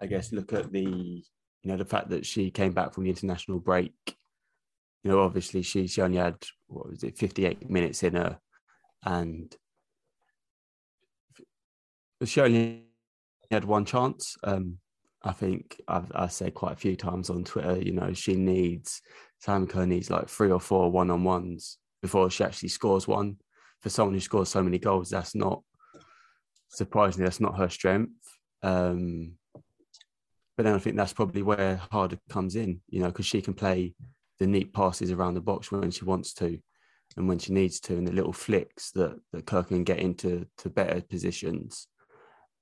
I 0.00 0.06
guess, 0.06 0.32
look 0.32 0.52
at 0.52 0.72
the, 0.72 0.80
you 0.82 1.24
know, 1.64 1.76
the 1.76 1.84
fact 1.84 2.10
that 2.10 2.26
she 2.26 2.50
came 2.50 2.72
back 2.72 2.94
from 2.94 3.04
the 3.04 3.10
international 3.10 3.58
break. 3.58 3.92
You 5.02 5.10
know, 5.10 5.20
obviously 5.20 5.62
she 5.62 5.86
she 5.86 6.02
only 6.02 6.18
had 6.18 6.36
what 6.66 6.90
was 6.90 7.02
it, 7.02 7.16
fifty 7.16 7.46
eight 7.46 7.68
minutes 7.70 8.02
in 8.02 8.14
her, 8.14 8.38
and 9.04 9.54
she 12.24 12.40
only 12.40 12.84
had 13.50 13.64
one 13.64 13.84
chance. 13.84 14.36
Um, 14.44 14.78
I 15.22 15.32
think 15.32 15.80
I've 15.88 16.10
I 16.14 16.26
said 16.28 16.54
quite 16.54 16.72
a 16.72 16.76
few 16.76 16.96
times 16.96 17.30
on 17.30 17.44
Twitter. 17.44 17.78
You 17.78 17.92
know, 17.92 18.12
she 18.12 18.34
needs 18.34 19.00
Sam 19.38 19.66
Kerr 19.66 19.86
needs 19.86 20.10
like 20.10 20.28
three 20.28 20.50
or 20.50 20.60
four 20.60 20.90
one 20.90 21.10
on 21.10 21.24
ones 21.24 21.78
before 22.02 22.30
she 22.30 22.44
actually 22.44 22.68
scores 22.68 23.08
one. 23.08 23.36
For 23.80 23.88
someone 23.88 24.14
who 24.14 24.20
scores 24.20 24.50
so 24.50 24.62
many 24.62 24.78
goals, 24.78 25.08
that's 25.08 25.34
not 25.34 25.62
surprisingly, 26.68 27.24
that's 27.24 27.40
not 27.40 27.56
her 27.56 27.70
strength. 27.70 28.12
Um, 28.62 29.32
but 30.56 30.64
then 30.64 30.74
I 30.74 30.78
think 30.78 30.96
that's 30.96 31.14
probably 31.14 31.40
where 31.40 31.80
Harder 31.90 32.18
comes 32.28 32.56
in, 32.56 32.82
you 32.88 33.00
know, 33.00 33.06
because 33.06 33.24
she 33.24 33.40
can 33.40 33.54
play 33.54 33.94
the 34.40 34.46
neat 34.46 34.72
passes 34.72 35.12
around 35.12 35.34
the 35.34 35.40
box 35.40 35.70
when 35.70 35.90
she 35.90 36.04
wants 36.04 36.32
to 36.34 36.58
and 37.16 37.28
when 37.28 37.38
she 37.38 37.52
needs 37.52 37.80
to, 37.80 37.96
and 37.96 38.06
the 38.06 38.12
little 38.12 38.32
flicks 38.32 38.92
that, 38.92 39.18
that 39.32 39.46
Kerr 39.46 39.64
can 39.64 39.84
get 39.84 39.98
into 39.98 40.46
to 40.58 40.70
better 40.70 41.00
positions. 41.00 41.88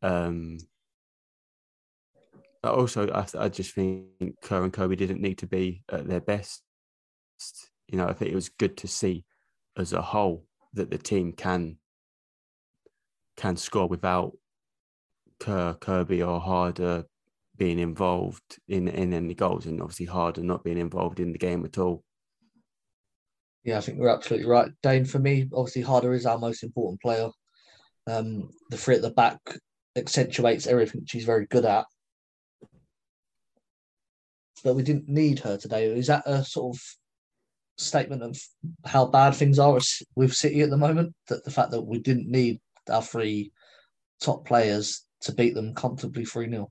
Um, 0.02 0.58
also, 2.64 3.08
I, 3.10 3.26
I 3.38 3.48
just 3.48 3.74
think 3.74 4.40
Kerr 4.42 4.64
and 4.64 4.72
Kirby 4.72 4.96
didn't 4.96 5.20
need 5.20 5.38
to 5.38 5.46
be 5.46 5.82
at 5.90 6.08
their 6.08 6.20
best. 6.20 6.62
You 7.88 7.98
know, 7.98 8.06
I 8.06 8.12
think 8.12 8.32
it 8.32 8.34
was 8.34 8.48
good 8.48 8.76
to 8.78 8.88
see 8.88 9.24
as 9.76 9.92
a 9.92 10.02
whole 10.02 10.44
that 10.74 10.90
the 10.90 10.98
team 10.98 11.32
can 11.32 11.78
can 13.36 13.56
score 13.56 13.86
without 13.86 14.32
Kerr, 15.38 15.74
Kirby 15.74 16.22
or 16.22 16.40
Harder 16.40 17.04
being 17.58 17.78
involved 17.78 18.58
in, 18.68 18.88
in 18.88 19.12
any 19.12 19.34
goals, 19.34 19.66
and 19.66 19.82
obviously 19.82 20.06
Harder 20.06 20.42
not 20.42 20.64
being 20.64 20.78
involved 20.78 21.20
in 21.20 21.32
the 21.32 21.38
game 21.38 21.64
at 21.64 21.78
all. 21.78 22.04
Yeah, 23.64 23.78
I 23.78 23.80
think 23.80 23.98
we're 23.98 24.08
absolutely 24.08 24.48
right. 24.48 24.70
Dane, 24.82 25.04
for 25.04 25.18
me, 25.18 25.48
obviously 25.52 25.82
Harder 25.82 26.14
is 26.14 26.24
our 26.24 26.38
most 26.38 26.62
important 26.62 27.00
player. 27.02 27.28
Um, 28.06 28.48
the 28.70 28.78
three 28.78 28.94
at 28.94 29.02
the 29.02 29.10
back 29.10 29.38
accentuates 29.96 30.66
everything 30.66 31.02
she's 31.06 31.24
very 31.24 31.46
good 31.46 31.64
at. 31.64 31.84
But 34.64 34.74
we 34.74 34.82
didn't 34.82 35.08
need 35.08 35.40
her 35.40 35.56
today. 35.56 35.86
Is 35.86 36.06
that 36.06 36.22
a 36.26 36.44
sort 36.44 36.76
of 36.76 36.82
statement 37.76 38.22
of 38.22 38.40
how 38.84 39.06
bad 39.06 39.34
things 39.34 39.58
are 39.58 39.78
with 40.16 40.34
City 40.34 40.62
at 40.62 40.70
the 40.70 40.76
moment? 40.76 41.14
That 41.28 41.44
the 41.44 41.50
fact 41.50 41.72
that 41.72 41.82
we 41.82 41.98
didn't 41.98 42.28
need 42.28 42.60
our 42.90 43.02
three 43.02 43.52
top 44.20 44.46
players 44.46 45.04
to 45.22 45.32
beat 45.32 45.54
them 45.54 45.74
comfortably 45.74 46.24
3 46.24 46.48
0? 46.50 46.70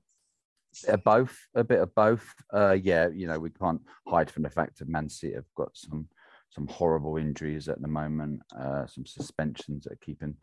Both, 1.04 1.36
a 1.54 1.64
bit 1.64 1.80
of 1.80 1.94
both. 1.94 2.24
Uh, 2.52 2.76
yeah, 2.80 3.08
you 3.08 3.26
know, 3.26 3.38
we 3.38 3.50
can't 3.50 3.80
hide 4.06 4.30
from 4.30 4.42
the 4.42 4.50
fact 4.50 4.78
that 4.78 4.88
Man 4.88 5.08
City 5.08 5.34
have 5.34 5.52
got 5.56 5.70
some 5.74 6.08
some 6.50 6.66
horrible 6.66 7.18
injuries 7.18 7.68
at 7.68 7.80
the 7.82 7.88
moment, 7.88 8.40
uh, 8.58 8.86
some 8.86 9.04
suspensions 9.04 9.84
that 9.84 9.92
are 9.92 10.00
keeping 10.00 10.34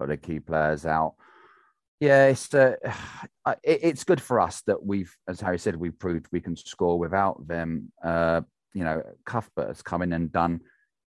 other 0.00 0.16
key 0.16 0.40
players 0.40 0.84
out. 0.84 1.14
Yeah, 2.00 2.26
it's 2.26 2.52
uh, 2.52 2.74
it, 3.62 3.80
it's 3.82 4.04
good 4.04 4.20
for 4.20 4.40
us 4.40 4.62
that 4.62 4.84
we've, 4.84 5.14
as 5.28 5.40
Harry 5.40 5.58
said, 5.58 5.76
we've 5.76 5.98
proved 5.98 6.26
we 6.32 6.40
can 6.40 6.56
score 6.56 6.98
without 6.98 7.46
them. 7.46 7.92
Uh, 8.02 8.42
you 8.74 8.84
know, 8.84 9.02
Cuthbert 9.24 9.68
has 9.68 9.82
come 9.82 10.02
in 10.02 10.12
and 10.12 10.32
done. 10.32 10.60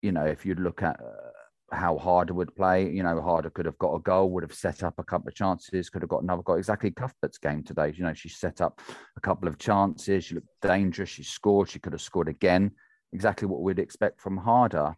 You 0.03 0.13
know, 0.13 0.25
if 0.25 0.47
you 0.47 0.55
look 0.55 0.83
at 0.83 1.01
uh, 1.01 1.31
how 1.73 1.99
Harder 1.99 2.35
would 2.35 2.55
play, 2.55 2.89
you 2.89 3.03
know, 3.03 3.21
Harder 3.21 3.51
could 3.51 3.67
have 3.67 3.79
got 3.79 3.95
a 3.95 3.99
goal, 3.99 4.31
would 4.31 4.45
have 4.45 4.55
set 4.55 4.83
up 4.83 4.95
a 4.99 5.05
couple 5.05 5.29
of 5.29 5.35
chances, 5.35 5.91
could 5.91 6.03
have 6.03 6.09
got 6.09 6.23
another 6.23 6.43
goal. 6.43 6.57
Exactly 6.57 6.91
Cuthbert's 6.91 7.39
game 7.39 7.63
today. 7.63 7.93
You 7.95 8.05
know, 8.05 8.15
she 8.15 8.29
set 8.29 8.61
up 8.61 8.81
a 9.17 9.21
couple 9.21 9.49
of 9.49 9.59
chances. 9.59 10.25
She 10.25 10.37
looked 10.37 10.49
dangerous. 10.63 11.09
She 11.09 11.25
scored. 11.25 11.69
She 11.69 11.79
could 11.79 11.93
have 11.93 12.03
scored 12.03 12.29
again. 12.29 12.71
Exactly 13.13 13.49
what 13.49 13.63
we'd 13.63 13.79
expect 13.79 14.21
from 14.21 14.37
Harder. 14.37 14.95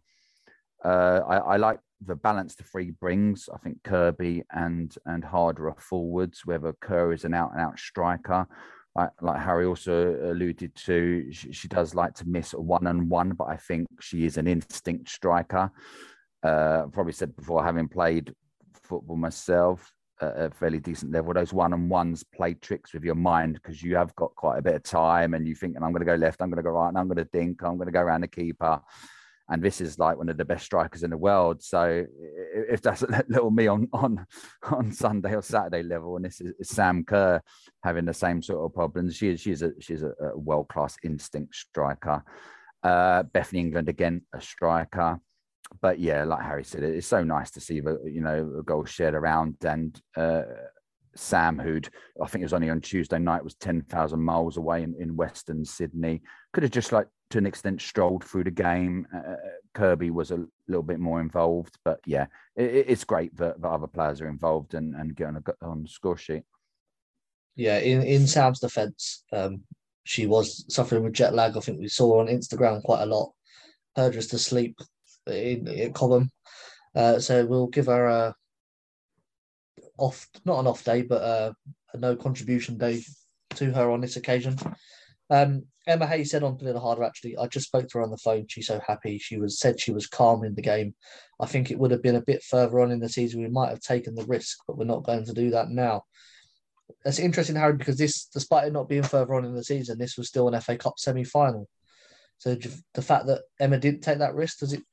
Uh, 0.83 1.21
I, 1.27 1.37
I, 1.37 1.57
like 1.57 1.79
the 2.05 2.15
balance 2.15 2.55
the 2.55 2.63
three 2.63 2.91
brings. 2.91 3.49
I 3.53 3.57
think 3.57 3.83
Kirby 3.83 4.43
and 4.51 4.95
and 5.05 5.23
Harder 5.23 5.69
are 5.69 5.79
forwards, 5.79 6.45
whether 6.45 6.73
Kerr 6.73 7.13
is 7.13 7.25
an 7.25 7.33
out 7.33 7.51
and 7.51 7.61
out 7.61 7.77
striker. 7.77 8.47
Like, 8.95 9.09
like 9.21 9.41
Harry 9.41 9.65
also 9.65 10.15
alluded 10.31 10.75
to, 10.75 11.31
she, 11.31 11.51
she 11.51 11.67
does 11.67 11.93
like 11.93 12.15
to 12.15 12.27
miss 12.27 12.53
a 12.53 12.59
one 12.59 12.87
on 12.87 13.07
one, 13.07 13.31
but 13.31 13.45
I 13.45 13.55
think 13.55 13.87
she 14.01 14.25
is 14.25 14.37
an 14.37 14.47
instinct 14.47 15.09
striker. 15.09 15.71
Uh, 16.43 16.83
probably 16.91 17.13
said 17.13 17.35
before, 17.35 17.63
having 17.63 17.87
played 17.87 18.33
football 18.83 19.17
myself, 19.17 19.93
a 20.21 20.51
fairly 20.51 20.79
decent 20.79 21.11
level. 21.11 21.33
Those 21.33 21.53
one 21.53 21.73
on 21.73 21.89
ones 21.89 22.23
play 22.23 22.53
tricks 22.53 22.93
with 22.93 23.03
your 23.03 23.15
mind 23.15 23.53
because 23.55 23.81
you 23.81 23.95
have 23.95 24.13
got 24.15 24.35
quite 24.35 24.57
a 24.57 24.61
bit 24.61 24.75
of 24.75 24.83
time 24.83 25.33
and 25.33 25.47
you 25.47 25.55
think, 25.55 25.75
and 25.75 25.85
I'm 25.85 25.91
going 25.91 26.05
to 26.05 26.05
go 26.05 26.15
left, 26.15 26.41
I'm 26.41 26.49
going 26.49 26.57
to 26.57 26.63
go 26.63 26.71
right, 26.71 26.89
and 26.89 26.97
I'm 26.97 27.07
going 27.07 27.17
to 27.17 27.29
dink, 27.31 27.63
I'm 27.63 27.77
going 27.77 27.87
to 27.87 27.93
go 27.93 28.01
around 28.01 28.21
the 28.21 28.27
keeper. 28.27 28.81
And 29.51 29.63
this 29.63 29.81
is 29.81 29.97
like 29.97 30.17
one 30.17 30.29
of 30.29 30.37
the 30.37 30.45
best 30.45 30.65
strikers 30.65 31.01
in 31.01 31.09
the 31.09 31.17
world. 31.17 31.63
So 31.63 32.05
if 32.53 32.81
that's 32.81 33.01
a 33.01 33.07
little 33.29 33.49
me 33.49 33.65
on 33.65 33.87
on 33.93 34.25
on 34.71 34.91
Sunday 34.91 35.33
or 35.35 35.41
Saturday 35.41 35.81
level, 35.81 36.17
and 36.17 36.25
this 36.25 36.39
is 36.39 36.53
Sam 36.69 37.03
Kerr 37.03 37.41
having 37.83 38.05
the 38.05 38.13
same 38.13 38.43
sort 38.43 38.63
of 38.63 38.75
problems, 38.75 39.15
she 39.15 39.29
is 39.29 39.39
she's 39.39 39.63
a 39.63 39.71
she's 39.79 40.03
a 40.03 40.13
world 40.35 40.67
class 40.67 40.97
instinct 41.03 41.55
striker. 41.55 42.23
Uh, 42.83 43.23
Bethany 43.23 43.61
England 43.61 43.89
again, 43.89 44.21
a 44.33 44.41
striker 44.41 45.19
but 45.81 45.99
yeah, 45.99 46.23
like 46.23 46.43
Harry 46.43 46.63
said, 46.63 46.83
it's 46.83 47.07
so 47.07 47.23
nice 47.23 47.51
to 47.51 47.59
see 47.59 47.79
the 47.79 47.99
you 48.05 48.21
know 48.21 48.55
a 48.59 48.63
goal 48.63 48.85
shared 48.85 49.13
around 49.13 49.55
and 49.63 49.99
uh, 50.15 50.43
Sam, 51.15 51.59
who'd 51.59 51.89
I 52.21 52.27
think 52.27 52.41
it 52.41 52.45
was 52.45 52.53
only 52.53 52.69
on 52.69 52.81
Tuesday 52.81 53.19
night, 53.19 53.43
was 53.43 53.55
ten 53.55 53.81
thousand 53.83 54.21
miles 54.21 54.57
away 54.57 54.83
in, 54.83 54.95
in 54.99 55.15
Western 55.15 55.65
Sydney, 55.65 56.21
could 56.53 56.63
have 56.63 56.71
just 56.71 56.91
like 56.91 57.07
to 57.31 57.37
an 57.37 57.45
extent 57.45 57.81
strolled 57.81 58.23
through 58.23 58.45
the 58.45 58.51
game. 58.51 59.07
Uh, 59.15 59.35
Kirby 59.73 60.09
was 60.09 60.31
a 60.31 60.45
little 60.67 60.83
bit 60.83 60.99
more 60.99 61.21
involved, 61.21 61.77
but 61.85 61.99
yeah, 62.05 62.25
it, 62.55 62.85
it's 62.87 63.03
great 63.03 63.35
that, 63.37 63.61
that 63.61 63.67
other 63.67 63.87
players 63.87 64.21
are 64.21 64.29
involved 64.29 64.73
and, 64.73 64.95
and 64.95 65.15
get 65.15 65.27
on 65.27 65.37
a 65.37 65.65
on 65.65 65.83
the 65.83 65.89
score 65.89 66.17
sheet. 66.17 66.43
Yeah, 67.55 67.79
in 67.79 68.01
in 68.03 68.27
Sam's 68.27 68.59
defence, 68.59 69.23
um, 69.31 69.61
she 70.03 70.25
was 70.25 70.65
suffering 70.73 71.03
with 71.03 71.13
jet 71.13 71.33
lag. 71.33 71.57
I 71.57 71.59
think 71.59 71.79
we 71.79 71.87
saw 71.87 72.19
on 72.19 72.27
Instagram 72.27 72.81
quite 72.83 73.03
a 73.03 73.07
lot. 73.07 73.33
Her 73.95 74.11
just 74.11 74.33
asleep 74.33 74.79
in, 75.29 75.67
in 75.67 75.93
Cobham. 75.93 76.29
Uh, 76.95 77.19
so 77.19 77.45
we'll 77.45 77.67
give 77.67 77.85
her 77.85 78.07
a 78.07 78.35
off, 79.97 80.27
not 80.45 80.59
an 80.59 80.67
off 80.67 80.83
day, 80.83 81.01
but 81.01 81.21
a, 81.21 81.55
a 81.93 81.97
no 81.97 82.15
contribution 82.15 82.77
day 82.77 83.03
to 83.55 83.71
her 83.71 83.91
on 83.91 84.01
this 84.01 84.15
occasion. 84.15 84.57
Um, 85.29 85.63
Emma 85.87 86.07
Hayes 86.07 86.31
said 86.31 86.43
on 86.43 86.57
the 86.57 86.79
Harder, 86.79 87.03
actually, 87.03 87.37
I 87.37 87.47
just 87.47 87.67
spoke 87.67 87.87
to 87.89 87.97
her 87.97 88.03
on 88.03 88.11
the 88.11 88.17
phone. 88.17 88.45
She's 88.47 88.67
so 88.67 88.79
happy. 88.85 89.17
She 89.17 89.37
was 89.37 89.59
said 89.59 89.79
she 89.79 89.91
was 89.91 90.07
calm 90.07 90.43
in 90.43 90.55
the 90.55 90.61
game. 90.61 90.93
I 91.39 91.45
think 91.45 91.71
it 91.71 91.79
would 91.79 91.91
have 91.91 92.03
been 92.03 92.15
a 92.15 92.21
bit 92.21 92.43
further 92.43 92.79
on 92.79 92.91
in 92.91 92.99
the 92.99 93.09
season. 93.09 93.41
We 93.41 93.49
might 93.49 93.69
have 93.69 93.79
taken 93.79 94.15
the 94.15 94.25
risk, 94.25 94.57
but 94.67 94.77
we're 94.77 94.85
not 94.85 95.03
going 95.03 95.25
to 95.25 95.33
do 95.33 95.51
that 95.51 95.69
now. 95.69 96.03
That's 97.03 97.19
interesting, 97.19 97.55
Harry, 97.55 97.73
because 97.73 97.97
this, 97.97 98.25
despite 98.25 98.67
it 98.67 98.73
not 98.73 98.89
being 98.89 99.03
further 99.03 99.35
on 99.35 99.45
in 99.45 99.55
the 99.55 99.63
season, 99.63 99.97
this 99.97 100.17
was 100.17 100.27
still 100.27 100.47
an 100.47 100.59
FA 100.61 100.77
Cup 100.77 100.95
semi 100.97 101.23
final. 101.23 101.67
So 102.39 102.57
the 102.93 103.01
fact 103.01 103.27
that 103.27 103.41
Emma 103.59 103.77
didn't 103.77 104.01
take 104.01 104.19
that 104.19 104.33
risk, 104.33 104.59
does 104.59 104.73
it 104.73 104.83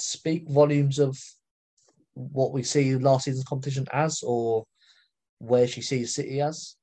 speak 0.00 0.48
volumes 0.48 0.98
of 0.98 1.18
what 2.14 2.52
we 2.52 2.62
see 2.62 2.94
last 2.96 3.24
season's 3.24 3.44
competition 3.44 3.86
as, 3.92 4.22
or 4.22 4.64
where 5.38 5.66
she 5.66 5.80
sees 5.80 6.14
City 6.14 6.40
as? 6.40 6.76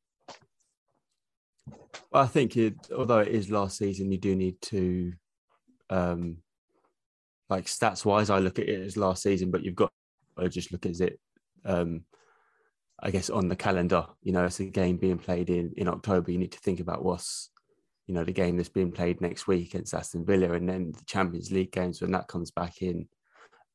Well, 2.12 2.24
I 2.24 2.28
think 2.28 2.56
it, 2.58 2.76
although 2.96 3.20
it 3.20 3.28
is 3.30 3.50
last 3.50 3.78
season, 3.78 4.12
you 4.12 4.18
do 4.18 4.36
need 4.36 4.62
to, 4.64 5.14
um, 5.90 6.38
like 7.50 7.66
stats 7.66 8.06
wise, 8.06 8.30
I 8.30 8.40
look 8.40 8.60
at 8.60 8.70
it 8.70 8.82
as 8.82 8.98
last 8.98 9.24
season, 9.24 9.52
but 9.52 9.64
you've 9.64 9.76
got 9.76 9.92
to 10.40 10.50
just 10.50 10.72
look 10.72 10.86
at 10.86 11.00
it, 11.00 11.20
um, 11.66 12.04
I 13.00 13.12
guess, 13.12 13.30
on 13.30 13.48
the 13.48 13.56
calendar. 13.56 14.06
You 14.22 14.32
know, 14.32 14.46
it's 14.46 14.60
a 14.60 14.66
game 14.66 14.98
being 14.98 15.18
played 15.18 15.50
in 15.50 15.74
in 15.78 15.88
October. 15.88 16.32
You 16.32 16.38
need 16.38 16.54
to 16.54 16.60
think 16.60 16.80
about 16.80 17.04
what's 17.04 17.50
you 18.08 18.14
know 18.14 18.24
the 18.24 18.32
game 18.32 18.56
that's 18.56 18.70
being 18.70 18.92
played 18.92 19.20
next 19.20 19.48
week 19.48 19.74
against 19.74 19.94
Aston 19.94 20.26
Villa, 20.26 20.54
and 20.54 20.68
then 20.68 20.94
the 20.94 21.04
Champions 21.06 21.52
League 21.52 21.74
games 21.74 22.02
when 22.02 22.12
that 22.12 22.28
comes 22.28 22.52
back 22.52 22.82
in. 22.82 23.08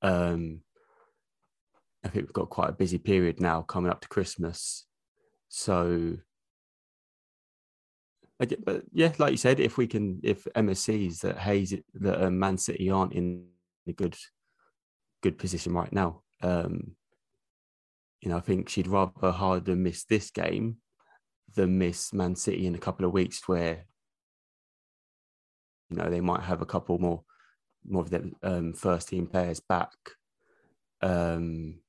Um, 0.00 0.60
I 2.04 2.08
think 2.08 2.24
we've 2.24 2.32
got 2.32 2.50
quite 2.50 2.70
a 2.70 2.74
busy 2.74 2.98
period 2.98 3.40
now 3.40 3.62
coming 3.62 3.90
up 3.90 4.00
to 4.00 4.08
Christmas, 4.08 4.86
so. 5.48 6.16
But 8.64 8.82
yeah, 8.92 9.12
like 9.18 9.30
you 9.30 9.36
said, 9.36 9.60
if 9.60 9.76
we 9.76 9.86
can, 9.86 10.18
if 10.24 10.48
MSCs 10.56 11.20
that 11.20 11.38
Hayes 11.38 11.74
that 11.94 12.24
um, 12.24 12.40
Man 12.40 12.58
City 12.58 12.90
aren't 12.90 13.12
in 13.12 13.46
a 13.86 13.92
good, 13.92 14.16
good 15.22 15.38
position 15.38 15.72
right 15.74 15.92
now, 15.92 16.22
um, 16.42 16.96
you 18.20 18.30
know, 18.30 18.38
I 18.38 18.40
think 18.40 18.68
she'd 18.68 18.88
rather 18.88 19.30
Harder 19.30 19.76
miss 19.76 20.02
this 20.04 20.32
game 20.32 20.78
than 21.54 21.78
miss 21.78 22.12
Man 22.12 22.34
City 22.34 22.66
in 22.66 22.74
a 22.74 22.78
couple 22.78 23.06
of 23.06 23.12
weeks 23.12 23.46
where 23.46 23.84
you 25.92 25.98
know, 25.98 26.08
they 26.08 26.20
might 26.20 26.42
have 26.42 26.62
a 26.62 26.66
couple 26.66 26.98
more 26.98 27.22
more 27.84 28.04
of 28.04 28.32
um, 28.42 28.72
first 28.72 29.08
team 29.08 29.26
players 29.26 29.60
back. 29.60 29.92
Um, 31.02 31.80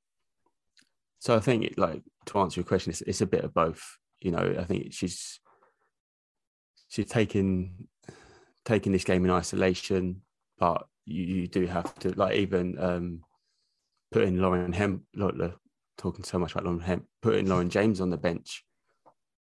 so 1.19 1.35
I 1.35 1.39
think, 1.39 1.63
it, 1.63 1.77
like 1.77 2.01
to 2.25 2.39
answer 2.39 2.59
your 2.59 2.65
question, 2.65 2.89
it's, 2.89 3.01
it's 3.01 3.21
a 3.21 3.27
bit 3.27 3.45
of 3.45 3.53
both. 3.53 3.97
You 4.19 4.31
know, 4.31 4.55
I 4.59 4.63
think 4.65 4.91
she's 4.93 5.39
she's 6.89 7.05
taken 7.05 7.87
taking 8.65 8.91
this 8.91 9.03
game 9.03 9.23
in 9.23 9.31
isolation, 9.31 10.21
but 10.57 10.85
you, 11.05 11.23
you 11.23 11.47
do 11.47 11.65
have 11.67 11.93
to 11.99 12.09
like 12.19 12.35
even 12.35 12.77
um, 12.79 13.21
putting 14.11 14.37
Lauren 14.37 14.73
Hemp, 14.73 15.03
talking 15.97 16.25
so 16.25 16.39
much 16.39 16.51
about 16.51 16.65
Lauren 16.65 16.79
Hemp, 16.79 17.05
putting 17.21 17.47
Lauren 17.47 17.69
James 17.69 18.01
on 18.01 18.09
the 18.09 18.17
bench, 18.17 18.65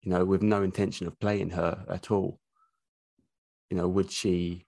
you 0.02 0.12
know, 0.12 0.26
with 0.26 0.42
no 0.42 0.64
intention 0.64 1.06
of 1.06 1.20
playing 1.20 1.52
her 1.52 1.86
at 1.88 2.10
all 2.10 2.40
you 3.70 3.78
know, 3.78 3.88
would 3.88 4.12
she 4.12 4.66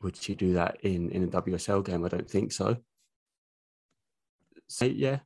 would 0.00 0.16
she 0.16 0.34
do 0.34 0.52
that 0.54 0.78
in 0.82 1.10
in 1.10 1.24
a 1.24 1.28
WSL 1.28 1.84
game? 1.84 2.04
I 2.04 2.08
don't 2.08 2.30
think 2.30 2.52
so. 2.52 2.76
So 4.68 4.84
yeah. 4.84 5.20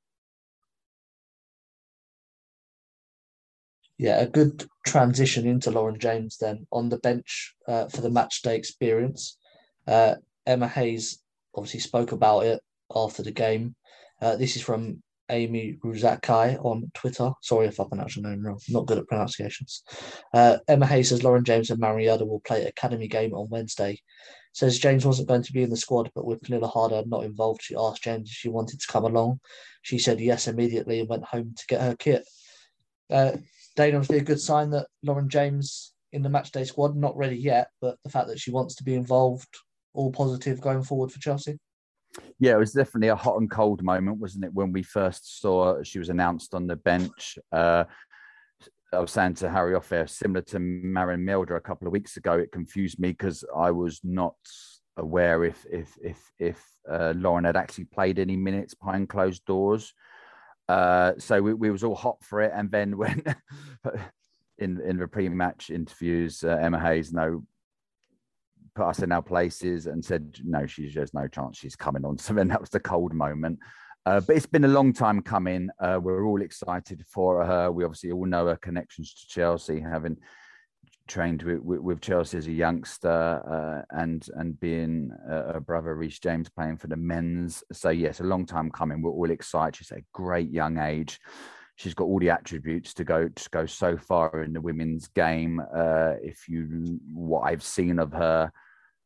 Yeah, 3.99 4.21
a 4.21 4.27
good 4.27 4.67
transition 4.85 5.47
into 5.47 5.71
Lauren 5.71 5.99
James 5.99 6.37
then 6.39 6.67
on 6.73 6.89
the 6.89 6.99
bench 6.99 7.55
uh, 7.69 7.89
for 7.89 8.01
the 8.01 8.11
match 8.11 8.43
day 8.43 8.57
experience. 8.57 9.39
Uh, 9.87 10.17
Emma 10.45 10.67
Hayes 10.67 11.23
obviously 11.55 11.81
spoke 11.81 12.11
about 12.13 12.47
it 12.47 12.61
after 12.95 13.23
the 13.23 13.31
game. 13.31 13.77
Uh, 14.21 14.37
this 14.37 14.57
is 14.57 14.63
from 14.63 15.03
Amy 15.31 15.79
Ruzakai 15.85 16.63
on 16.65 16.91
Twitter. 16.95 17.33
Sorry 17.43 17.67
if 17.67 17.81
I 17.81 17.85
pronounced 17.85 18.17
your 18.17 18.29
name 18.29 18.45
wrong. 18.45 18.59
Not 18.69 18.87
good 18.87 18.99
at 18.99 19.07
pronunciations. 19.07 19.83
Uh, 20.35 20.59
Emma 20.69 20.87
Hayes 20.87 21.09
says 21.09 21.23
Lauren 21.23 21.45
James 21.45 21.71
and 21.71 21.81
Mariota 21.81 22.25
will 22.25 22.41
play 22.41 22.65
academy 22.65 23.09
game 23.09 23.33
on 23.35 23.49
Wednesday. 23.49 24.01
Says 24.53 24.79
James 24.79 25.07
wasn't 25.07 25.29
going 25.29 25.43
to 25.43 25.53
be 25.53 25.63
in 25.63 25.71
the 25.71 25.77
squad, 25.77 26.11
but 26.15 26.27
with 26.27 26.43
Pernille 26.43 26.71
Harder 26.71 27.03
not 27.07 27.25
involved, 27.25 27.63
she 27.63 27.75
asked 27.75 28.03
James 28.03 28.29
if 28.29 28.37
she 28.37 28.49
wanted 28.49 28.81
to 28.81 28.93
come 28.93 29.05
along. 29.05 29.41
She 29.81 29.99
said 29.99 30.21
yes 30.21 30.47
immediately 30.47 31.01
and 31.01 31.09
went 31.09 31.25
home 31.25 31.55
to 31.57 31.67
get 31.69 31.81
her 31.81 31.97
kit. 31.97 32.25
Uh, 33.11 33.33
obviously 33.79 34.19
a 34.19 34.23
good 34.23 34.41
sign 34.41 34.71
that 34.71 34.87
Lauren 35.03 35.29
James 35.29 35.93
in 36.13 36.23
the 36.23 36.29
matchday 36.29 36.67
squad, 36.67 36.95
not 36.95 37.17
ready 37.17 37.37
yet, 37.37 37.69
but 37.81 37.97
the 38.05 38.11
fact 38.11 38.29
that 38.29 38.39
she 38.39 38.51
wants 38.51 38.75
to 38.77 38.85
be 38.85 38.95
involved, 38.95 39.49
all 39.95 40.13
positive 40.13 40.61
going 40.61 40.83
forward 40.83 41.11
for 41.11 41.19
Chelsea. 41.19 41.59
Yeah, 42.39 42.53
it 42.53 42.59
was 42.59 42.73
definitely 42.73 43.09
a 43.09 43.17
hot 43.17 43.41
and 43.41 43.51
cold 43.51 43.83
moment, 43.83 44.19
wasn't 44.19 44.45
it? 44.45 44.55
When 44.55 44.73
we 44.73 44.83
first 44.83 45.41
saw 45.41 45.83
she 45.83 45.99
was 45.99 46.09
announced 46.09 46.55
on 46.55 46.67
the 46.67 46.77
bench. 46.77 47.39
Uh, 47.51 47.85
I 48.93 48.99
was 48.99 49.11
saying 49.11 49.35
to 49.35 49.49
Harry 49.51 49.75
off 49.75 49.91
air, 49.91 50.07
similar 50.07 50.43
to 50.43 50.59
Maren 50.59 51.25
Mjelde 51.25 51.57
a 51.57 51.61
couple 51.61 51.87
of 51.87 51.93
weeks 51.93 52.19
ago, 52.19 52.35
it 52.35 52.53
confused 52.53 52.99
me 52.99 53.09
because 53.09 53.43
I 53.57 53.71
was 53.71 54.01
not 54.05 54.35
aware 54.99 55.45
if 55.45 55.65
if 55.71 55.97
if 56.03 56.31
if 56.39 56.63
uh, 56.91 57.15
Lauren 57.17 57.45
had 57.45 57.57
actually 57.57 57.85
played 57.85 58.19
any 58.19 58.37
minutes 58.37 58.75
behind 58.75 59.09
closed 59.09 59.45
doors. 59.47 59.95
Uh, 60.69 61.13
so 61.19 61.41
we, 61.41 61.55
we 61.55 61.71
was 61.71 61.85
all 61.85 61.95
hot 61.95 62.23
for 62.23 62.41
it, 62.43 62.53
and 62.55 62.71
then 62.71 62.97
when 62.99 63.23
in 64.59 64.81
in 64.81 64.99
the 64.99 65.09
pre-match 65.09 65.71
interviews, 65.71 66.45
uh, 66.45 66.59
Emma 66.61 66.79
Hayes, 66.79 67.13
no, 67.13 67.45
put 68.75 68.87
us 68.87 69.01
in 69.01 69.13
our 69.13 69.23
places 69.23 69.87
and 69.87 70.05
said, 70.05 70.39
no, 70.45 70.67
she's 70.67 70.95
there's 70.95 71.15
no 71.15 71.29
chance 71.29 71.59
she's 71.59 71.77
coming 71.77 72.05
on. 72.05 72.19
So 72.23 72.35
then 72.35 72.49
that 72.49 72.61
was 72.61 72.71
the 72.71 72.81
cold 72.81 73.13
moment. 73.13 73.59
Uh, 74.05 74.21
but 74.21 74.37
it's 74.37 74.47
been 74.47 74.65
a 74.65 74.69
long 74.69 74.93
time 74.93 75.23
coming. 75.23 75.71
Uh, 75.79 75.99
we're 76.03 76.27
all 76.27 76.43
excited 76.43 77.05
for 77.09 77.45
her. 77.45 77.71
We 77.71 77.85
obviously 77.85 78.11
all 78.11 78.27
know 78.27 78.47
her 78.47 78.57
connections 78.57 79.15
to 79.15 79.29
Chelsea, 79.29 79.81
having 79.81 80.17
trained 81.07 81.43
with, 81.43 81.61
with, 81.61 82.01
Chelsea 82.01 82.39
as 82.39 82.49
a 82.49 82.53
youngster, 82.53 83.07
uh, 83.89 83.97
and 83.97 84.27
and 84.35 84.59
being 84.59 85.13
a, 85.29 85.61
brother 85.61 85.95
Reece 85.95 86.19
James 86.19 86.49
playing 86.49 86.79
for 86.79 86.89
the 86.89 86.97
men's. 86.97 87.63
So 87.73 87.91
yes, 87.91 88.19
a 88.19 88.25
long 88.25 88.45
time 88.45 88.71
coming. 88.71 89.03
We're 89.03 89.13
all 89.13 89.31
excited. 89.31 89.77
She's 89.77 89.93
a 89.93 90.03
great 90.13 90.51
young 90.51 90.79
age. 90.79 91.21
She's 91.83 91.95
got 91.95 92.05
all 92.05 92.21
the 92.21 92.31
attributes 92.31 92.95
to 92.95 93.05
go 93.05 93.29
to 93.29 93.51
go 93.51 93.67
so 93.67 93.97
far 93.97 94.45
in 94.45 94.53
the 94.53 94.61
women's 94.61 95.09
game. 95.09 95.61
Uh, 95.61 96.15
if 96.23 96.49
you 96.49 97.01
what 97.13 97.41
I've 97.41 97.65
seen 97.65 97.99
of 97.99 98.13
her, 98.13 98.53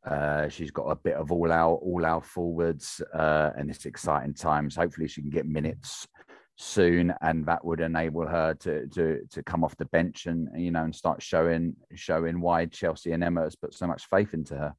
Uh, 0.07 0.49
she's 0.49 0.71
got 0.71 0.85
a 0.85 0.95
bit 0.95 1.15
of 1.15 1.33
all 1.33 1.51
out, 1.51 1.81
all 1.83 2.05
out 2.07 2.25
forwards, 2.25 3.03
uh, 3.13 3.51
and 3.57 3.69
it's 3.71 3.87
exciting 3.87 4.35
times. 4.35 4.77
Hopefully, 4.77 5.09
she 5.09 5.21
can 5.21 5.31
get 5.31 5.47
minutes 5.47 6.07
soon, 6.57 7.13
and 7.23 7.45
that 7.47 7.65
would 7.65 7.81
enable 7.81 8.27
her 8.27 8.55
to 8.55 8.87
to 8.89 9.27
to 9.31 9.43
come 9.43 9.65
off 9.65 9.77
the 9.77 9.87
bench 9.87 10.27
and 10.27 10.49
you 10.55 10.71
know 10.71 10.85
and 10.85 10.95
start 10.95 11.21
showing 11.23 11.75
showing 11.95 12.41
why 12.41 12.67
Chelsea 12.67 13.13
and 13.13 13.25
Emma 13.25 13.43
has 13.43 13.57
put 13.57 13.75
so 13.75 13.87
much 13.87 14.07
faith 14.09 14.33
into 14.33 14.55
her. 14.55 14.75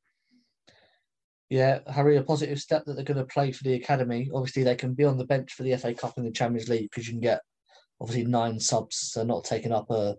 Yeah, 1.50 1.80
Harry, 1.88 2.18
a 2.18 2.24
positive 2.24 2.60
step 2.60 2.86
that 2.86 2.94
they're 2.96 3.12
going 3.12 3.18
to 3.18 3.26
play 3.26 3.52
for 3.52 3.64
the 3.64 3.76
academy. 3.76 4.30
Obviously, 4.34 4.64
they 4.64 4.76
can 4.76 4.94
be 4.94 5.06
on 5.06 5.18
the 5.18 5.26
bench 5.26 5.54
for 5.54 5.64
the 5.64 5.76
FA 5.78 5.94
Cup 5.94 6.14
and 6.18 6.26
the 6.26 6.32
Champions 6.32 6.70
League 6.70 6.90
because 6.90 7.08
you 7.08 7.14
can 7.14 7.22
get 7.22 7.42
obviously 8.00 8.26
nine 8.26 8.60
subs. 8.60 9.12
They're 9.14 9.26
not 9.26 9.44
taking 9.44 9.72
up 9.72 9.90
a 9.90 10.16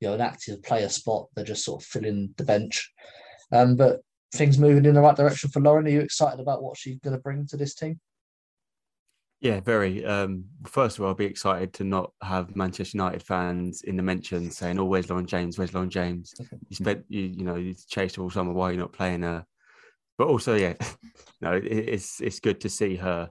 you 0.00 0.08
know 0.08 0.14
an 0.14 0.20
active 0.20 0.62
player 0.62 0.88
spot. 0.88 1.28
They're 1.34 1.44
just 1.44 1.64
sort 1.64 1.82
of 1.82 1.86
filling 1.86 2.34
the 2.36 2.44
bench. 2.44 2.90
Um, 3.52 3.76
but 3.76 4.00
things 4.32 4.58
moving 4.58 4.84
in 4.84 4.94
the 4.94 5.00
right 5.00 5.16
direction 5.16 5.50
for 5.50 5.60
Lauren. 5.60 5.86
Are 5.86 5.90
you 5.90 6.00
excited 6.00 6.40
about 6.40 6.62
what 6.62 6.76
she's 6.76 6.98
going 6.98 7.16
to 7.16 7.22
bring 7.22 7.46
to 7.48 7.56
this 7.56 7.74
team? 7.74 8.00
Yeah, 9.40 9.60
very. 9.60 10.04
Um, 10.04 10.44
first 10.66 10.98
of 10.98 11.02
all, 11.02 11.08
I'll 11.08 11.14
be 11.14 11.24
excited 11.24 11.72
to 11.74 11.84
not 11.84 12.12
have 12.22 12.54
Manchester 12.54 12.98
United 12.98 13.22
fans 13.22 13.82
in 13.82 13.96
the 13.96 14.02
mention 14.02 14.50
saying, 14.50 14.78
"Oh, 14.78 14.84
where's 14.84 15.08
Lauren 15.08 15.26
James? 15.26 15.58
Where's 15.58 15.72
Lauren 15.72 15.88
James?" 15.88 16.34
You 16.68 16.76
spent, 16.76 17.04
you, 17.08 17.22
you 17.22 17.44
know, 17.44 17.56
you 17.56 17.74
chased 17.88 18.18
all 18.18 18.28
summer. 18.28 18.52
Why 18.52 18.68
are 18.68 18.72
you 18.72 18.78
not 18.78 18.92
playing 18.92 19.22
her? 19.22 19.46
But 20.18 20.28
also, 20.28 20.56
yeah, 20.56 20.74
no, 21.40 21.54
it, 21.54 21.64
it's 21.64 22.20
it's 22.20 22.40
good 22.40 22.60
to 22.60 22.68
see 22.68 22.96
her 22.96 23.30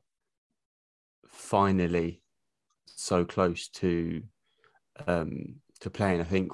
finally 1.28 2.24
so 3.00 3.26
close 3.26 3.70
to 3.70 4.22
um 5.08 5.56
to 5.80 5.90
playing. 5.90 6.22
I 6.22 6.26
think, 6.26 6.52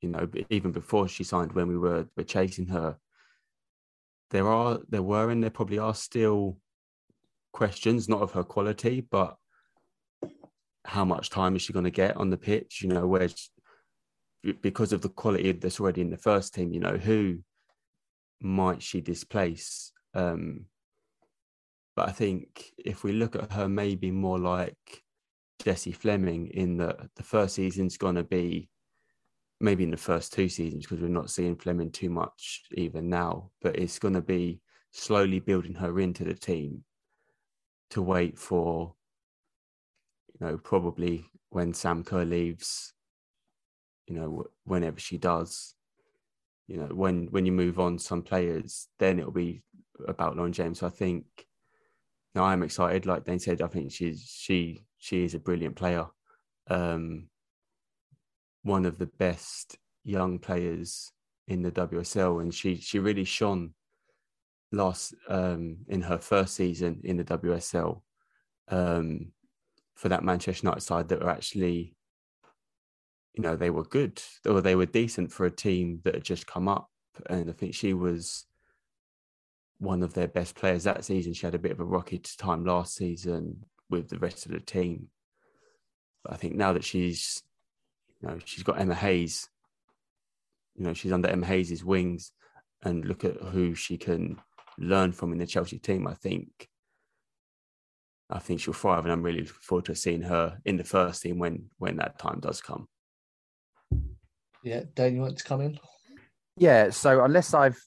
you 0.00 0.10
know, 0.10 0.28
even 0.50 0.72
before 0.72 1.08
she 1.08 1.24
signed, 1.24 1.52
when 1.52 1.68
we 1.68 1.78
were 1.78 2.06
were 2.16 2.24
chasing 2.24 2.66
her, 2.66 2.96
there 4.30 4.48
are 4.48 4.80
there 4.88 5.02
were 5.02 5.30
and 5.30 5.42
there 5.42 5.50
probably 5.50 5.78
are 5.78 5.94
still 5.94 6.58
questions, 7.52 8.08
not 8.08 8.22
of 8.22 8.32
her 8.32 8.44
quality, 8.44 9.00
but 9.00 9.36
how 10.84 11.04
much 11.04 11.30
time 11.30 11.56
is 11.56 11.62
she 11.62 11.72
going 11.72 11.84
to 11.84 11.90
get 11.90 12.16
on 12.16 12.30
the 12.30 12.36
pitch? 12.36 12.82
You 12.82 12.88
know, 12.88 13.06
where 13.06 13.28
because 14.60 14.92
of 14.92 15.00
the 15.00 15.08
quality 15.08 15.52
that's 15.52 15.80
already 15.80 16.02
in 16.02 16.10
the 16.10 16.18
first 16.18 16.52
team, 16.54 16.72
you 16.72 16.80
know, 16.80 16.98
who 16.98 17.38
might 18.40 18.82
she 18.82 19.00
displace? 19.00 19.90
Um, 20.12 20.66
but 21.96 22.08
I 22.08 22.12
think 22.12 22.72
if 22.76 23.04
we 23.04 23.12
look 23.12 23.36
at 23.36 23.52
her, 23.52 23.68
maybe 23.68 24.10
more 24.10 24.38
like 24.38 25.03
Jessie 25.62 25.92
Fleming, 25.92 26.48
in 26.48 26.76
that 26.78 26.98
the 27.16 27.22
first 27.22 27.54
season's 27.54 27.96
going 27.96 28.16
to 28.16 28.24
be 28.24 28.68
maybe 29.60 29.84
in 29.84 29.90
the 29.90 29.96
first 29.96 30.32
two 30.32 30.48
seasons 30.48 30.84
because 30.84 31.00
we're 31.00 31.08
not 31.08 31.30
seeing 31.30 31.56
Fleming 31.56 31.90
too 31.90 32.10
much 32.10 32.64
even 32.72 33.08
now, 33.08 33.50
but 33.62 33.76
it's 33.76 33.98
going 33.98 34.14
to 34.14 34.20
be 34.20 34.60
slowly 34.92 35.40
building 35.40 35.74
her 35.74 35.98
into 36.00 36.24
the 36.24 36.34
team 36.34 36.84
to 37.90 38.02
wait 38.02 38.38
for, 38.38 38.94
you 40.38 40.46
know, 40.46 40.58
probably 40.58 41.24
when 41.50 41.72
Sam 41.72 42.04
Kerr 42.04 42.24
leaves, 42.24 42.92
you 44.06 44.16
know, 44.16 44.44
whenever 44.64 44.98
she 44.98 45.18
does, 45.18 45.74
you 46.66 46.76
know, 46.76 46.86
when 46.86 47.26
when 47.26 47.46
you 47.46 47.52
move 47.52 47.78
on 47.78 47.98
some 47.98 48.22
players, 48.22 48.88
then 48.98 49.18
it'll 49.18 49.30
be 49.30 49.62
about 50.08 50.36
Lauren 50.36 50.52
James. 50.52 50.80
So 50.80 50.86
I 50.86 50.90
think 50.90 51.24
now 52.34 52.44
I'm 52.44 52.62
excited. 52.62 53.06
Like 53.06 53.24
Dane 53.24 53.38
said, 53.38 53.62
I 53.62 53.68
think 53.68 53.92
she's 53.92 54.22
she 54.26 54.82
she 55.04 55.22
is 55.22 55.34
a 55.34 55.38
brilliant 55.38 55.76
player. 55.76 56.06
Um, 56.70 57.28
one 58.62 58.86
of 58.86 58.96
the 58.96 59.10
best 59.18 59.76
young 60.02 60.38
players 60.38 61.12
in 61.46 61.60
the 61.60 61.70
WSL, 61.70 62.40
and 62.40 62.54
she 62.54 62.76
she 62.76 62.98
really 62.98 63.24
shone 63.24 63.74
last 64.72 65.14
um, 65.28 65.76
in 65.88 66.00
her 66.00 66.16
first 66.16 66.54
season 66.54 67.02
in 67.04 67.18
the 67.18 67.24
WSL 67.24 68.00
um, 68.68 69.32
for 69.94 70.08
that 70.08 70.24
Manchester 70.24 70.64
United 70.64 70.80
side 70.80 71.08
that 71.10 71.20
were 71.20 71.28
actually, 71.28 71.94
you 73.34 73.42
know, 73.42 73.56
they 73.56 73.68
were 73.68 73.84
good 73.84 74.22
or 74.48 74.62
they 74.62 74.74
were 74.74 74.86
decent 74.86 75.30
for 75.30 75.44
a 75.44 75.50
team 75.50 76.00
that 76.04 76.14
had 76.14 76.24
just 76.24 76.46
come 76.46 76.66
up, 76.66 76.88
and 77.28 77.50
I 77.50 77.52
think 77.52 77.74
she 77.74 77.92
was 77.92 78.46
one 79.76 80.02
of 80.02 80.14
their 80.14 80.28
best 80.28 80.54
players 80.54 80.84
that 80.84 81.04
season. 81.04 81.34
She 81.34 81.44
had 81.44 81.54
a 81.54 81.58
bit 81.58 81.72
of 81.72 81.80
a 81.80 81.84
rocky 81.84 82.18
time 82.38 82.64
last 82.64 82.94
season 82.94 83.66
with 83.90 84.08
the 84.08 84.18
rest 84.18 84.46
of 84.46 84.52
the 84.52 84.60
team. 84.60 85.08
But 86.22 86.34
I 86.34 86.36
think 86.36 86.54
now 86.54 86.72
that 86.72 86.84
she's 86.84 87.42
you 88.24 88.30
know, 88.30 88.38
she's 88.44 88.62
got 88.62 88.80
Emma 88.80 88.94
Hayes. 88.94 89.48
You 90.76 90.84
know, 90.84 90.94
she's 90.94 91.12
under 91.12 91.28
Emma 91.28 91.46
Hayes's 91.46 91.84
wings, 91.84 92.32
and 92.82 93.04
look 93.04 93.24
at 93.24 93.36
who 93.36 93.74
she 93.74 93.98
can 93.98 94.40
learn 94.78 95.12
from 95.12 95.32
in 95.32 95.38
the 95.38 95.46
Chelsea 95.46 95.78
team. 95.78 96.06
I 96.06 96.14
think, 96.14 96.68
I 98.30 98.38
think 98.38 98.60
she'll 98.60 98.74
thrive, 98.74 99.04
and 99.04 99.12
I'm 99.12 99.22
really 99.22 99.40
looking 99.40 99.54
forward 99.60 99.84
to 99.86 99.94
seeing 99.94 100.22
her 100.22 100.58
in 100.64 100.76
the 100.76 100.84
first 100.84 101.22
team 101.22 101.38
when 101.38 101.68
when 101.78 101.96
that 101.98 102.18
time 102.18 102.40
does 102.40 102.60
come. 102.62 102.88
Yeah, 104.62 104.84
Dan, 104.94 105.14
you 105.14 105.20
want 105.20 105.36
to 105.36 105.44
come 105.44 105.60
in? 105.60 105.78
Yeah. 106.56 106.88
So 106.88 107.24
unless 107.24 107.52
I've, 107.52 107.78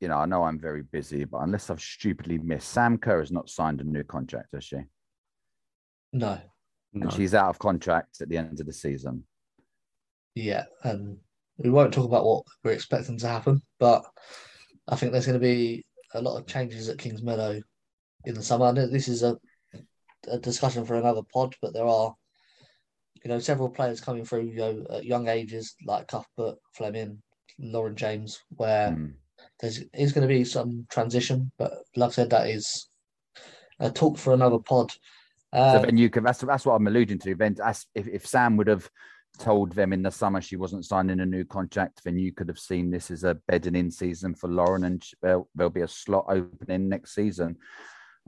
you 0.00 0.08
know, 0.08 0.16
I 0.16 0.26
know 0.26 0.42
I'm 0.42 0.58
very 0.58 0.82
busy, 0.82 1.24
but 1.24 1.38
unless 1.38 1.70
I've 1.70 1.80
stupidly 1.80 2.38
missed, 2.38 2.70
Sam 2.70 2.98
Kerr 2.98 3.20
has 3.20 3.30
not 3.30 3.48
signed 3.48 3.80
a 3.80 3.84
new 3.84 4.02
contract, 4.02 4.48
has 4.52 4.64
she? 4.64 4.78
No. 6.12 6.38
And 6.92 7.04
no. 7.04 7.10
she's 7.10 7.34
out 7.34 7.48
of 7.48 7.58
contract 7.58 8.20
at 8.20 8.28
the 8.28 8.36
end 8.36 8.60
of 8.60 8.66
the 8.66 8.72
season. 8.72 9.24
Yeah, 10.34 10.64
and 10.84 11.18
we 11.58 11.70
won't 11.70 11.92
talk 11.92 12.06
about 12.06 12.24
what 12.24 12.44
we're 12.64 12.72
expecting 12.72 13.18
to 13.18 13.28
happen, 13.28 13.62
but 13.78 14.04
I 14.88 14.96
think 14.96 15.12
there's 15.12 15.26
going 15.26 15.38
to 15.38 15.46
be 15.46 15.84
a 16.14 16.22
lot 16.22 16.38
of 16.38 16.46
changes 16.46 16.88
at 16.88 16.98
Kingsmeadow 16.98 17.62
in 18.24 18.34
the 18.34 18.42
summer. 18.42 18.72
this 18.72 19.08
is 19.08 19.22
a, 19.22 19.38
a 20.28 20.38
discussion 20.38 20.84
for 20.84 20.94
another 20.94 21.22
pod, 21.32 21.54
but 21.62 21.72
there 21.72 21.86
are, 21.86 22.14
you 23.22 23.28
know, 23.28 23.38
several 23.38 23.68
players 23.68 24.00
coming 24.00 24.24
through, 24.24 24.42
you 24.42 24.56
know, 24.56 24.86
at 24.90 25.04
young 25.04 25.28
ages 25.28 25.74
like 25.86 26.08
Cuthbert, 26.08 26.56
Fleming, 26.74 27.22
Lauren 27.58 27.96
James, 27.96 28.40
where 28.56 28.90
mm. 28.90 29.12
there's 29.60 29.82
is 29.94 30.12
going 30.12 30.26
to 30.26 30.34
be 30.34 30.44
some 30.44 30.86
transition. 30.90 31.50
But 31.58 31.74
like 31.96 32.08
I 32.08 32.12
said, 32.12 32.30
that 32.30 32.48
is 32.48 32.88
a 33.78 33.90
talk 33.90 34.18
for 34.18 34.32
another 34.32 34.58
pod. 34.58 34.92
Um, 35.52 35.72
so 35.72 35.86
then 35.86 35.96
you 35.96 36.10
could, 36.10 36.24
that's, 36.24 36.40
that's 36.40 36.64
what 36.64 36.74
I'm 36.74 36.86
alluding 36.86 37.18
to. 37.20 37.34
Then, 37.34 37.56
if 37.94 38.06
if 38.06 38.26
Sam 38.26 38.56
would 38.56 38.68
have 38.68 38.88
told 39.38 39.72
them 39.72 39.92
in 39.92 40.02
the 40.02 40.10
summer 40.10 40.40
she 40.40 40.56
wasn't 40.56 40.84
signing 40.84 41.20
a 41.20 41.26
new 41.26 41.44
contract, 41.44 42.02
then 42.04 42.18
you 42.18 42.32
could 42.32 42.48
have 42.48 42.58
seen 42.58 42.90
this 42.90 43.10
as 43.10 43.24
a 43.24 43.34
bedding 43.48 43.74
in 43.74 43.90
season 43.90 44.34
for 44.34 44.48
Lauren, 44.48 44.84
and 44.84 45.04
there'll, 45.22 45.48
there'll 45.54 45.70
be 45.70 45.80
a 45.80 45.88
slot 45.88 46.26
opening 46.28 46.88
next 46.88 47.14
season. 47.14 47.56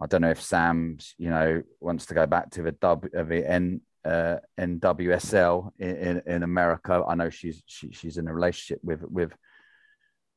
I 0.01 0.07
don't 0.07 0.23
know 0.23 0.31
if 0.31 0.43
Sam, 0.43 0.99
you 1.19 1.31
know, 1.31 1.63
wants 1.81 2.07
to 2.07 2.15
go 2.15 2.27
back 2.27 2.51
to 2.53 2.63
the 2.63 2.73
W 2.73 3.11
of 3.15 3.29
the 3.29 3.49
N 3.49 3.83
uh, 4.05 4.37
NWSL 4.59 5.71
in, 5.79 5.97
in, 5.97 6.23
in 6.27 6.43
America. 6.43 7.05
I 7.07 7.15
know 7.15 7.31
she's 7.31 7.63
she, 7.67 7.93
she's 7.93 8.17
in 8.17 8.27
a 8.27 8.35
relationship 8.35 8.81
with 8.83 9.03
with 9.03 9.33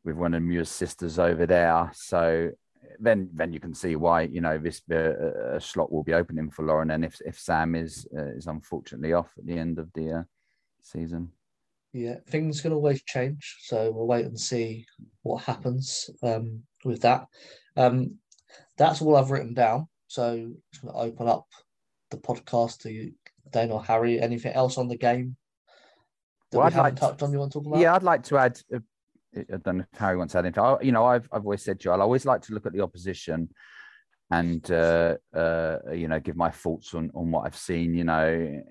with 0.04 0.16
one 0.16 0.34
of 0.34 0.44
Mewis' 0.44 0.68
sisters 0.68 1.18
over 1.18 1.46
there. 1.46 1.92
So 1.96 2.52
then 3.00 3.30
then 3.34 3.54
you 3.54 3.60
can 3.60 3.74
see 3.74 3.96
why 3.96 4.22
you 4.22 4.42
know 4.42 4.58
this 4.58 4.82
uh, 4.90 5.60
slot 5.60 5.92
will 5.92 6.04
be 6.04 6.14
opening 6.14 6.50
for 6.50 6.66
Lauren. 6.66 6.92
And 6.92 7.06
if 7.06 7.20
if 7.26 7.40
Sam 7.40 7.76
is 7.76 8.08
uh, 8.18 8.34
is 8.36 8.48
unfortunately 8.48 9.14
off 9.14 9.32
at 9.38 9.46
the 9.46 9.58
end 9.58 9.80
of 9.80 9.92
the 9.94 10.12
uh, 10.12 10.24
season. 10.82 11.32
Yeah, 11.94 12.16
things 12.28 12.60
can 12.60 12.74
always 12.74 13.02
change, 13.04 13.58
so 13.62 13.90
we'll 13.90 14.08
wait 14.08 14.26
and 14.26 14.38
see 14.38 14.86
what 15.22 15.44
happens 15.44 16.10
um, 16.22 16.64
with 16.84 17.02
that. 17.04 17.28
Um, 17.78 18.18
that's 18.78 19.02
all 19.02 19.16
I've 19.16 19.32
written 19.32 19.54
down. 19.54 19.88
So 20.08 20.32
I'm 20.32 20.58
just 20.74 20.84
going 20.84 20.94
to 20.94 21.00
open 21.00 21.28
up 21.28 21.48
the 22.12 22.18
podcast 22.18 22.80
to 22.80 23.12
Dane 23.52 23.72
or 23.72 23.84
Harry. 23.84 24.20
Anything 24.20 24.54
else 24.54 24.78
on 24.78 24.88
the 24.88 24.98
game 24.98 25.38
that 26.52 26.58
well, 26.58 26.66
we 26.66 26.68
I'd 26.68 26.74
haven't 26.74 26.92
like 26.94 27.00
touched 27.00 27.24
on? 27.24 27.32
You 27.32 27.40
want 27.40 27.52
to 27.54 27.60
talk 27.60 27.68
about? 27.68 27.80
Yeah, 27.80 27.96
I'd 27.96 28.04
like 28.04 28.24
to 28.24 28.38
add. 28.38 28.60
I 29.36 29.58
don't 29.64 29.78
know 29.78 29.86
if 29.92 30.00
Harry 30.00 30.18
wants 30.18 30.34
to 30.34 30.40
add 30.40 30.46
anything. 30.46 30.64
I, 30.64 30.78
you 30.82 30.92
know, 30.92 31.06
I've 31.06 31.28
I've 31.32 31.44
always 31.44 31.64
said, 31.64 31.80
Joel, 31.80 32.02
I 32.02 32.04
always 32.04 32.26
like 32.26 32.42
to 32.44 32.54
look 32.54 32.66
at 32.66 32.74
the 32.74 32.82
opposition 32.82 33.50
and 34.32 34.70
uh, 34.72 35.16
uh, 35.36 35.78
you 35.94 36.08
know 36.08 36.20
give 36.20 36.36
my 36.36 36.50
thoughts 36.50 36.94
on 36.94 37.12
on 37.14 37.32
what 37.32 37.46
I've 37.46 37.58
seen. 37.58 37.94
You 37.94 38.06
know, 38.06 38.62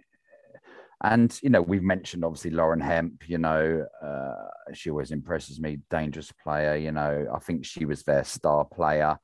and 1.03 1.39
you 1.43 1.51
know, 1.51 1.63
we've 1.63 1.83
mentioned 1.83 2.25
obviously 2.25 2.51
Lauren 2.51 2.81
Hemp. 2.81 3.29
You 3.29 3.39
know, 3.39 3.87
uh, 4.03 4.73
she 4.73 4.91
always 4.91 5.11
impresses 5.11 5.61
me. 5.61 5.81
Dangerous 5.91 6.33
player. 6.33 6.77
You 6.77 6.93
know, 6.93 7.27
I 7.33 7.39
think 7.41 7.65
she 7.65 7.85
was 7.85 8.03
their 8.03 8.25
star 8.25 8.65
player. 8.65 9.17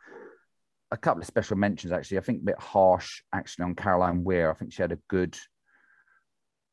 A 0.92 0.96
couple 0.96 1.22
of 1.22 1.26
special 1.26 1.56
mentions 1.56 1.92
actually. 1.92 2.18
I 2.18 2.22
think 2.22 2.42
a 2.42 2.46
bit 2.46 2.60
harsh 2.60 3.22
actually 3.32 3.64
on 3.64 3.74
Caroline 3.76 4.24
Weir. 4.24 4.50
I 4.50 4.54
think 4.54 4.72
she 4.72 4.82
had 4.82 4.92
a 4.92 4.98
good 5.08 5.36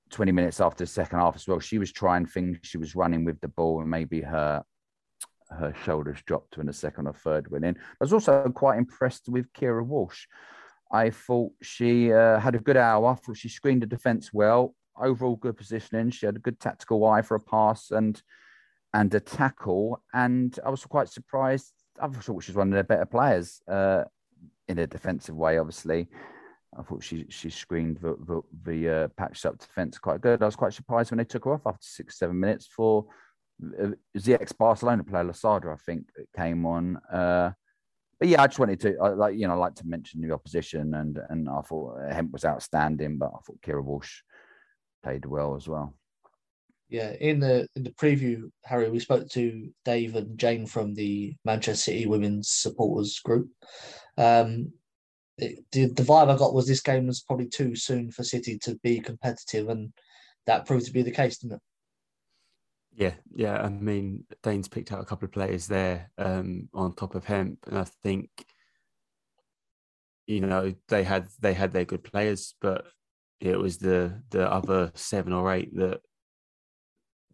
20 0.10 0.32
minutes 0.32 0.60
after 0.60 0.84
the 0.84 0.90
second 0.90 1.20
half 1.20 1.36
as 1.36 1.48
well. 1.48 1.60
She 1.60 1.78
was 1.78 1.92
trying 1.92 2.26
things. 2.26 2.58
She 2.64 2.78
was 2.78 2.96
running 2.96 3.26
with 3.26 3.40
the 3.42 3.48
ball, 3.48 3.82
and 3.82 3.90
maybe 3.90 4.22
her 4.22 4.64
her 5.50 5.74
shoulders 5.86 6.22
dropped 6.26 6.58
when 6.58 6.68
the 6.68 6.74
second 6.74 7.08
or 7.08 7.14
third 7.14 7.50
went 7.50 7.64
in. 7.64 7.76
I 7.78 8.02
was 8.02 8.12
also 8.12 8.50
quite 8.50 8.78
impressed 8.78 9.30
with 9.30 9.52
Keira 9.54 9.86
Walsh. 9.86 10.26
I 10.92 11.10
thought 11.10 11.54
she 11.62 12.12
uh, 12.12 12.40
had 12.40 12.56
a 12.56 12.60
good 12.60 12.76
hour. 12.76 13.08
I 13.08 13.16
thought 13.16 13.38
she 13.38 13.48
screened 13.50 13.82
the 13.82 13.88
defence 13.88 14.34
well 14.34 14.76
overall 15.00 15.36
good 15.36 15.58
positioning. 15.58 16.12
She 16.12 16.26
had 16.26 16.36
a 16.36 16.40
good 16.40 16.60
tactical 16.60 17.06
eye 17.06 17.22
for 17.22 17.36
a 17.36 17.40
pass, 17.40 17.92
and 17.92 18.22
and 18.94 19.14
a 19.14 19.20
tackle. 19.20 20.02
And 20.14 20.58
I 20.66 20.70
was 20.70 20.86
quite 20.86 21.10
surprised. 21.10 21.74
I 22.02 22.08
thought 22.08 22.24
she 22.24 22.32
was 22.32 22.56
one 22.56 22.70
of 22.70 22.74
their 22.74 22.84
better 22.84 23.06
players 23.06 23.62
uh, 23.68 24.04
in 24.68 24.80
a 24.80 24.88
defensive 24.88 25.36
way, 25.36 25.58
obviously. 25.58 26.08
I 26.78 26.82
thought 26.84 27.04
she 27.04 27.26
she 27.30 27.50
screened 27.50 27.98
the, 27.98 28.16
the, 28.26 28.42
the 28.64 28.90
uh, 28.90 29.08
patched 29.10 29.46
up 29.46 29.58
defense 29.58 29.98
quite 29.98 30.22
good. 30.22 30.42
I 30.42 30.46
was 30.46 30.56
quite 30.56 30.74
surprised 30.74 31.12
when 31.12 31.18
they 31.20 31.24
took 31.24 31.46
her 31.46 31.54
off 31.54 31.66
after 31.66 31.80
six, 31.82 32.20
seven 32.20 32.40
minutes 32.40 32.68
for 32.68 33.06
uh, 33.82 33.90
the 34.14 34.34
ex 34.34 34.52
Barcelona 34.52 35.04
player 35.04 35.24
Losada, 35.24 35.70
I 35.70 35.78
think, 35.78 36.08
came 36.36 36.66
on. 36.66 36.98
Uh, 37.12 37.52
but 38.20 38.30
yeah, 38.30 38.42
I 38.42 38.48
just 38.48 38.60
wanted 38.60 38.80
to, 38.82 38.98
I, 38.98 39.10
like 39.10 39.38
you 39.38 39.48
know, 39.48 39.54
I 39.54 39.58
like 39.58 39.76
to 39.76 39.88
mention 39.88 40.22
the 40.22 40.34
opposition, 40.34 40.94
and 40.96 41.20
and 41.30 41.48
I 41.50 41.62
thought 41.62 42.00
Hemp 42.12 42.32
was 42.32 42.46
outstanding, 42.46 43.18
but 43.18 43.32
I 43.34 43.40
thought 43.46 43.62
Keira 43.62 43.84
Walsh 43.84 44.22
played 45.04 45.26
well 45.26 45.56
as 45.56 45.68
well. 45.68 45.94
Yeah, 46.90 47.12
in 47.20 47.40
the 47.40 47.68
in 47.76 47.84
the 47.84 47.92
preview, 47.92 48.50
Harry, 48.64 48.90
we 48.90 49.00
spoke 49.00 49.30
to 49.30 49.70
Dave 49.84 50.16
and 50.16 50.38
Jane 50.38 50.66
from 50.66 50.94
the 50.94 51.36
Manchester 51.44 51.92
City 51.92 52.06
Women's 52.06 52.50
Supporters 52.50 53.20
Group. 53.20 53.50
Um, 54.18 54.72
the, 55.38 55.58
the 55.72 56.04
vibe 56.04 56.30
I 56.30 56.38
got 56.38 56.54
was 56.54 56.68
this 56.68 56.82
game 56.82 57.08
was 57.08 57.22
probably 57.22 57.48
too 57.48 57.76
soon 57.76 58.12
for 58.12 58.24
City 58.24 58.58
to 58.60 58.76
be 58.84 59.00
competitive, 59.00 59.70
and 59.70 59.94
that 60.46 60.66
proved 60.66 60.86
to 60.88 60.94
be 60.94 61.04
the 61.04 61.12
case, 61.12 61.38
didn't 61.38 61.56
it? 61.56 61.62
Yeah, 62.96 63.14
yeah. 63.36 63.62
I 63.62 63.70
mean, 63.70 64.24
Dane's 64.42 64.68
picked 64.68 64.92
out 64.92 65.02
a 65.02 65.06
couple 65.06 65.26
of 65.26 65.32
players 65.32 65.68
there 65.68 66.10
um, 66.18 66.70
on 66.74 66.96
top 66.96 67.14
of 67.14 67.26
Hemp, 67.26 67.60
and 67.68 67.78
I 67.78 67.86
think 68.04 68.30
you 70.26 70.42
know 70.42 70.74
they 70.88 71.04
had 71.04 71.28
they 71.40 71.54
had 71.54 71.72
their 71.72 71.86
good 71.86 72.04
players, 72.04 72.56
but 72.60 72.86
it 73.40 73.58
was 73.60 73.78
the 73.78 74.24
the 74.32 74.52
other 74.52 74.92
seven 74.96 75.34
or 75.34 75.54
eight 75.54 75.76
that 75.76 76.02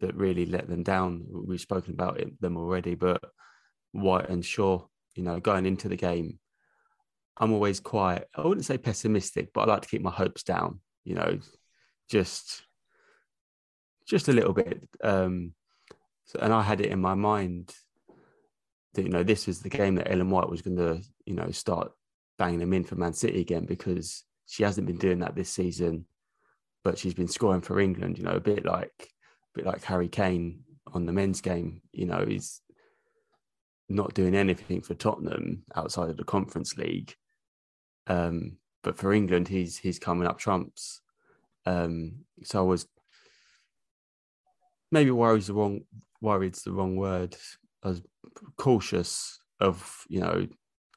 that 0.00 0.14
really 0.14 0.44
let 0.44 0.68
them 0.68 0.82
down. 0.82 1.24
We've 1.30 1.60
spoken 1.60 1.94
about 1.94 2.20
it, 2.20 2.38
them 2.40 2.58
already, 2.58 2.94
but 2.94 3.22
White 3.92 4.28
and 4.28 4.44
Shaw, 4.44 4.84
you 5.14 5.22
know, 5.22 5.40
going 5.40 5.64
into 5.64 5.88
the 5.88 5.96
game, 5.96 6.38
I'm 7.36 7.52
always 7.52 7.80
quite, 7.80 8.24
I 8.36 8.42
wouldn't 8.42 8.66
say 8.66 8.78
pessimistic, 8.78 9.52
but 9.52 9.62
I 9.62 9.72
like 9.72 9.82
to 9.82 9.88
keep 9.88 10.02
my 10.02 10.10
hopes 10.10 10.42
down, 10.42 10.80
you 11.04 11.14
know, 11.14 11.38
just 12.08 12.62
just 14.06 14.28
a 14.28 14.32
little 14.32 14.52
bit. 14.52 14.86
Um, 15.02 15.54
so, 16.26 16.38
and 16.40 16.52
I 16.52 16.62
had 16.62 16.80
it 16.80 16.90
in 16.90 17.00
my 17.00 17.14
mind 17.14 17.74
that, 18.94 19.02
you 19.02 19.08
know, 19.08 19.22
this 19.22 19.46
was 19.46 19.60
the 19.60 19.70
game 19.70 19.94
that 19.96 20.10
Ellen 20.10 20.30
White 20.30 20.48
was 20.48 20.62
going 20.62 20.76
to, 20.76 21.02
you 21.24 21.34
know, 21.34 21.50
start 21.50 21.92
banging 22.38 22.60
them 22.60 22.72
in 22.72 22.84
for 22.84 22.96
Man 22.96 23.14
City 23.14 23.40
again 23.40 23.64
because 23.64 24.24
she 24.46 24.62
hasn't 24.62 24.86
been 24.86 24.98
doing 24.98 25.20
that 25.20 25.34
this 25.34 25.50
season, 25.50 26.04
but 26.82 26.98
she's 26.98 27.14
been 27.14 27.28
scoring 27.28 27.62
for 27.62 27.80
England, 27.80 28.18
you 28.18 28.24
know, 28.24 28.32
a 28.32 28.40
bit 28.40 28.64
like, 28.64 28.92
a 29.00 29.58
bit 29.58 29.66
like 29.66 29.82
Harry 29.84 30.08
Kane 30.08 30.60
on 30.92 31.06
the 31.06 31.12
men's 31.12 31.40
game, 31.40 31.80
you 31.92 32.06
know, 32.06 32.24
he's 32.26 32.60
not 33.88 34.14
doing 34.14 34.34
anything 34.34 34.80
for 34.82 34.94
Tottenham 34.94 35.64
outside 35.74 36.10
of 36.10 36.16
the 36.16 36.24
Conference 36.24 36.76
League. 36.76 37.14
Um, 38.06 38.58
but 38.82 38.96
for 38.96 39.12
England, 39.12 39.48
he's 39.48 39.78
he's 39.78 39.98
coming 39.98 40.26
up 40.26 40.38
trumps. 40.38 41.00
Um, 41.66 42.24
so 42.42 42.58
I 42.58 42.62
was 42.62 42.86
maybe 44.90 45.10
worried's 45.10 45.46
the 45.46 45.54
wrong 45.54 45.80
worried's 46.20 46.62
the 46.62 46.72
wrong 46.72 46.96
word. 46.96 47.36
I 47.82 47.88
was 47.88 48.02
cautious 48.56 49.38
of 49.60 50.04
you 50.08 50.20
know 50.20 50.46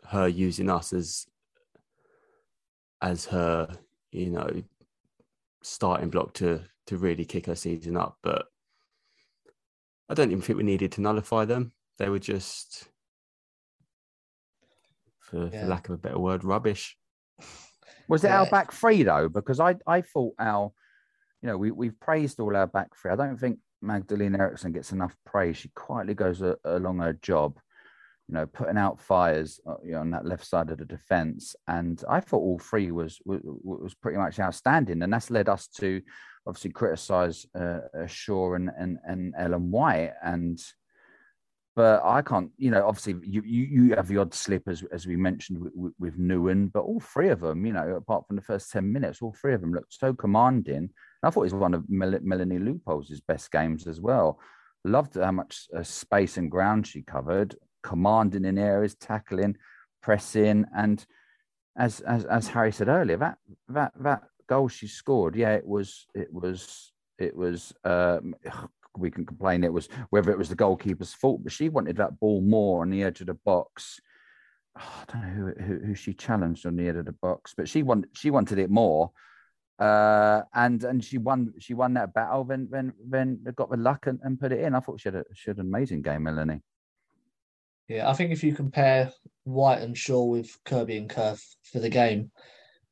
her 0.09 0.27
using 0.27 0.69
us 0.69 0.93
as 0.93 1.25
as 3.01 3.25
her 3.25 3.69
you 4.11 4.31
know 4.31 4.63
starting 5.63 6.09
block 6.09 6.33
to 6.33 6.61
to 6.87 6.97
really 6.97 7.25
kick 7.25 7.45
her 7.45 7.55
season 7.55 7.97
up, 7.97 8.17
but 8.23 8.47
I 10.09 10.13
don't 10.13 10.31
even 10.31 10.41
think 10.41 10.57
we 10.57 10.63
needed 10.63 10.93
to 10.93 11.01
nullify 11.01 11.45
them. 11.45 11.73
They 11.97 12.09
were 12.09 12.19
just 12.19 12.87
for, 15.27 15.49
yeah. 15.51 15.61
for 15.61 15.67
lack 15.67 15.89
of 15.89 15.95
a 15.95 15.97
better 15.97 16.19
word, 16.19 16.43
rubbish. 16.43 16.97
Was 18.07 18.23
it 18.23 18.29
yeah. 18.29 18.39
our 18.39 18.45
back 18.49 18.71
three 18.71 19.03
though? 19.03 19.29
Because 19.29 19.59
I, 19.59 19.75
I 19.85 20.01
thought 20.01 20.33
our, 20.39 20.71
you 21.41 21.47
know, 21.47 21.57
we, 21.57 21.71
we've 21.71 21.99
praised 21.99 22.39
all 22.39 22.55
our 22.55 22.67
back 22.67 22.95
three. 22.95 23.11
I 23.11 23.15
don't 23.15 23.37
think 23.37 23.59
Magdalena 23.81 24.39
Eriksson 24.39 24.71
gets 24.71 24.91
enough 24.91 25.15
praise. 25.25 25.57
She 25.57 25.69
quietly 25.75 26.13
goes 26.13 26.41
a, 26.41 26.55
along 26.63 26.99
her 26.99 27.13
job, 27.13 27.59
you 28.27 28.35
know, 28.35 28.45
putting 28.45 28.77
out 28.77 29.01
fires 29.01 29.59
uh, 29.67 29.75
you 29.83 29.91
know, 29.91 29.99
on 29.99 30.11
that 30.11 30.25
left 30.25 30.45
side 30.45 30.71
of 30.71 30.77
the 30.77 30.85
defence. 30.85 31.55
And 31.67 32.01
I 32.09 32.21
thought 32.21 32.39
all 32.39 32.59
three 32.59 32.91
was, 32.91 33.19
was, 33.25 33.41
was 33.43 33.93
pretty 33.93 34.17
much 34.17 34.39
outstanding, 34.39 35.01
and 35.03 35.11
that's 35.11 35.29
led 35.29 35.49
us 35.49 35.67
to 35.79 36.01
obviously 36.47 36.71
criticise 36.71 37.45
uh, 37.53 37.79
Shaw 38.07 38.53
and, 38.53 38.71
and 38.77 38.97
and 39.05 39.33
Ellen 39.37 39.69
White 39.69 40.13
and 40.23 40.59
but 41.77 42.01
I 42.03 42.23
can't, 42.23 42.49
you 42.57 42.71
know, 42.71 42.87
obviously 42.87 43.17
you, 43.23 43.43
you, 43.45 43.63
you 43.65 43.95
have 43.95 44.07
the 44.07 44.17
odd 44.17 44.33
slip 44.33 44.67
as, 44.67 44.83
as 44.91 45.05
we 45.05 45.15
mentioned 45.15 45.59
with, 45.59 45.93
with 45.99 46.19
Nouwen, 46.19 46.71
but 46.73 46.79
all 46.79 46.99
three 46.99 47.29
of 47.29 47.41
them, 47.41 47.67
you 47.67 47.71
know, 47.71 47.97
apart 47.97 48.25
from 48.25 48.35
the 48.35 48.41
first 48.41 48.71
10 48.71 48.91
minutes, 48.91 49.21
all 49.21 49.35
three 49.39 49.53
of 49.53 49.61
them 49.61 49.73
looked 49.73 49.93
so 49.93 50.11
commanding. 50.11 50.89
I 51.21 51.29
thought 51.29 51.41
it 51.41 51.53
was 51.53 51.53
one 51.53 51.75
of 51.75 51.87
Mel- 51.87 52.17
Melanie 52.23 52.57
Leupolz's 52.57 53.21
best 53.21 53.51
games 53.51 53.85
as 53.85 54.01
well. 54.01 54.39
Loved 54.85 55.17
how 55.17 55.31
much 55.31 55.67
uh, 55.77 55.83
space 55.83 56.37
and 56.37 56.49
ground 56.49 56.87
she 56.87 57.03
covered, 57.03 57.55
commanding 57.83 58.45
in 58.45 58.57
areas, 58.57 58.95
tackling, 58.95 59.55
pressing. 60.01 60.65
And 60.75 61.05
as, 61.77 61.99
as, 61.99 62.25
as 62.25 62.47
Harry 62.47 62.71
said 62.71 62.87
earlier, 62.87 63.17
that, 63.17 63.37
that, 63.69 63.91
that 63.99 64.23
goal 64.49 64.67
she 64.67 64.87
scored, 64.87 65.35
yeah, 65.35 65.51
it 65.51 65.67
was, 65.67 66.07
it 66.15 66.33
was, 66.33 66.91
it 67.19 67.35
was 67.35 67.71
um, 67.83 68.33
we 68.97 69.11
can 69.11 69.25
complain 69.25 69.63
it 69.63 69.73
was 69.73 69.89
whether 70.09 70.31
it 70.31 70.37
was 70.37 70.49
the 70.49 70.55
goalkeeper's 70.55 71.13
fault, 71.13 71.43
but 71.43 71.51
she 71.51 71.69
wanted 71.69 71.97
that 71.97 72.19
ball 72.19 72.41
more 72.41 72.81
on 72.81 72.89
the 72.89 73.03
edge 73.03 73.21
of 73.21 73.27
the 73.27 73.33
box. 73.33 73.99
Oh, 74.77 74.81
I 75.07 75.11
don't 75.11 75.21
know 75.21 75.53
who, 75.57 75.63
who, 75.63 75.85
who 75.87 75.95
she 75.95 76.13
challenged 76.13 76.65
on 76.65 76.75
the 76.75 76.87
edge 76.87 76.95
of 76.95 77.05
the 77.05 77.11
box, 77.13 77.53
but 77.55 77.69
she 77.69 77.83
wanted 77.83 78.09
she 78.13 78.31
wanted 78.31 78.59
it 78.59 78.69
more, 78.69 79.11
uh, 79.79 80.41
and 80.53 80.83
and 80.83 81.03
she 81.03 81.17
won 81.17 81.53
she 81.59 81.73
won 81.73 81.93
that 81.95 82.13
battle. 82.13 82.43
Then 82.43 82.67
then 82.71 82.93
then 83.07 83.39
got 83.55 83.69
the 83.69 83.77
luck 83.77 84.07
and, 84.07 84.19
and 84.23 84.39
put 84.39 84.51
it 84.51 84.61
in. 84.61 84.75
I 84.75 84.79
thought 84.79 84.99
she 84.99 85.09
had 85.09 85.15
a 85.15 85.23
she 85.33 85.49
had 85.49 85.57
an 85.57 85.67
amazing 85.67 86.01
game, 86.01 86.23
Melanie. 86.23 86.61
Yeah, 87.87 88.09
I 88.09 88.13
think 88.13 88.31
if 88.31 88.43
you 88.43 88.53
compare 88.53 89.11
White 89.45 89.81
and 89.81 89.97
Shaw 89.97 90.25
with 90.25 90.57
Kirby 90.65 90.97
and 90.97 91.09
Kerr 91.09 91.37
for 91.71 91.79
the 91.79 91.89
game, 91.89 92.31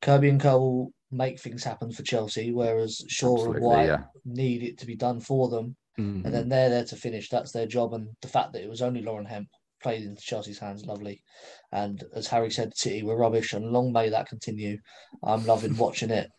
Kirby 0.02 0.30
and 0.30 0.40
Kerr 0.40 0.58
will 0.58 0.94
make 1.12 1.40
things 1.40 1.64
happen 1.64 1.92
for 1.92 2.04
Chelsea, 2.04 2.52
whereas 2.52 3.04
Shaw 3.08 3.36
Absolutely, 3.36 3.58
and 3.58 3.66
White 3.66 3.86
yeah. 3.88 4.04
need 4.24 4.64
it 4.64 4.78
to 4.80 4.86
be 4.86 4.96
done 4.96 5.20
for 5.20 5.50
them. 5.50 5.76
Mm-hmm. 6.00 6.26
And 6.26 6.34
then 6.34 6.50
they're 6.50 6.70
there 6.70 6.86
to 6.86 6.96
finish. 6.96 7.30
That's 7.30 7.52
their 7.52 7.68
job. 7.68 7.94
And 7.94 8.10
the 8.22 8.28
fact 8.28 8.54
that 8.54 8.64
it 8.64 8.70
was 8.70 8.82
only 8.82 9.02
Lauren 9.02 9.26
Hemp 9.26 9.48
played 9.82 10.04
into 10.04 10.22
Chelsea's 10.22 10.60
hands, 10.60 10.86
lovely. 10.86 11.24
And 11.72 12.04
as 12.16 12.28
Harry 12.28 12.52
said, 12.52 12.76
City 12.76 13.04
were 13.04 13.18
rubbish, 13.18 13.54
and 13.54 13.72
long 13.72 13.92
may 13.92 14.10
that 14.10 14.28
continue. 14.28 14.78
I'm 15.24 15.46
loving 15.46 15.78
watching 15.78 16.10
it. 16.10 16.30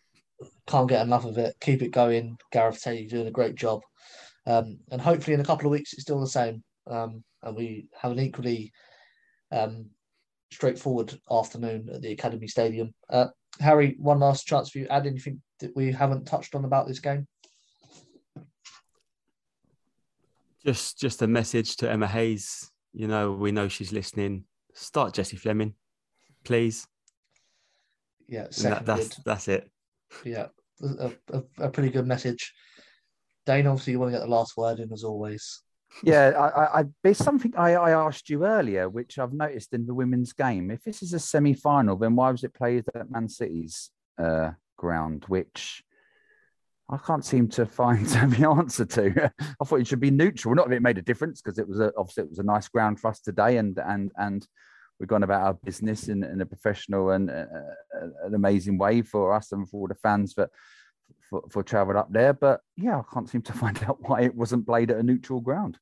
Can't 0.67 0.89
get 0.89 1.05
enough 1.05 1.25
of 1.25 1.37
it. 1.37 1.55
Keep 1.61 1.81
it 1.81 1.91
going. 1.91 2.37
Gareth 2.51 2.81
Taylor 2.81 3.07
doing 3.07 3.27
a 3.27 3.31
great 3.31 3.55
job. 3.55 3.81
Um, 4.45 4.79
and 4.91 5.01
hopefully 5.01 5.33
in 5.33 5.41
a 5.41 5.45
couple 5.45 5.65
of 5.65 5.71
weeks 5.71 5.93
it's 5.93 6.03
still 6.03 6.21
the 6.21 6.27
same. 6.27 6.63
Um, 6.85 7.23
and 7.43 7.55
we 7.55 7.87
have 7.99 8.11
an 8.11 8.19
equally 8.19 8.71
um, 9.51 9.87
straightforward 10.51 11.19
afternoon 11.31 11.89
at 11.93 12.01
the 12.01 12.11
Academy 12.11 12.47
Stadium. 12.47 12.93
Uh, 13.09 13.27
Harry, 13.59 13.95
one 13.99 14.19
last 14.19 14.45
chance 14.45 14.69
for 14.69 14.79
you. 14.79 14.87
Add 14.89 15.07
anything 15.07 15.41
that 15.59 15.75
we 15.75 15.91
haven't 15.91 16.25
touched 16.25 16.55
on 16.55 16.65
about 16.65 16.87
this 16.87 16.99
game? 16.99 17.27
Just 20.67 20.99
just 20.99 21.21
a 21.21 21.27
message 21.27 21.77
to 21.77 21.89
Emma 21.89 22.07
Hayes. 22.07 22.69
You 22.91 23.07
know, 23.07 23.31
we 23.31 23.53
know 23.53 23.69
she's 23.69 23.93
listening. 23.93 24.43
Start 24.73 25.13
Jessie 25.13 25.37
Fleming, 25.37 25.75
please. 26.43 26.85
Yeah, 28.27 28.47
that, 28.63 28.85
that's 28.85 29.15
that's 29.23 29.47
it. 29.47 29.71
Yeah, 30.25 30.47
a, 30.81 31.11
a, 31.31 31.43
a, 31.59 31.69
pretty 31.69 31.89
good 31.89 32.05
message. 32.05 32.53
Dane, 33.45 33.65
obviously, 33.65 33.93
you 33.93 33.99
want 33.99 34.11
to 34.11 34.17
get 34.17 34.25
the 34.25 34.29
last 34.29 34.57
word 34.57 34.79
in 34.79 34.91
as 34.91 35.05
always. 35.05 35.61
Yeah, 36.03 36.31
I, 36.31 36.79
I, 36.79 36.83
there's 37.01 37.17
something 37.17 37.53
I, 37.55 37.75
I 37.75 37.91
asked 37.91 38.29
you 38.29 38.45
earlier, 38.45 38.89
which 38.89 39.17
I've 39.17 39.31
noticed 39.31 39.73
in 39.73 39.85
the 39.85 39.93
women's 39.93 40.33
game. 40.33 40.69
If 40.69 40.83
this 40.83 41.01
is 41.01 41.13
a 41.13 41.19
semi-final, 41.19 41.95
then 41.95 42.17
why 42.17 42.29
was 42.29 42.43
it 42.43 42.53
played 42.53 42.83
at 42.93 43.09
Man 43.09 43.29
City's 43.29 43.89
uh, 44.21 44.51
ground? 44.75 45.23
Which 45.29 45.81
I 46.89 46.97
can't 46.97 47.25
seem 47.25 47.49
to 47.49 47.65
find 47.65 48.05
the 48.05 48.49
answer 48.49 48.85
to. 48.85 49.31
I 49.39 49.65
thought 49.65 49.81
it 49.81 49.87
should 49.87 49.99
be 49.99 50.11
neutral. 50.11 50.55
Not 50.55 50.69
that 50.69 50.75
it 50.75 50.81
made 50.81 50.97
a 50.97 51.01
difference 51.01 51.41
because 51.41 51.59
it 51.59 51.67
was 51.67 51.79
a, 51.79 51.91
obviously 51.97 52.23
it 52.23 52.29
was 52.29 52.39
a 52.39 52.43
nice 52.43 52.67
ground 52.67 52.99
for 52.99 53.09
us 53.09 53.19
today, 53.19 53.57
and 53.57 53.77
and 53.77 54.11
and 54.15 54.47
we've 54.99 55.09
gone 55.09 55.23
about 55.23 55.41
our 55.41 55.53
business 55.53 56.07
in, 56.07 56.23
in 56.23 56.41
a 56.41 56.45
professional 56.45 57.11
and 57.11 57.29
uh, 57.29 57.45
uh 57.95 58.07
an 58.25 58.33
amazing 58.35 58.77
way 58.77 59.01
for 59.01 59.33
us 59.33 59.51
and 59.51 59.69
for 59.69 59.81
all 59.81 59.87
the 59.87 59.95
fans 59.95 60.33
that 60.35 60.49
for, 61.29 61.43
for 61.49 61.61
traveled 61.61 61.97
up 61.97 62.11
there. 62.11 62.33
But 62.33 62.61
yeah, 62.77 62.99
I 62.99 63.03
can't 63.13 63.29
seem 63.29 63.41
to 63.43 63.53
find 63.63 63.81
out 63.83 63.97
why 64.01 64.21
it 64.21 64.35
wasn't 64.35 64.65
played 64.65 64.91
at 64.91 64.97
a 64.97 65.03
neutral 65.03 65.41
ground. 65.41 65.77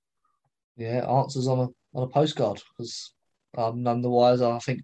Yeah, 0.78 1.06
answers 1.10 1.48
on 1.48 1.60
a 1.60 1.98
on 1.98 2.04
a 2.04 2.08
postcard 2.08 2.62
because 2.72 3.14
um, 3.58 3.84
none 3.84 4.02
the 4.02 4.10
wiser. 4.10 4.48
I 4.48 4.60
think, 4.60 4.82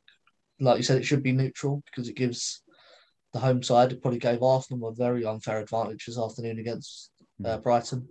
like 0.59 0.77
you 0.77 0.83
said, 0.83 0.97
it 0.97 1.03
should 1.03 1.23
be 1.23 1.31
neutral 1.31 1.83
because 1.85 2.07
it 2.07 2.15
gives 2.15 2.61
the 3.33 3.39
home 3.39 3.63
side. 3.63 4.01
Probably 4.01 4.19
gave 4.19 4.43
Arsenal 4.43 4.89
a 4.89 4.93
very 4.93 5.25
unfair 5.25 5.59
advantage 5.59 6.05
this 6.05 6.19
afternoon 6.19 6.59
against 6.59 7.11
uh, 7.43 7.55
hmm. 7.55 7.61
Brighton. 7.61 8.07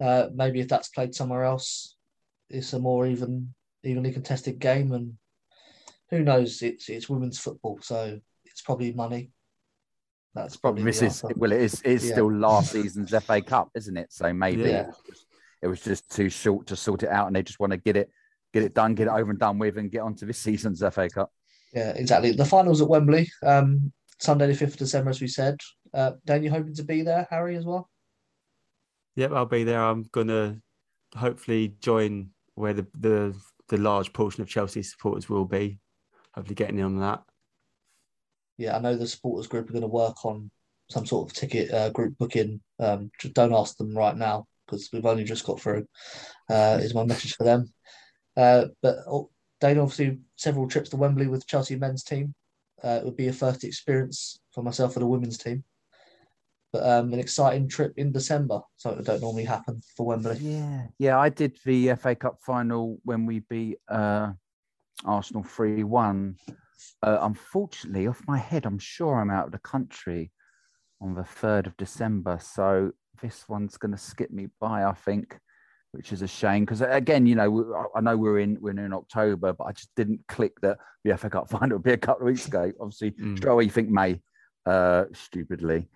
Uh, 0.00 0.28
maybe 0.34 0.60
if 0.60 0.68
that's 0.68 0.88
played 0.88 1.14
somewhere 1.14 1.44
else, 1.44 1.96
it's 2.50 2.72
a 2.72 2.78
more 2.78 3.06
even 3.06 3.54
evenly 3.84 4.12
contested 4.12 4.58
game, 4.58 4.92
and 4.92 5.14
who 6.10 6.22
knows? 6.22 6.62
It's 6.62 6.88
it's 6.88 7.08
women's 7.08 7.38
football, 7.38 7.78
so 7.82 8.18
it's 8.44 8.62
probably 8.62 8.92
money. 8.92 9.30
That's 10.34 10.56
probably 10.56 10.82
this 10.84 11.02
is 11.02 11.22
well, 11.36 11.52
it 11.52 11.60
is 11.60 11.82
it's 11.84 12.04
yeah. 12.04 12.12
still 12.12 12.32
last 12.32 12.72
season's 12.72 13.10
FA 13.24 13.40
Cup, 13.42 13.70
isn't 13.74 13.96
it? 13.96 14.12
So 14.12 14.32
maybe 14.32 14.62
yeah. 14.62 14.80
it, 14.80 14.86
was 14.86 14.96
just, 15.06 15.26
it 15.62 15.66
was 15.68 15.80
just 15.82 16.10
too 16.10 16.28
short 16.30 16.66
to 16.68 16.76
sort 16.76 17.02
it 17.02 17.10
out, 17.10 17.26
and 17.26 17.36
they 17.36 17.42
just 17.42 17.60
want 17.60 17.72
to 17.72 17.76
get 17.76 17.96
it 17.96 18.10
get 18.52 18.62
it 18.62 18.74
done, 18.74 18.94
get 18.94 19.06
it 19.06 19.10
over 19.10 19.30
and 19.30 19.38
done 19.38 19.58
with, 19.58 19.76
and 19.78 19.90
get 19.90 20.00
on 20.00 20.14
to 20.16 20.24
this 20.24 20.38
season's 20.46 20.82
FA 20.92 21.08
Cup. 21.08 21.30
Yeah, 21.72 21.90
exactly. 21.90 22.32
The 22.32 22.44
finals 22.44 22.82
at 22.82 22.88
Wembley, 22.88 23.30
um, 23.42 23.92
Sunday 24.22 24.46
the 24.46 24.54
fifth 24.54 24.74
of 24.74 24.78
December, 24.78 25.10
as 25.10 25.20
we 25.20 25.26
said. 25.26 25.58
Uh, 25.92 26.12
Dan, 26.24 26.44
you 26.44 26.50
hoping 26.50 26.74
to 26.74 26.84
be 26.84 27.02
there, 27.02 27.26
Harry, 27.28 27.56
as 27.56 27.64
well? 27.64 27.90
Yep, 29.16 29.32
I'll 29.32 29.46
be 29.46 29.64
there. 29.64 29.82
I'm 29.82 30.04
gonna 30.12 30.58
hopefully 31.16 31.74
join 31.80 32.30
where 32.54 32.72
the 32.72 32.86
the, 32.98 33.36
the 33.68 33.78
large 33.78 34.12
portion 34.12 34.40
of 34.40 34.48
Chelsea 34.48 34.82
supporters 34.84 35.28
will 35.28 35.44
be. 35.44 35.78
Hopefully, 36.34 36.54
getting 36.54 36.78
in 36.78 36.84
on 36.84 37.00
that. 37.00 37.22
Yeah, 38.58 38.76
I 38.76 38.80
know 38.80 38.96
the 38.96 39.08
supporters 39.08 39.48
group 39.48 39.68
are 39.68 39.72
going 39.72 39.82
to 39.82 39.88
work 39.88 40.24
on 40.24 40.50
some 40.88 41.04
sort 41.04 41.28
of 41.28 41.36
ticket 41.36 41.72
uh, 41.72 41.90
group 41.90 42.16
booking. 42.16 42.60
Um, 42.78 43.10
don't 43.32 43.52
ask 43.52 43.76
them 43.76 43.96
right 43.96 44.16
now 44.16 44.46
because 44.66 44.88
we've 44.92 45.04
only 45.04 45.24
just 45.24 45.44
got 45.44 45.60
through. 45.60 45.86
Uh, 46.48 46.78
is 46.80 46.94
my 46.94 47.04
message 47.04 47.34
for 47.34 47.44
them. 47.44 47.72
Uh, 48.36 48.66
but 48.82 48.98
oh, 49.08 49.30
Dane, 49.60 49.78
obviously, 49.78 50.20
several 50.36 50.68
trips 50.68 50.90
to 50.90 50.96
Wembley 50.96 51.26
with 51.26 51.46
Chelsea 51.46 51.76
men's 51.76 52.04
team. 52.04 52.34
Uh, 52.84 52.98
it 53.00 53.04
would 53.04 53.16
be 53.16 53.28
a 53.28 53.32
first 53.32 53.64
experience 53.64 54.40
for 54.52 54.62
myself 54.62 54.94
for 54.94 55.00
the 55.00 55.06
women's 55.06 55.38
team. 55.38 55.64
But 56.72 56.88
um, 56.88 57.12
an 57.12 57.20
exciting 57.20 57.68
trip 57.68 57.92
in 57.96 58.12
December, 58.12 58.60
so 58.76 58.90
it 58.90 59.04
don't 59.04 59.20
normally 59.20 59.44
happen 59.44 59.80
for 59.94 60.06
Wembley. 60.06 60.38
Yeah, 60.40 60.86
yeah, 60.98 61.18
I 61.18 61.28
did 61.28 61.58
the 61.66 61.94
FA 61.96 62.14
Cup 62.14 62.38
final 62.40 62.98
when 63.04 63.26
we 63.26 63.40
beat 63.40 63.76
uh, 63.88 64.32
Arsenal 65.04 65.42
three 65.42 65.84
one. 65.84 66.36
Uh, 67.02 67.18
unfortunately, 67.20 68.06
off 68.06 68.22
my 68.26 68.38
head, 68.38 68.64
I'm 68.64 68.78
sure 68.78 69.20
I'm 69.20 69.30
out 69.30 69.46
of 69.46 69.52
the 69.52 69.58
country 69.58 70.32
on 71.00 71.14
the 71.14 71.24
third 71.24 71.66
of 71.66 71.76
December, 71.76 72.38
so 72.40 72.92
this 73.20 73.48
one's 73.48 73.76
going 73.76 73.92
to 73.92 73.98
skip 73.98 74.30
me 74.30 74.48
by. 74.58 74.84
I 74.84 74.92
think 74.92 75.38
which 75.92 76.12
is 76.12 76.22
a 76.22 76.26
shame 76.26 76.64
because 76.64 76.80
again, 76.80 77.26
you 77.26 77.34
know, 77.34 77.88
I 77.94 78.00
know 78.00 78.16
we're 78.16 78.40
in 78.40 78.58
we're 78.60 78.70
in 78.70 78.92
October, 78.92 79.52
but 79.52 79.64
I 79.64 79.72
just 79.72 79.90
didn't 79.94 80.20
click 80.26 80.58
that 80.62 80.78
the 81.04 81.16
FA 81.16 81.30
Cup 81.30 81.48
final 81.50 81.76
would 81.76 81.84
be 81.84 81.92
a 81.92 81.98
couple 81.98 82.26
of 82.26 82.32
weeks 82.32 82.48
ago. 82.48 82.72
Obviously, 82.80 83.12
mm. 83.12 83.36
straight 83.36 83.52
away 83.52 83.64
you 83.64 83.70
think 83.70 83.90
May, 83.90 84.20
uh, 84.66 85.04
stupidly, 85.12 85.88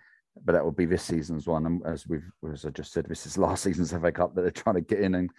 but 0.45 0.53
that 0.53 0.63
will 0.63 0.71
be 0.71 0.85
this 0.85 1.03
season's 1.03 1.47
one. 1.47 1.65
And 1.65 1.85
as 1.85 2.07
we've 2.07 2.29
as 2.53 2.65
I 2.65 2.69
just 2.69 2.93
said, 2.93 3.05
this 3.07 3.25
is 3.25 3.37
last 3.37 3.63
season's 3.63 3.91
FA 3.91 4.11
Cup 4.11 4.35
that 4.35 4.41
they're 4.43 4.51
trying 4.51 4.75
to 4.75 4.81
get 4.81 4.99
in 4.99 5.15
and 5.15 5.31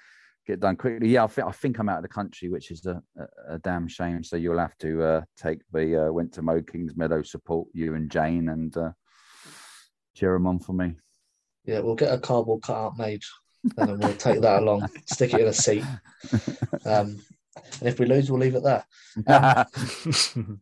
get 0.45 0.59
done 0.59 0.77
quickly. 0.77 1.09
Yeah, 1.09 1.25
I 1.25 1.29
think 1.29 1.47
I 1.47 1.53
think 1.53 1.79
I'm 1.79 1.89
out 1.89 1.99
of 1.99 2.03
the 2.03 2.09
country, 2.09 2.49
which 2.49 2.73
is 2.73 2.85
a, 2.87 3.01
a, 3.17 3.55
a 3.55 3.59
damn 3.59 3.87
shame. 3.87 4.25
So 4.25 4.37
you'll 4.37 4.59
have 4.59 4.77
to 4.79 5.03
uh, 5.03 5.21
take 5.37 5.61
the 5.73 6.09
uh, 6.09 6.13
went 6.13 6.33
to 6.33 6.43
Mow 6.43 6.61
Kingsmeadow 6.63 7.25
support 7.25 7.69
you 7.73 7.95
and 7.95 8.11
Jane 8.11 8.49
and 8.49 8.77
uh, 8.77 8.91
cheer 10.17 10.33
them 10.33 10.49
on 10.49 10.59
for 10.59 10.73
me. 10.73 10.97
Yeah, 11.65 11.81
we'll 11.81 11.95
get 11.95 12.13
a 12.13 12.19
cardboard 12.19 12.63
cutout 12.63 12.99
made 12.99 13.23
and 13.77 13.89
then 13.89 13.99
we'll 13.99 14.15
take 14.15 14.41
that 14.41 14.63
along, 14.63 14.89
stick 15.07 15.35
it 15.35 15.41
in 15.41 15.49
a 15.49 15.53
seat. 15.53 15.85
Um, 16.85 17.21
and 17.81 17.89
if 17.89 17.99
we 17.99 18.07
lose, 18.07 18.31
we'll 18.31 18.41
leave 18.41 18.55
it 18.55 18.65
there. 18.65 18.85
Um, 20.37 20.61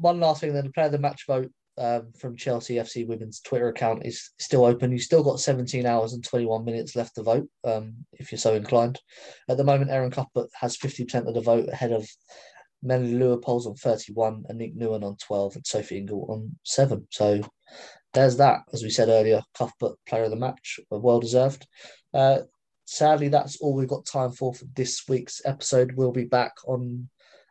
one 0.00 0.20
last 0.20 0.40
thing, 0.40 0.52
then 0.52 0.64
the 0.64 0.72
player 0.72 0.86
of 0.86 0.92
the 0.92 0.98
match 0.98 1.24
vote 1.26 1.50
um, 1.78 2.12
from 2.18 2.36
Chelsea 2.36 2.76
FC 2.76 3.06
Women's 3.06 3.40
Twitter 3.40 3.68
account 3.68 4.06
is 4.06 4.30
still 4.38 4.64
open. 4.64 4.92
You've 4.92 5.02
still 5.02 5.24
got 5.24 5.40
17 5.40 5.86
hours 5.86 6.12
and 6.12 6.24
21 6.24 6.64
minutes 6.64 6.94
left 6.94 7.16
to 7.16 7.22
vote 7.22 7.48
um, 7.64 7.94
if 8.12 8.30
you're 8.30 8.38
so 8.38 8.54
inclined. 8.54 9.00
At 9.48 9.56
the 9.56 9.64
moment, 9.64 9.90
Erin 9.90 10.10
Cuthbert 10.10 10.50
has 10.60 10.76
50% 10.76 11.26
of 11.26 11.34
the 11.34 11.40
vote 11.40 11.68
ahead 11.68 11.92
of 11.92 12.06
Melanie 12.82 13.14
Leupolz 13.14 13.66
on 13.66 13.74
31, 13.74 14.44
Aniek 14.50 14.76
Nouwen 14.76 15.02
on 15.02 15.16
12, 15.16 15.56
and 15.56 15.66
Sophie 15.66 15.98
Ingle 15.98 16.26
on 16.28 16.56
7. 16.64 17.06
So 17.10 17.40
there's 18.12 18.36
that. 18.36 18.60
As 18.72 18.82
we 18.82 18.90
said 18.90 19.08
earlier, 19.08 19.42
Cuthbert 19.56 19.96
player 20.06 20.24
of 20.24 20.30
the 20.30 20.36
match, 20.36 20.78
well 20.90 21.20
deserved. 21.20 21.66
Uh, 22.14 22.40
sadly, 22.84 23.28
that's 23.28 23.60
all 23.60 23.74
we've 23.74 23.88
got 23.88 24.06
time 24.06 24.30
for 24.30 24.54
for 24.54 24.64
this 24.74 25.02
week's 25.08 25.42
episode. 25.44 25.92
We'll 25.96 26.12
be 26.12 26.24
back 26.24 26.52
on 26.66 27.08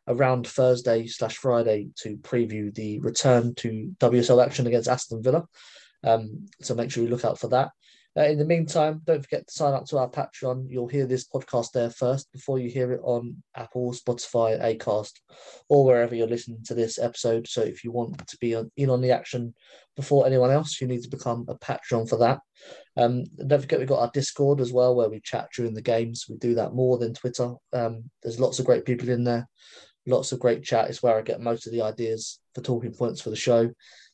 around 0.08 0.48
Thursday 0.48 1.08
slash 1.08 1.38
Friday 1.38 1.90
to 1.98 2.18
preview 2.18 2.74
the 2.74 3.00
return 3.00 3.56
to 3.56 3.94
WSL 4.00 4.44
action 4.46 4.68
against 4.68 4.90
Aston 4.90 5.22
Villa. 5.22 5.46
Um, 6.04 6.48
so 6.62 6.76
make 6.76 6.92
sure 6.92 7.04
you 7.04 7.10
look 7.10 7.26
out 7.26 7.40
for 7.40 7.50
that. 7.50 7.72
Uh, 8.16 8.24
in 8.24 8.38
the 8.38 8.46
meantime, 8.46 9.02
don't 9.06 9.24
forget 9.24 9.48
to 9.48 9.54
sign 9.54 9.74
up 9.74 9.86
to 9.86 9.98
our 9.98 10.10
Patreon. 10.10 10.68
You'll 10.70 10.88
hear 10.88 11.08
this 11.08 11.28
podcast 11.28 11.72
there 11.72 11.90
first 11.90 12.32
before 12.32 12.60
you 12.60 12.70
hear 12.70 12.92
it 12.94 13.02
on 13.04 13.42
Apple, 13.56 13.92
Spotify, 13.92 14.62
Acast, 14.62 15.14
or 15.68 15.84
wherever 15.84 16.14
you're 16.14 16.28
listening 16.28 16.64
to 16.66 16.76
this 16.76 17.00
episode. 17.00 17.48
So 17.48 17.62
if 17.62 17.84
you 17.84 17.92
want 17.92 18.28
to 18.28 18.38
be 18.40 18.54
on, 18.54 18.72
in 18.78 18.92
on 18.92 19.02
the 19.02 19.12
action 19.12 19.56
before 19.96 20.28
anyone 20.28 20.52
else, 20.52 20.80
you 20.80 20.88
need 20.88 21.02
to 21.04 21.10
become 21.10 21.46
a 21.48 21.56
Patreon 21.56 22.08
for 22.08 22.18
that. 22.18 22.40
Um, 22.98 23.24
don't 23.48 23.62
forget 23.62 23.80
we've 23.80 23.88
got 23.88 24.02
our 24.02 24.12
Discord 24.14 24.62
as 24.62 24.72
well, 24.72 24.96
where 24.96 25.10
we 25.10 25.20
chat 25.20 25.50
during 25.56 25.74
the 25.74 25.82
games. 25.82 26.26
We 26.30 26.38
do 26.38 26.54
that 26.56 26.74
more 26.74 27.00
than 27.00 27.16
Twitter. 27.16 27.54
Um, 27.74 28.10
there's 28.22 28.40
lots 28.40 28.60
of 28.60 28.66
great 28.66 28.86
people 28.86 29.10
in 29.10 29.24
there, 29.24 29.48
lots 30.06 30.32
of 30.32 30.40
great 30.40 30.64
chat. 30.64 30.90
It's 30.90 31.02
where 31.02 31.18
I 31.18 31.24
get 31.24 31.42
most 31.42 31.66
of 31.66 31.74
the 31.74 31.82
ideas 31.82 32.40
for 32.54 32.62
talking 32.62 32.94
points 32.94 33.22
for 33.22 33.32
the 33.32 33.36
show. 33.36 33.72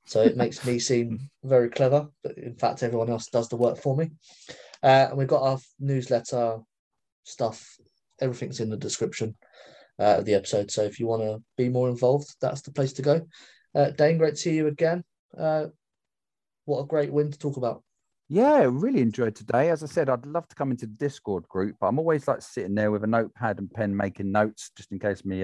So 0.10 0.22
it 0.22 0.36
makes 0.36 0.66
me 0.66 0.80
seem 0.80 1.30
very 1.44 1.70
clever, 1.70 2.10
but 2.24 2.36
in 2.36 2.56
fact, 2.56 2.82
everyone 2.82 3.12
else 3.12 3.28
does 3.28 3.48
the 3.48 3.58
work 3.58 3.78
for 3.78 3.96
me. 3.96 4.10
Uh, 4.82 5.06
and 5.10 5.18
we've 5.20 5.28
got 5.28 5.44
our 5.44 5.60
newsletter 5.80 6.58
stuff. 7.26 7.78
Everything's 8.20 8.60
in 8.60 8.72
the 8.72 8.76
description 8.76 9.36
uh, 10.00 10.16
of 10.18 10.26
the 10.26 10.34
episode. 10.34 10.72
So 10.72 10.82
if 10.82 11.00
you 11.00 11.06
want 11.06 11.22
to 11.22 11.44
be 11.58 11.70
more 11.70 11.90
involved, 11.90 12.34
that's 12.42 12.62
the 12.62 12.72
place 12.72 12.94
to 12.94 13.04
go. 13.04 13.28
Uh, 13.76 13.92
Dane, 13.92 14.18
great 14.18 14.32
to 14.32 14.42
see 14.42 14.56
you 14.56 14.66
again. 14.66 15.04
Uh, 15.38 15.68
what 16.66 16.80
a 16.80 16.88
great 16.88 17.14
win 17.14 17.30
to 17.30 17.38
talk 17.38 17.58
about. 17.58 17.84
Yeah, 18.30 18.68
really 18.68 19.02
enjoyed 19.02 19.36
today. 19.36 19.70
As 19.70 19.84
I 19.84 19.86
said, 19.86 20.10
I'd 20.10 20.26
love 20.26 20.48
to 20.48 20.56
come 20.56 20.72
into 20.72 20.88
the 20.88 20.94
Discord 20.94 21.48
group, 21.48 21.76
but 21.80 21.86
I'm 21.86 22.00
always 22.00 22.28
like 22.28 22.42
sitting 22.42 22.74
there 22.74 22.90
with 22.90 23.04
a 23.04 23.08
notepad 23.08 23.60
and 23.60 23.72
pen 23.72 23.96
making 23.96 24.32
notes 24.32 24.72
just 24.76 24.92
in 24.92 24.98
case 24.98 25.24
me 25.24 25.44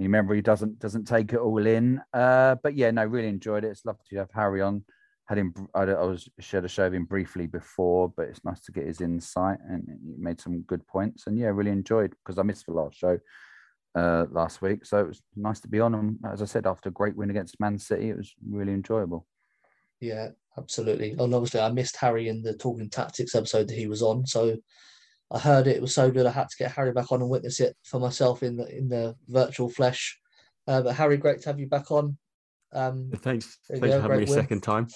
uh, 0.00 0.04
Remember, 0.04 0.34
he 0.34 0.42
doesn't 0.42 0.78
doesn't 0.78 1.04
take 1.04 1.32
it 1.32 1.38
all 1.38 1.66
in. 1.66 2.00
Uh, 2.12 2.56
but 2.62 2.74
yeah, 2.76 2.90
no, 2.90 3.04
really 3.04 3.28
enjoyed 3.28 3.64
it. 3.64 3.68
It's 3.68 3.84
lovely 3.84 4.04
to 4.10 4.16
have 4.16 4.30
Harry 4.32 4.62
on. 4.62 4.84
Had 5.26 5.38
him, 5.38 5.54
I, 5.74 5.82
I 5.82 6.04
was 6.04 6.28
shared 6.40 6.64
a 6.64 6.68
show 6.68 6.86
of 6.86 6.94
him 6.94 7.04
briefly 7.04 7.46
before, 7.46 8.12
but 8.16 8.26
it's 8.26 8.44
nice 8.44 8.60
to 8.62 8.72
get 8.72 8.86
his 8.86 9.00
insight 9.00 9.58
and 9.68 9.86
he 9.86 10.14
made 10.18 10.40
some 10.40 10.62
good 10.62 10.84
points. 10.88 11.28
And 11.28 11.38
yeah, 11.38 11.46
really 11.46 11.70
enjoyed 11.70 12.10
because 12.10 12.38
I 12.38 12.42
missed 12.42 12.66
the 12.66 12.72
last 12.72 12.98
show 12.98 13.16
uh, 13.94 14.26
last 14.32 14.60
week, 14.60 14.84
so 14.84 14.98
it 14.98 15.06
was 15.06 15.22
nice 15.36 15.60
to 15.60 15.68
be 15.68 15.78
on. 15.78 15.94
And 15.94 16.18
as 16.28 16.42
I 16.42 16.46
said, 16.46 16.66
after 16.66 16.88
a 16.88 16.92
great 16.92 17.16
win 17.16 17.30
against 17.30 17.60
Man 17.60 17.78
City, 17.78 18.10
it 18.10 18.16
was 18.16 18.34
really 18.48 18.72
enjoyable. 18.72 19.26
Yeah, 20.00 20.30
absolutely. 20.58 21.12
And 21.12 21.34
obviously, 21.34 21.60
I 21.60 21.70
missed 21.70 21.96
Harry 21.96 22.28
in 22.28 22.42
the 22.42 22.54
Talking 22.54 22.90
Tactics 22.90 23.34
episode 23.34 23.68
that 23.68 23.76
he 23.76 23.86
was 23.86 24.02
on, 24.02 24.26
so 24.26 24.56
I 25.32 25.38
heard 25.38 25.66
it, 25.66 25.76
it 25.76 25.82
was 25.82 25.94
so 25.94 26.10
good. 26.10 26.26
I 26.26 26.30
had 26.30 26.48
to 26.48 26.56
get 26.58 26.72
Harry 26.72 26.92
back 26.92 27.12
on 27.12 27.20
and 27.20 27.30
witness 27.30 27.60
it 27.60 27.76
for 27.84 28.00
myself 28.00 28.42
in 28.42 28.56
the 28.56 28.76
in 28.76 28.88
the 28.88 29.14
virtual 29.28 29.68
flesh. 29.68 30.18
Uh, 30.66 30.82
but 30.82 30.94
Harry, 30.94 31.16
great 31.16 31.40
to 31.42 31.48
have 31.48 31.60
you 31.60 31.68
back 31.68 31.90
on. 31.90 32.16
Um, 32.72 33.10
thanks, 33.16 33.58
thanks 33.68 33.80
for 33.80 34.00
having 34.00 34.18
me 34.18 34.24
a 34.24 34.26
win. 34.26 34.40
second 34.40 34.62
time. 34.62 34.88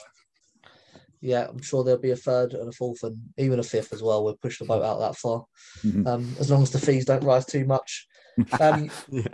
Yeah, 1.21 1.47
I'm 1.49 1.63
sure 1.63 1.83
there'll 1.83 2.01
be 2.01 2.11
a 2.11 2.17
third 2.17 2.53
and 2.53 2.69
a 2.69 2.73
fourth 2.73 3.03
and 3.03 3.17
even 3.39 3.59
a 3.59 3.63
fifth 3.63 3.93
as 3.93 4.03
well. 4.03 4.23
We'll 4.25 4.37
push 4.37 4.59
the 4.59 4.67
boat 4.67 4.83
out 4.83 4.99
that 4.99 5.17
far, 5.17 5.45
mm-hmm. 5.85 6.07
um, 6.07 6.37
as 6.39 6.51
long 6.51 6.63
as 6.63 6.71
the 6.71 6.79
fees 6.79 7.07
don't 7.07 7.25
rise 7.25 7.47
too 7.47 7.65
much. 7.65 8.07
Um, 8.61 8.91
yeah, 9.13 9.29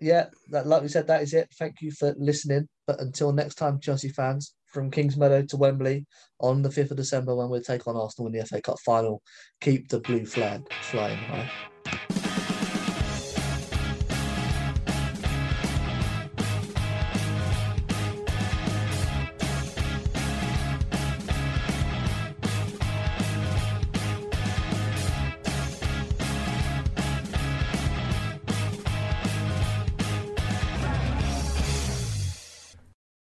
yeah. 0.00 0.26
That, 0.48 0.66
like 0.66 0.82
we 0.82 0.88
said, 0.88 1.06
that 1.06 1.22
is 1.22 1.32
it. 1.32 1.48
Thank 1.56 1.80
you 1.80 1.92
for 1.92 2.12
listening. 2.18 2.68
But 2.88 3.00
until 3.00 3.32
next 3.32 3.54
time, 3.54 3.78
Chelsea 3.78 4.08
fans, 4.08 4.52
from 4.70 4.90
Kingsmeadow 4.90 5.48
to 5.48 5.56
Wembley 5.56 6.06
on 6.40 6.62
the 6.62 6.68
5th 6.68 6.92
of 6.92 6.96
December 6.96 7.34
when 7.34 7.50
we 7.50 7.60
take 7.60 7.86
on 7.86 7.96
Arsenal 7.96 8.28
in 8.28 8.38
the 8.38 8.46
FA 8.46 8.60
Cup 8.60 8.78
final. 8.80 9.22
Keep 9.60 9.88
the 9.88 10.00
blue 10.00 10.24
flag 10.24 10.62
flying 10.82 11.18
high. 11.18 11.50